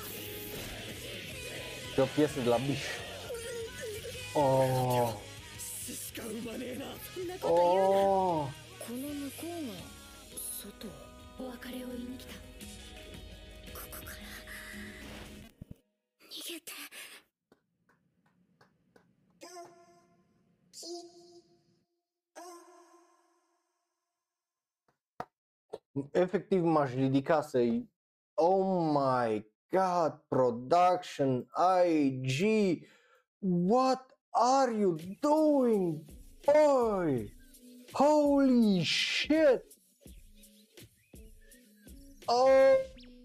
[1.97, 2.87] E o piesă de la Bish.
[4.35, 5.15] Oh,
[5.59, 6.87] しか生まねえな。
[7.15, 8.63] そんなこと言うな oh.
[8.85, 9.75] この向こうが
[10.41, 10.89] 外
[11.39, 12.46] お別れを言いに来た
[26.12, 27.90] Efectiv m-aș ridica să-i
[28.34, 31.48] Oh my god, production,
[31.86, 32.42] IG,
[33.40, 36.06] what are you doing,
[36.46, 37.34] boy?
[37.92, 39.64] Holy shit!
[42.26, 42.76] Oh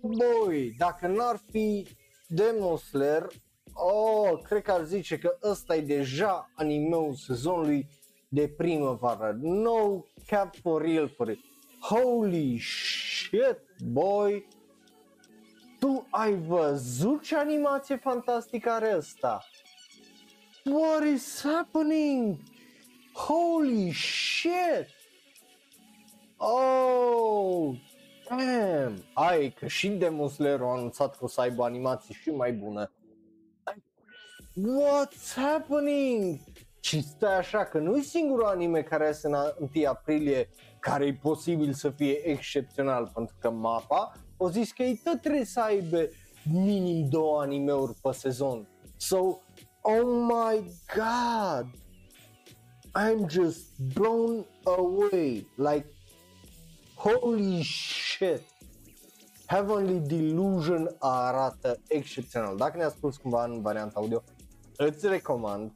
[0.01, 1.87] boy, dacă n-ar fi
[2.29, 3.27] Demon Slayer,
[3.73, 7.87] oh, cred că ar zice că ăsta e deja animeul sezonului
[8.29, 9.39] de primăvară.
[9.41, 11.52] No cap for real for it.
[11.83, 14.47] Holy shit, boy!
[15.79, 19.45] Tu ai văzut ce animație fantastică are ăsta?
[20.65, 22.37] What is happening?
[23.13, 24.87] Holy shit!
[26.37, 27.75] Oh,
[28.29, 29.05] damn!
[29.15, 32.93] Ai că și Demon Slayer a anunțat că o să aibă animații și mai bună.
[34.55, 36.39] What's happening?
[36.81, 40.49] Și stai așa că nu e singurul anime care iese în a- 1 aprilie
[40.83, 45.45] care e posibil să fie excepțional pentru că mapa o zis că ei tot trebuie
[45.45, 46.09] să aibă
[46.53, 48.69] minim două animeuri pe sezon.
[48.97, 49.19] So,
[49.81, 51.67] oh my god!
[52.95, 53.61] I'm just
[53.95, 55.49] blown away.
[55.57, 55.87] Like,
[56.95, 58.41] holy shit!
[59.47, 62.57] Heavenly Delusion arată excepțional.
[62.57, 64.23] Dacă ne-a spus cumva în varianta audio,
[64.77, 65.73] îți recomand,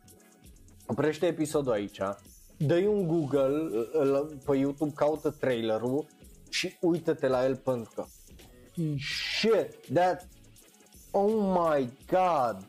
[0.87, 2.01] oprește episodul aici,
[2.59, 6.07] dă un Google îl- pe YouTube, caută trailerul
[6.49, 8.05] și uită-te la el pentru că
[8.99, 10.29] shit, that,
[11.11, 12.69] oh my god,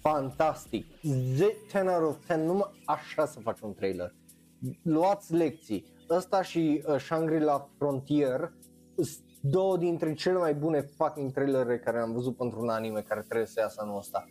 [0.00, 0.86] fantastic.
[1.02, 4.14] 10 out of 10, numai așa să faci un trailer.
[4.82, 5.84] Luați lecții.
[6.10, 8.52] Ăsta și uh, Shangri-La Frontier
[8.94, 13.20] sunt două dintre cele mai bune fucking trailere care am văzut pentru un anime care
[13.20, 14.26] trebuie să iasă anul ăsta.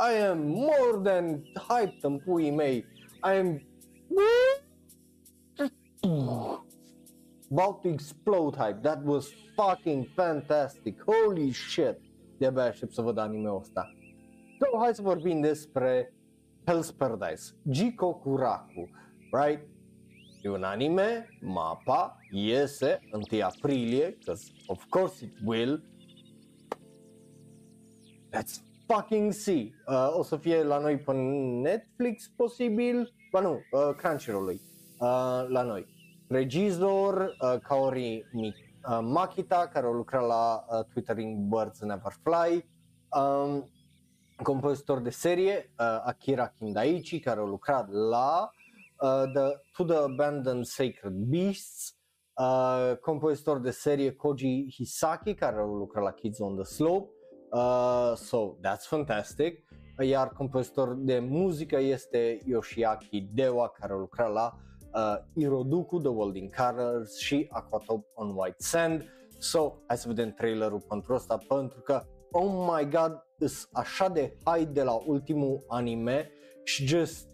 [0.00, 2.86] I am more than hyped în puii mei.
[3.22, 3.62] I am
[7.50, 8.78] about to explode hype.
[8.82, 11.02] That was fucking fantastic.
[11.02, 11.98] Holy shit.
[12.38, 13.94] De-abia aștept să văd anime-ul ăsta.
[14.58, 15.02] So, hai să
[16.66, 17.54] Hell's Paradise.
[17.70, 18.90] Jiko Kuraku,
[19.32, 19.68] right?
[20.42, 23.18] E un anime, mapa, iese eh?
[23.32, 25.82] 1 aprilie, because of course it will.
[28.32, 29.74] Let's fucking see.
[29.86, 31.12] Uh, o să fie la noi pe
[31.62, 34.60] Netflix posibil, ba nu, uh, Crunchyroll-ului,
[34.98, 35.86] uh, la noi.
[36.28, 38.54] Regizor, uh, Kaori Mi-
[38.88, 42.64] uh, Makita, care a lucrat la uh, Twittering Birds Never Fly.
[43.20, 43.70] Um,
[44.42, 48.50] compozitor de serie, uh, Akira Kindaichi, care a lucrat la
[49.00, 51.96] uh, the, To the Abandoned Sacred Beasts,
[52.32, 57.10] uh, compozitor de serie Koji Hisaki, care a lucrat la Kids on the Slope,
[57.52, 59.64] uh, so that's fantastic,
[59.98, 64.52] iar compozitor de muzică este Yoshiaki Dewa, care a lucrat la
[64.94, 69.04] uh, Iroduku, The World in Colors și Aquatop on White Sand,
[69.38, 74.36] so hai să vedem trailerul pentru asta, pentru că oh my god, is așa de
[74.44, 76.30] high de la ultimul anime
[76.64, 77.28] și just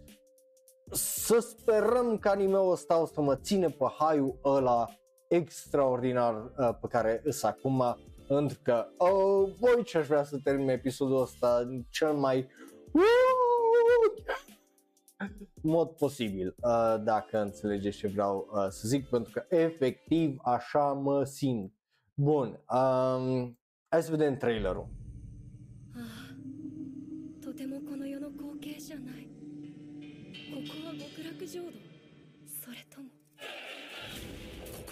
[0.91, 4.87] să sperăm că anime-ul ăsta o să mă ține pe haiul ăla
[5.27, 7.97] extraordinar uh, pe care îs acum
[8.28, 12.48] pentru că oh, voi ce aș vrea să termin episodul ăsta în cel mai
[15.62, 21.24] mod posibil, uh, dacă înțelegeți ce vreau uh, să zic, pentru că efectiv așa mă
[21.24, 21.72] simt.
[22.14, 24.88] Bun, um, hai să vedem trailerul.
[25.94, 29.28] ああとてもこの世の光景じゃない
[30.50, 31.72] ここは極楽浄土
[32.46, 33.08] それとも
[34.72, 34.82] こ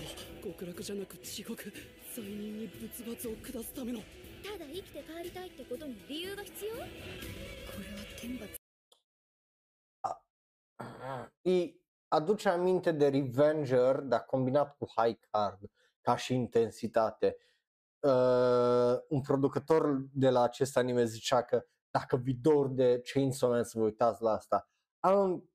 [0.43, 1.73] こ極楽じゃなく地獄
[2.15, 4.01] 罪人に仏罰を下すための
[4.43, 8.61] ただ生きて帰りたいってことに理由が必要これは天罰
[11.43, 11.75] E
[12.09, 17.37] aduce aminte de Revenger, dar combinat cu High Card, ca și intensitate.
[18.01, 23.65] Uh, un producător de la acest anime zicea că dacă vi dor de Chainsaw Man
[23.65, 24.69] să vă uitați la asta.
[25.03, 25.51] Um,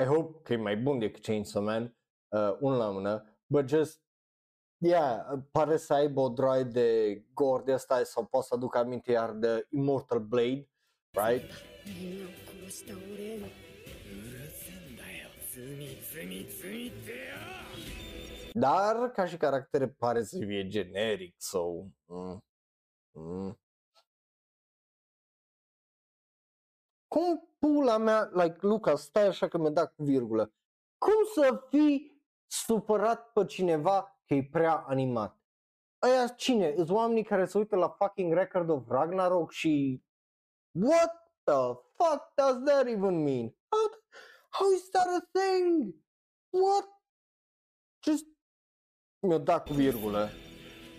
[0.00, 1.96] I hope că e mai bun decât Chainsaw Man,
[2.28, 4.02] uh, un la mână, but just
[4.77, 8.75] Yeah, uh, pare să aibă o droaie de gore de asta sau poate să aduc
[8.75, 10.69] aminte iar de Immortal Blade,
[11.11, 11.51] right?
[18.53, 21.35] Dar ca și caractere pare să fie generic.
[21.37, 21.59] So,
[22.05, 22.43] mm,
[23.11, 23.59] mm.
[27.07, 30.53] Cum pula mea, like Luca, stai așa că mi-a dat virgulă.
[30.97, 35.38] Cum să fii supărat pe cineva că e prea animat?
[35.98, 36.74] Aia cine?
[36.76, 40.02] Îți oamenii care se uită la fucking Record of Ragnarok și...
[40.80, 41.12] What
[41.44, 43.54] the fuck does that even mean?
[43.68, 43.80] How,
[44.48, 45.94] how is that a thing?
[46.50, 46.88] What?
[48.02, 48.26] Just
[49.18, 50.30] mi-a dat cu virgulă.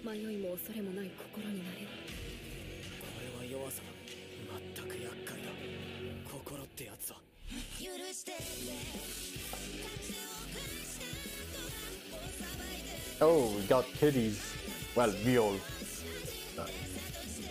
[0.03, 1.87] 迷いも恐れもない心になれる
[2.99, 3.83] これは弱さ
[4.51, 5.51] まったく厄介だ
[6.27, 7.17] 心ってやつは
[13.21, 14.39] Oh, we got titties.
[14.95, 15.55] Well, we all.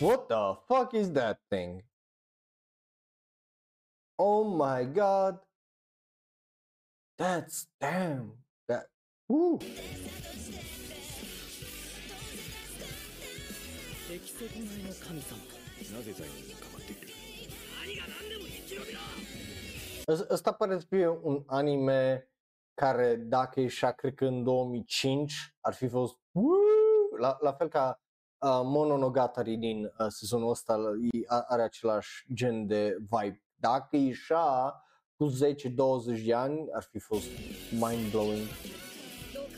[0.00, 1.82] What the fuck is that thing?
[4.18, 5.38] Oh my god.
[7.18, 8.32] That's damn.
[8.68, 8.86] That.
[9.28, 9.58] Woo.
[14.08, 15.38] 出来損ないの神様
[15.96, 17.08] なぜ罪人にかかっている
[17.80, 19.00] 何が何でも生き延びろ
[20.08, 22.28] Ăs- Ăsta pare să fie un anime
[22.75, 27.17] care dacă ieșea, cred că în 2005, ar fi fost Woo!
[27.19, 28.01] la, la fel ca
[28.37, 30.77] uh, Mononogatari din uh, sezonul ăsta
[31.11, 33.43] e- a- are același gen de vibe.
[33.55, 34.73] Dacă ieșea
[35.15, 35.29] cu
[36.19, 37.27] 10-20 de ani, ar fi fost
[37.71, 38.47] mind-blowing.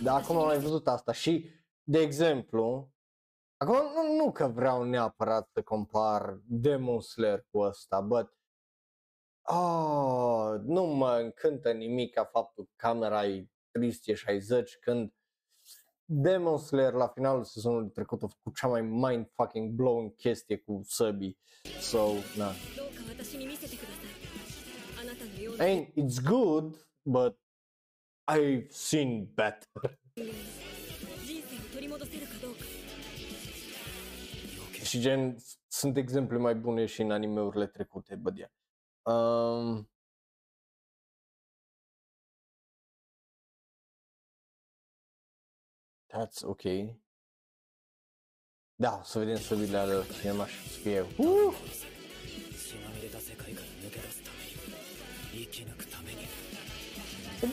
[0.03, 1.49] Dar acum am mai văzut asta și,
[1.83, 2.91] de exemplu,
[3.57, 8.36] acum nu, nu că vreau neapărat să compar Demon Slayer cu ăsta, but
[9.55, 15.13] oh, nu mă încântă nimic ca faptul că camera e 360 când
[16.05, 20.81] Demon Slayer la finalul sezonului trecut a făcut cea mai mind fucking blown chestie cu
[20.83, 21.37] săbii.
[21.79, 22.51] So, na.
[25.59, 27.39] And it's good, but
[28.31, 29.99] I've seen better.
[34.87, 35.37] și gen,
[35.67, 38.49] sunt exemple mai bune și în animeurile trecute, bă, yeah.
[39.07, 39.87] Um,
[46.09, 46.99] that's okay.
[48.75, 51.01] Da, să vedem slăbirile alea cineva și scrie.
[51.17, 51.53] Uh!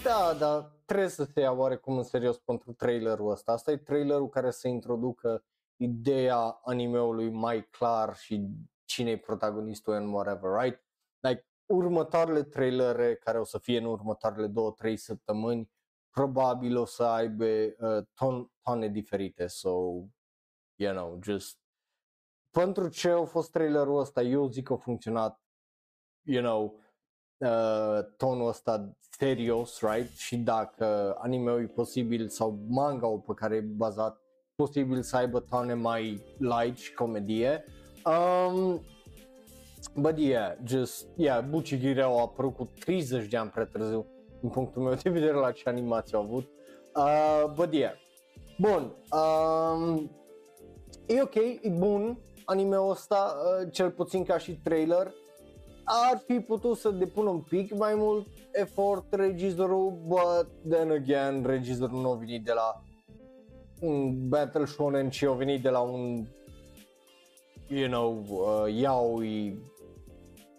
[0.03, 3.53] だ、だ、trebuie da, să se ia oarecum în serios pentru trailerul ăsta.
[3.53, 5.45] Asta e trailerul care să introducă
[5.77, 8.49] ideea animeului mai clar și
[8.85, 10.84] cine e protagonistul în whatever, right?
[11.29, 15.71] Like, următoarele trailere care o să fie în următoarele două, trei săptămâni
[16.11, 19.71] probabil o să aibă uh, ton, tone diferite, so,
[20.75, 21.59] you know, just
[22.55, 25.41] pentru ce a fost trailerul ăsta, eu zic că a funcționat,
[26.23, 26.81] you know,
[27.37, 30.17] uh, tonul ăsta serios, right?
[30.17, 34.21] Și dacă anime-ul e posibil sau manga-ul pe care e bazat
[34.55, 37.65] posibil să aibă tone mai light și comedie.
[38.05, 38.83] Um,
[39.97, 44.07] but yeah, just, yeah, Bucci Ghireu a apărut cu 30 de ani prea târziu,
[44.41, 46.49] din punctul meu de vedere la ce animație au avut.
[46.97, 47.93] Uh, but yeah,
[48.59, 50.11] bun, um,
[51.07, 55.13] e ok, e bun anime-ul ăsta, uh, cel puțin ca și trailer,
[55.85, 62.01] ar fi putut să depună un pic mai mult efort regizorul, but then again, regizorul
[62.01, 62.83] nu a venit de la
[63.81, 66.27] un Battle Shonen, ci a venit de la un,
[67.69, 69.59] you know, uh, yaoi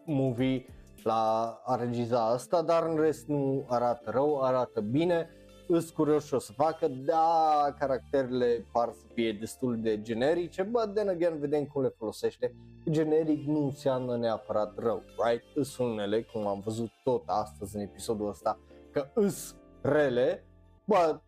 [0.05, 0.65] movie
[1.03, 5.29] la a regiza asta, dar în rest nu arată rău, arată bine,
[5.67, 10.93] îs curios ce o să facă, da, caracterele par să fie destul de generice, but
[10.93, 12.55] then again vedem cum le folosește.
[12.89, 15.43] Generic nu înseamnă neapărat rău, right?
[15.55, 18.59] Îs unele, cum am văzut tot astăzi în episodul ăsta,
[18.91, 20.45] că îs rele,
[20.85, 21.21] but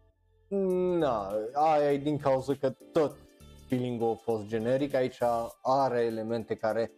[1.00, 3.16] na, aia e din cauza că tot
[3.68, 5.20] feeling-ul a fost generic, aici
[5.62, 6.92] are elemente care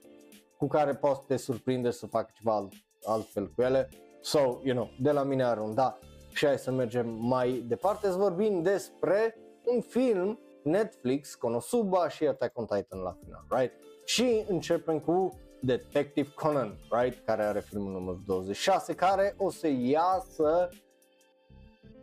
[0.60, 2.74] cu care poți să te surprinde să facă ceva alt,
[3.04, 3.90] altfel cu ele.
[4.22, 6.00] So, you know, de la mine are un da.
[6.34, 12.58] Și hai să mergem mai departe să vorbim despre un film Netflix, Konosuba și Attack
[12.58, 13.74] on Titan la final, right?
[14.06, 17.26] Și începem cu Detective Conan, right?
[17.26, 20.70] Care are filmul numărul 26, care o să iasă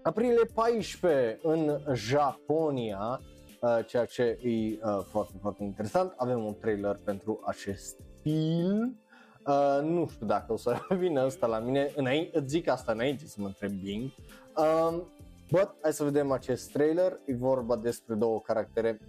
[0.02, 3.20] aprilie 14 în Japonia,
[3.60, 6.14] uh, ceea ce e uh, foarte, foarte interesant.
[6.16, 7.96] Avem un trailer pentru acest
[8.26, 9.00] film.
[9.46, 13.26] Uh, nu știu dacă o să vină asta la mine, înainte, îți zic asta înainte
[13.26, 14.10] să mă întreb Bing.
[14.56, 15.08] Um,
[15.50, 19.00] but, hai să vedem acest trailer, e vorba despre două caractere.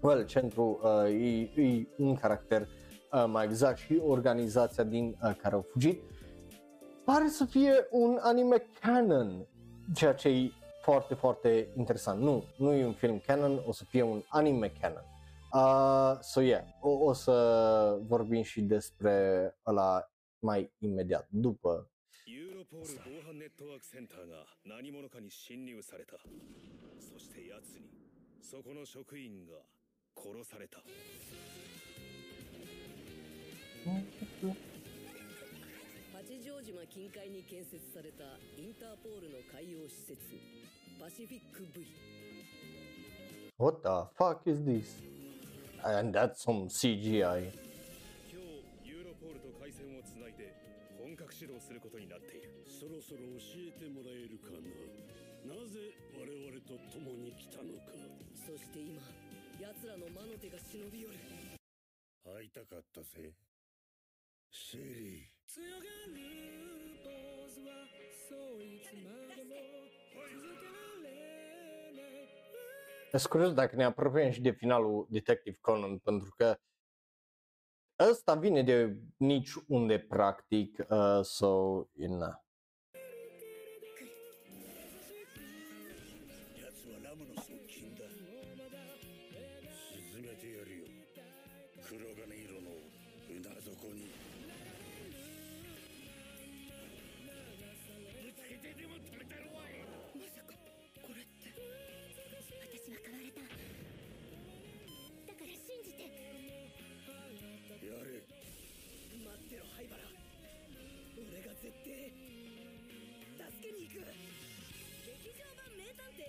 [0.00, 1.22] Well, centru uh,
[1.54, 2.68] e, e un caracter
[3.12, 6.02] uh, mai exact și organizația din uh, care au fugit.
[7.04, 9.46] Pare să fie un anime canon,
[9.94, 10.50] ceea ce e
[10.82, 12.20] foarte, foarte interesant.
[12.20, 15.07] Nu, nu e un film canon, o să fie un anime canon.
[15.53, 21.87] Uh, so yeah, o, o să vorbim și despre ăla mai imediat, după
[22.25, 26.15] ユーロポール防犯ネットワークセンターが何者かに侵入された
[26.97, 27.91] そして奴に
[28.41, 29.59] そこの職員が
[30.15, 30.79] 殺された
[36.13, 38.23] 八丈島近海に建設された
[38.57, 40.17] インターポールの海洋施設
[40.97, 41.85] パシフィック V
[43.57, 45.03] What the fuck is this?
[45.84, 47.54] And that's some CGI.
[48.28, 48.40] 今
[48.82, 50.52] 日ユーロポールと回線をつないで
[50.98, 52.66] 本格始動することになっている。
[52.66, 55.54] そろそろ教えてもらえるかな。
[55.54, 56.34] なぜ我々
[56.66, 57.94] と共に来たのか。
[58.34, 59.00] そして今
[59.62, 61.14] 奴らの魔の手が忍び寄る。
[62.26, 63.32] 会いたかったぜ。
[64.50, 65.38] シェリー。
[65.46, 66.18] 強がる
[67.06, 67.86] ポーズは
[68.28, 69.56] そういつまでも
[70.26, 71.47] 続けられ
[73.10, 76.58] Sunt curios dacă ne apropiem și de finalul Detective Conan, pentru că
[78.10, 82.20] ăsta vine de nici unde practic, uh, so, in,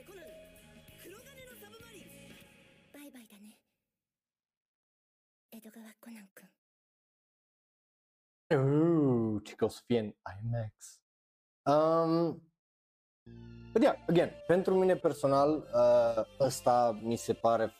[0.08, 0.26] コナン
[1.02, 2.02] 黒金のサブマリン
[2.92, 3.56] バイバイだね
[5.52, 6.48] 江戸川コナン君
[8.50, 11.00] Ooh, ce că o să fie în IMAX.
[11.62, 12.42] Um,
[13.72, 17.72] but yeah, again, pentru mine personal, uh, ăsta mi se pare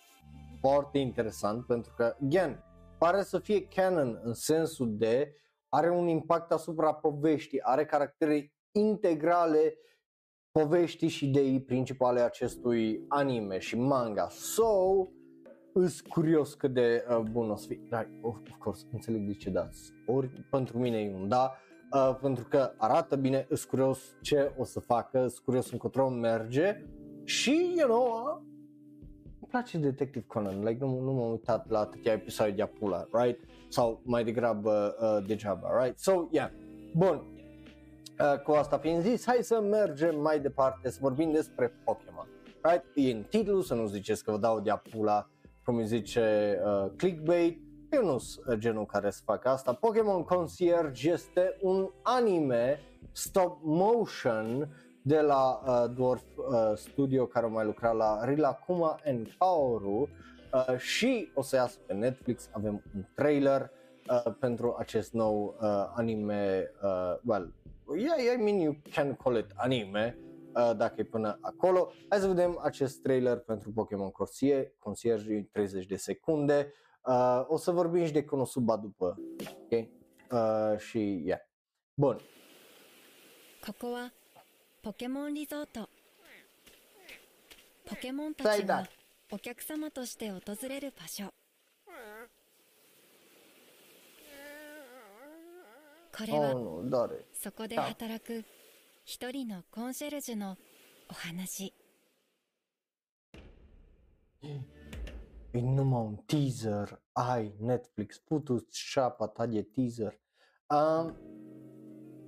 [0.60, 2.64] foarte interesant pentru că, again,
[2.98, 5.36] pare să fie canon în sensul de
[5.68, 9.76] are un impact asupra poveștii, are caractere integrale
[10.51, 14.27] poveștii și ideii principale acestui anime și manga.
[14.29, 15.07] So,
[15.73, 17.81] îs curios cât de uh, bun o să fie.
[17.89, 19.93] Dar, of, of course, înțeleg de ce dați.
[20.05, 21.51] Ori pentru mine e un da,
[21.93, 26.85] uh, pentru că arată bine, îs curios ce o să facă, îs curios încotro merge
[27.23, 28.41] și, you know, uh,
[29.39, 33.39] îmi place Detective Conan, like, nu, nu m-am uitat la atâtea episoade de Apula, right?
[33.69, 35.99] Sau mai degrabă uh, degeaba, right?
[35.99, 36.49] So, yeah,
[36.95, 37.38] bun, Uh,
[38.43, 42.27] cu asta fiind zis, hai să mergem mai departe, să vorbim despre Pokémon.
[42.61, 42.85] Right?
[42.93, 45.29] E în titlu, să nu ziceți că vă dau de pula,
[45.65, 47.61] cum îi zice uh, clickbait.
[47.91, 49.73] Eu nu sunt genul care să facă asta.
[49.73, 52.79] Pokémon Concierge este un anime
[53.11, 54.69] stop motion
[55.01, 60.09] de la uh, Dwarf uh, Studio care au mai lucrat la Rilakuma and Kaoru
[60.53, 62.49] uh, și o să iasă pe Netflix.
[62.51, 63.71] Avem un trailer
[64.09, 67.53] uh, pentru acest nou uh, anime, uh, well,
[67.96, 70.18] yeah, I mean you can call it anime,
[70.54, 71.92] uh, dacă e până acolo.
[72.08, 76.72] Hai să vedem acest trailer pentru Pokémon Corsie, Concierge 30 de secunde.
[77.06, 79.18] Uh, o să vorbim și de Konosuba după,
[79.62, 79.88] ok?
[80.30, 81.40] Uh, și yeah.
[81.94, 82.20] Bun,
[83.64, 84.12] ここは
[84.82, 85.88] ポケモンリゾート
[87.86, 88.90] ポケモンた最大ちが
[89.32, 91.32] お客様として訪れる場所
[96.18, 97.24] これ oh は nu, doare.
[97.32, 98.44] そこであ働く
[99.04, 100.56] 一人のコンシェルジュの
[101.10, 101.72] お話
[105.52, 110.18] E numai un teaser, ai Netflix, putu șapa ta de teaser.
[110.68, 111.14] Um,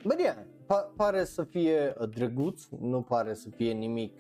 [0.04, 0.36] bă, yeah,
[0.66, 4.16] pa- pare să fie uh, drăguț, nu pare să fie nimic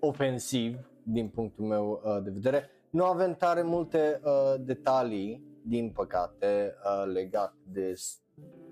[0.00, 2.70] ofensiv din punctul meu uh, de vedere.
[2.90, 8.20] Nu avem tare multe uh, detalii, din păcate, uh, legate de s-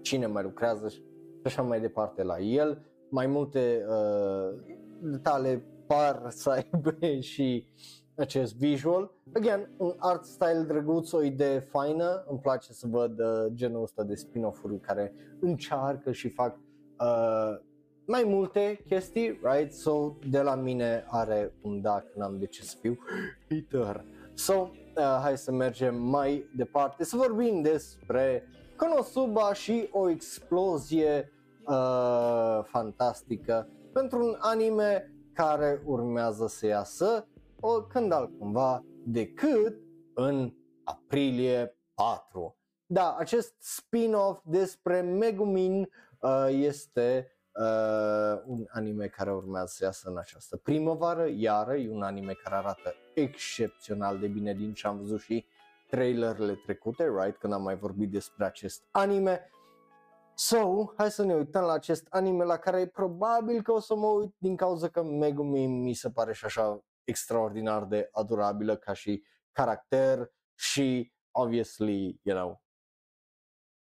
[0.02, 1.02] cine mai lucrează și
[1.44, 2.86] așa mai departe la el.
[3.10, 4.60] Mai multe uh,
[5.02, 7.68] detalii par să aibă și
[8.16, 9.12] acest visual.
[9.34, 14.04] Again, un art style drăguț, o idee faină, îmi place să văd uh, genul ăsta
[14.04, 16.60] de spin-off-uri care încearcă și fac
[17.00, 17.60] uh,
[18.06, 19.74] mai multe chestii, right?
[19.74, 22.98] So, de la mine are un da, că n-am de ce să fiu
[23.50, 24.06] hater.
[24.34, 28.44] So, uh, hai să mergem mai departe, să vorbim despre
[28.84, 31.32] Konosuba și o explozie
[31.66, 37.28] uh, fantastică pentru un anime care urmează să iasă
[37.60, 39.76] o, când altcumva decât
[40.14, 40.54] în
[40.84, 42.58] aprilie 4.
[42.86, 45.90] Da, acest spin-off despre Megumin
[46.20, 52.02] uh, este uh, un anime care urmează să iasă în această primăvară, iară e un
[52.02, 55.46] anime care arată excepțional de bine din ce am văzut și
[55.93, 59.51] trailerele trecute, right, când am mai vorbit despre acest anime.
[60.35, 64.07] So, hai să ne uităm la acest anime la care probabil că o să mă
[64.07, 69.25] uit din cauza că Megumi mi se pare și așa extraordinar de adorabilă ca și
[69.53, 72.63] caracter și obviously, you know,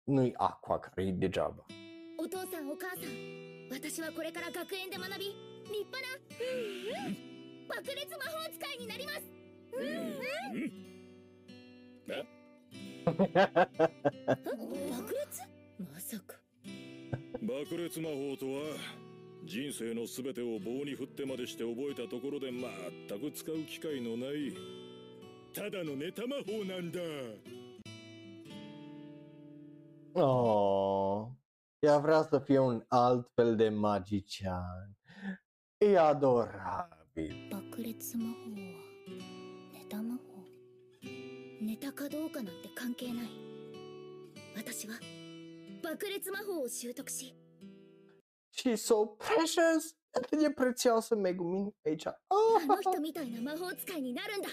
[0.05, 1.67] nu-i Aqua care e degeaba.
[2.21, 5.27] お父さんお母さん私はこれから学園で学び
[5.71, 9.21] 立派なうんうん爆裂魔法使いになります
[9.73, 11.02] うんうん
[12.08, 13.14] 爆
[15.14, 15.42] 裂？
[15.80, 16.36] まさか。
[17.42, 18.78] 爆裂魔法とは
[19.46, 24.56] 人生の全てを棒に振ってまでして覚えたところで全く使う機会のない
[25.54, 27.00] ただのネタ魔法なんだ。
[30.16, 31.32] Oh,
[31.82, 34.96] ea vrea să fie un alt fel de magician.
[35.80, 37.50] E adorabil.
[37.50, 38.58] 爆裂魔法は
[39.74, 40.33] ネタ魔法
[41.66, 43.30] ネタかどうかなんて関係ない
[44.56, 44.96] 私は
[45.82, 47.34] 爆裂魔法を習得し
[48.56, 49.96] She's so precious.
[50.12, 52.06] Atât de prețioasă Megumin aici.
[52.08, 54.50] あ Oh, の人みたいな魔法使いになるんだ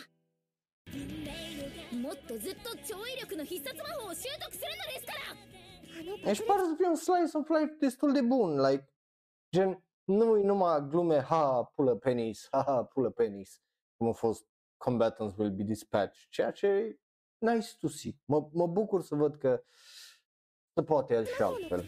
[2.01, 5.21] もっとずっと超威力の必殺魔法を習得するのですから
[5.99, 8.85] あの Deci pare să fie un slice of life destul de bun, like,
[9.55, 13.61] gen, nu e numai glume, ha, pulă penis, ha, ha, pulă penis,
[13.99, 14.45] cum a fost
[14.80, 17.00] combatants will be dispatched, ceea ce e
[17.38, 18.16] nice to see.
[18.26, 19.64] Mă, mă bucur să văd că
[20.74, 21.86] se poate el și 魔法のこと altfel.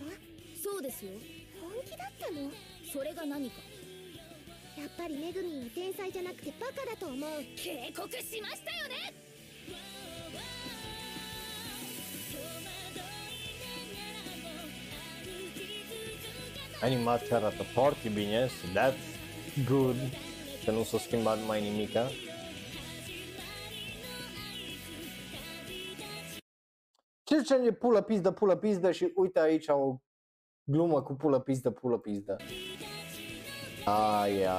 [0.64, 1.12] そうですよ
[1.62, 2.52] 本気だったの
[2.91, 3.56] それが何か
[4.78, 9.14] やっぱりめぐみんは天才じゃなくてバカだと思う警告しましたよね
[16.82, 19.06] Animația arată foarte bine, so that's
[19.66, 19.95] good,
[20.66, 22.12] că nu s-a schimbat mai nimica.
[27.43, 29.97] zicem pulă pizdă, pulă pizdă și uite aici o
[30.64, 32.36] glumă cu pulă pizdă, pulă pizdă.
[33.85, 34.59] Aia.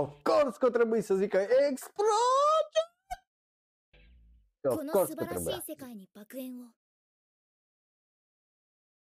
[0.00, 1.38] Of course că trebuie să zică
[1.70, 2.87] explosion!
[4.67, 4.67] explozie!
[4.67, 5.57] こ Of の course 素 că 晴らし trebuia.
[5.57, 6.69] い世界に爆炎を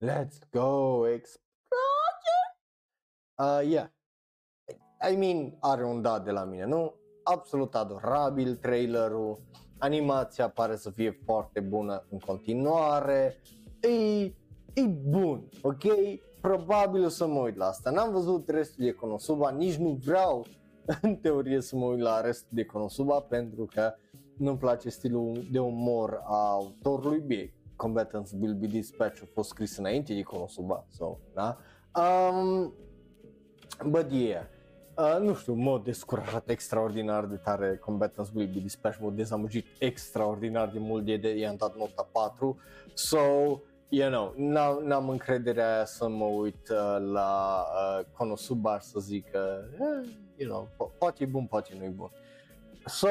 [0.02, 1.40] Let's go, explosion!
[3.38, 3.88] Uh, yeah.
[5.00, 6.94] I mean, are un da de la mine, nu?
[7.24, 9.38] Absolut adorabil trailerul,
[9.78, 13.36] animația pare să fie foarte bună în continuare,
[13.80, 14.24] e,
[14.74, 15.82] e bun, ok?
[16.40, 17.90] Probabil o să mă uit la asta.
[17.90, 20.46] N-am văzut restul de Konosuba, nici nu vreau
[21.02, 23.94] în teorie să mă uit la restul de Konosuba pentru că
[24.37, 27.19] nu-mi place stilul de umor a autorului.
[27.19, 31.57] Bine, Combatants Will Be Dispatch a fost scris înainte de Konosuba, so, da?
[31.95, 32.73] Um,
[33.85, 34.43] but yeah,
[34.97, 40.69] uh, nu știu, m-a descurajat extraordinar de tare Combatants Will Be Dispatch, m-a dezamăgit extraordinar
[40.69, 42.57] de mult de, de i-am dat nota 4,
[42.93, 43.17] so,
[43.89, 48.99] you know, n-am, n-am încrederea aia să mă uit uh, la uh, Konosuba și să
[48.99, 52.11] zic că, uh, you know, po- poate e bun, poate nu e bun.
[52.85, 53.07] So,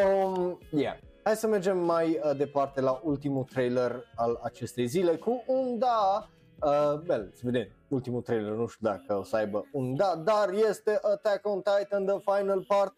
[0.70, 0.96] yeah.
[1.22, 6.28] Hai să mergem mai uh, departe la ultimul trailer al acestei zile cu un da,
[6.62, 10.52] uh, well, să vedem, ultimul trailer, nu știu dacă o să aibă un da, dar
[10.52, 12.94] este Attack on Titan, the final part,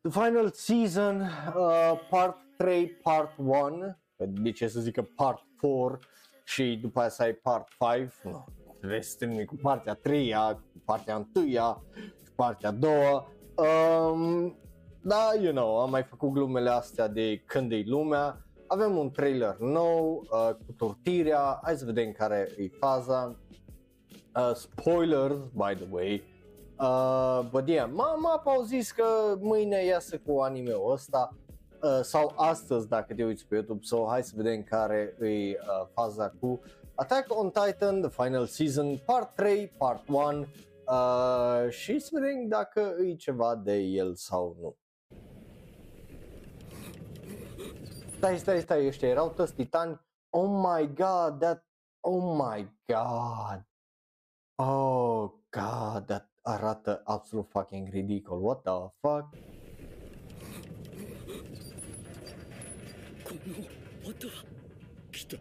[0.00, 5.98] the final season, uh, part 3, part 1, de ce să zică part 4
[6.44, 8.44] și după aia să ai part 5, nu,
[8.78, 10.34] trebuie să termini cu partea 3
[10.72, 11.46] cu partea 1
[12.24, 12.90] și partea 2
[13.54, 14.56] um,
[15.02, 18.42] da, you know, am mai făcut glumele astea de când e lumea.
[18.66, 23.36] Avem un trailer nou uh, cu tortirea, hai să vedem care e faza.
[24.36, 26.22] Uh, spoilers, by the way.
[26.80, 31.36] Uh, but yeah, mama au zis că mâine iasă cu anime-ul ăsta
[31.82, 35.86] uh, sau astăzi dacă te uiți pe YouTube, so hai să vedem care e uh,
[35.94, 36.60] faza cu
[36.94, 40.46] Attack on Titan, The Final Season, Part 3, Part 1
[40.88, 44.76] uh, și să vedem dacă e ceva de el sau nu.
[48.17, 49.99] Stai, stai, stai, ăștia erau toți titani.
[50.29, 51.65] Oh my god, that,
[51.99, 53.65] oh my god.
[54.55, 58.39] Oh god, that arată absolut fucking ridicol.
[58.41, 59.27] What the fuck?
[63.23, 64.33] この音は
[65.11, 65.37] 来た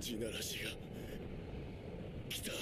[0.00, 0.70] 地ならしが
[2.28, 2.56] 来たや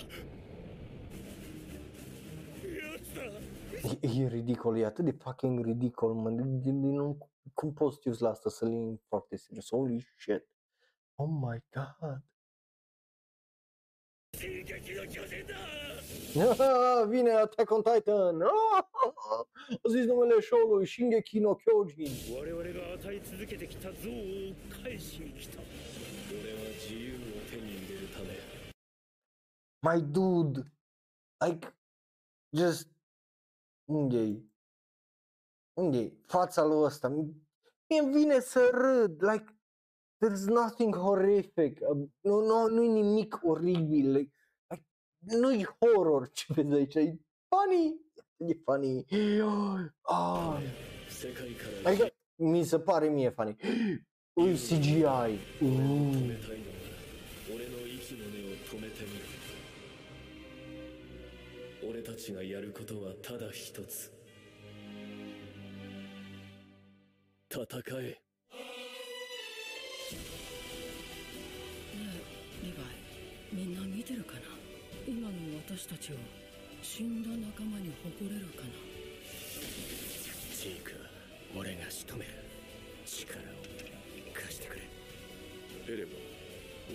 [3.03, 3.23] つだ
[4.03, 7.19] E, e ridicol, e atât de fucking ridicol, mă, de, de, de, nu,
[7.54, 9.70] cum poți să la asta să-l iei foarte serios?
[9.70, 10.48] Holy shit!
[11.16, 12.24] Oh my god!
[16.34, 18.42] Ah, vine Attack on Titan!
[18.42, 18.84] Ah,
[19.84, 22.12] a zis numele show-ului Shingeki no Kyojin!
[29.82, 30.72] My dude!
[31.40, 31.76] Like,
[32.50, 32.90] just...
[33.86, 34.51] Unghei
[35.74, 37.08] unde fața lui ăsta?
[37.08, 39.46] Mi-e vine să râd, like,
[40.26, 44.34] there's nothing horrific, uh, nu, nu, nu-i nimic oribil, like,
[44.68, 44.86] like,
[45.20, 47.18] nu-i horror ce vezi aici, e
[47.50, 48.00] funny,
[48.38, 49.06] e funny.
[50.02, 50.60] Oh.
[51.84, 53.56] Adică, mi se pare mie funny.
[54.34, 55.04] Ui, CGI.
[55.04, 55.68] Uh.
[55.68, 56.32] Mm.
[67.52, 67.68] 戦
[68.00, 68.16] え。
[68.16, 68.16] ね
[71.96, 74.40] えリヴァイみんな見てるかな？
[75.06, 75.36] 今の
[75.68, 76.16] 私たちを
[76.82, 78.70] 死んだ仲間に誇れるかな？
[80.56, 81.00] ジークは
[81.60, 82.32] 俺が仕留める
[83.06, 83.44] 力を
[84.34, 84.84] 貸してくれ。
[85.94, 86.12] エレンは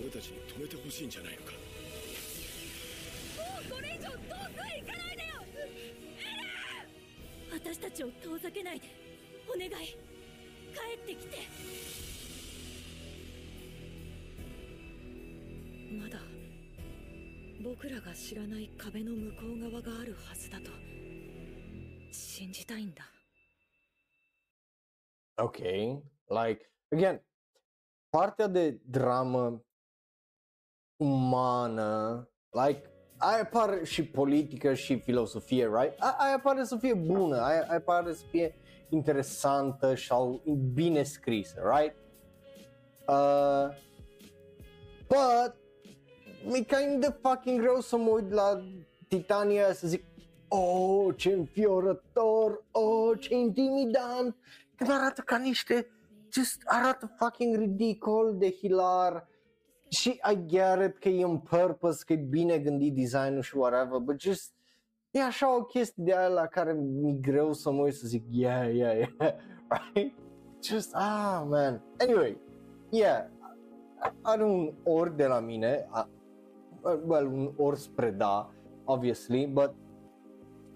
[0.01, 1.51] 俺たちに止めてほしいんじゃないのか？
[3.69, 4.25] これ以上遠く
[4.65, 5.37] へ行かないでよ！
[7.53, 8.87] 私たちを遠ざけないで。
[9.47, 9.69] お願い。
[9.69, 10.06] 帰
[11.06, 11.36] ってきて
[16.00, 16.18] まだ
[17.62, 20.70] 僕らが知らない壁の向こう側があるはずだと
[22.12, 23.02] 信じたいんだ
[25.38, 25.58] ok,
[26.28, 27.20] like, again,
[28.10, 29.64] partea de dramă
[30.96, 32.28] umană,
[32.66, 36.00] like, aia pare și politică și filosofie, right?
[36.02, 38.54] A- aia pare să fie bună, aia, aia pare să fie
[38.89, 40.41] interesantă sau
[40.73, 41.95] bine scrisă, right?
[43.07, 43.75] Uh,
[45.07, 45.55] but
[46.43, 48.63] mi-e kind of fucking greu să mă uit la
[49.07, 50.03] Titania să zic
[50.49, 54.35] Oh, ce înfiorător, oh, ce intimidant
[54.75, 55.87] Când arată ca niște,
[56.31, 59.27] just arată fucking ridicol de hilar
[59.89, 63.99] Și I get it că e în purpose, că e bine gândit designul și whatever
[63.99, 64.53] But just,
[65.17, 68.23] e așa o chestie de aia la care mi-e greu să mă uit să zic
[68.29, 69.33] Yeah, yeah, yeah,
[69.69, 70.13] right?
[70.67, 72.37] Just, ah, man Anyway,
[72.89, 73.25] yeah,
[74.21, 76.09] are un or de la mine, a,
[77.05, 78.49] well, un or spre da,
[78.85, 79.73] obviously, but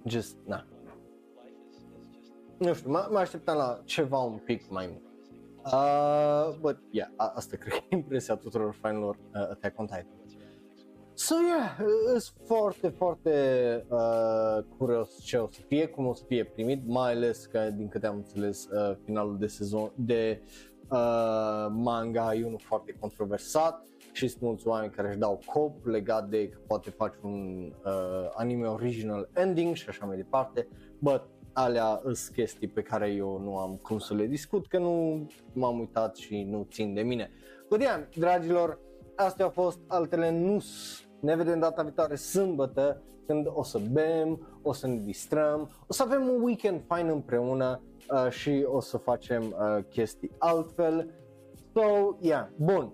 [0.06, 0.66] just, na.
[2.58, 5.10] Nu știu, mă, mă așteptam la ceva un pic mai mult.
[5.66, 10.21] Uh, but, yeah, a, asta cred că e impresia tuturor fanilor uh, Attack on Titan.
[11.14, 11.76] So, yeah,
[12.18, 17.12] sunt foarte, foarte uh, curios ce o să fie, cum o să fie primit, mai
[17.12, 20.42] ales că, din câte am înțeles, uh, finalul de sezon, de
[20.90, 26.30] uh, manga e unul foarte controversat și sunt mulți oameni care își dau cop legat
[26.30, 30.68] de că poate face un uh, anime original ending și așa mai departe,
[31.00, 35.28] but alea sunt chestii pe care eu nu am cum să le discut, că nu
[35.54, 37.32] m-am uitat și nu țin de mine.
[37.70, 38.80] But yeah, dragilor,
[39.16, 40.64] astea au fost, altele nu
[41.20, 46.04] ne vedem data viitoare sâmbătă când o să bem, o să ne distrăm, o să
[46.04, 47.82] avem un weekend fain împreună
[48.12, 51.10] uh, și o să facem uh, chestii altfel.
[51.74, 52.94] So, yeah, bun.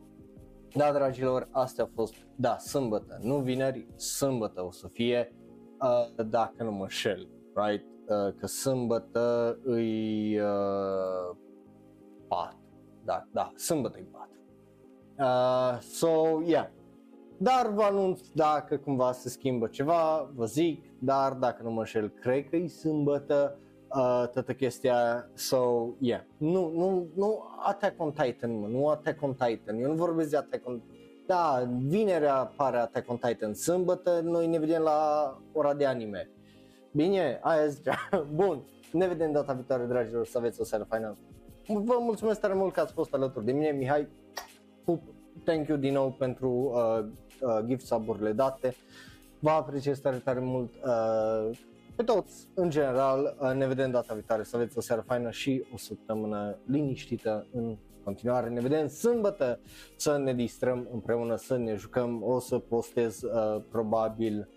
[0.73, 5.35] Da, dragilor, astea au fost, da, sâmbătă, nu vineri, sâmbătă o să fie,
[5.81, 7.85] uh, dacă nu mă șel, right?
[8.07, 11.35] Uh, că sâmbătă îi uh,
[12.27, 12.57] 4,
[13.03, 14.30] da, da, sâmbătă îi 4.
[15.19, 16.68] Uh, so, yeah,
[17.38, 22.10] dar vă anunț dacă cumva se schimbă ceva, vă zic, dar dacă nu mă înșel,
[22.10, 28.60] cred că e sâmbătă uh, toată chestia, so, yeah, nu, nu, nu Attack on Titan,
[28.60, 30.81] mă, nu Attack on Titan, eu nu vorbesc de Attack on
[31.27, 36.30] da, vinerea apare Attack on Titan, sâmbătă noi ne vedem la ora de anime.
[36.91, 37.95] Bine, aia zicea.
[38.35, 41.18] Bun, ne vedem data viitoare, dragilor, să aveți o seară faină.
[41.68, 44.07] Vă mulțumesc tare mult că ați fost alături de mine, Mihai.
[44.88, 45.04] Pup,
[45.44, 47.06] thank you din nou pentru uh,
[47.42, 48.76] uh, gift sub-urile date.
[49.40, 51.58] Vă apreciez tare, tare mult uh,
[51.96, 53.38] pe toți, în general.
[53.40, 57.78] Uh, ne vedem data viitoare, să aveți o seară faină și o săptămână liniștită în
[58.04, 58.50] continuare.
[58.50, 59.60] Ne vedem sâmbătă
[59.96, 62.24] să ne distrăm împreună, să ne jucăm.
[62.24, 64.50] O să postez uh, probabil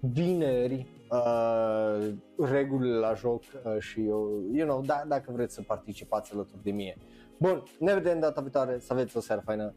[0.00, 6.32] vineri uh, regulile la joc uh, și eu, you know, da, dacă vreți să participați
[6.32, 6.96] alături de mine.
[7.42, 9.74] Bun, ne vedem data viitoare, să aveți o seară faină.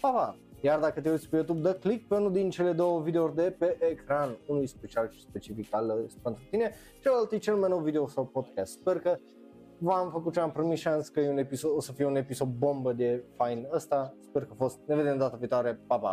[0.00, 0.36] Pa, pa!
[0.60, 3.56] Iar dacă te uiți pe YouTube, dă click pe unul din cele două videouri de
[3.58, 8.08] pe ecran, unul special și specific al pentru tine, celălalt e cel mai nou video
[8.08, 8.72] sau podcast.
[8.72, 9.18] Sper că
[9.78, 12.04] v-am făcut ce am promis și am zis că e un episod, o să fie
[12.04, 14.14] un episod bombă de fain ăsta.
[14.20, 14.78] Sper că a fost.
[14.86, 15.80] Ne vedem data viitoare.
[15.86, 16.11] Pa, pa!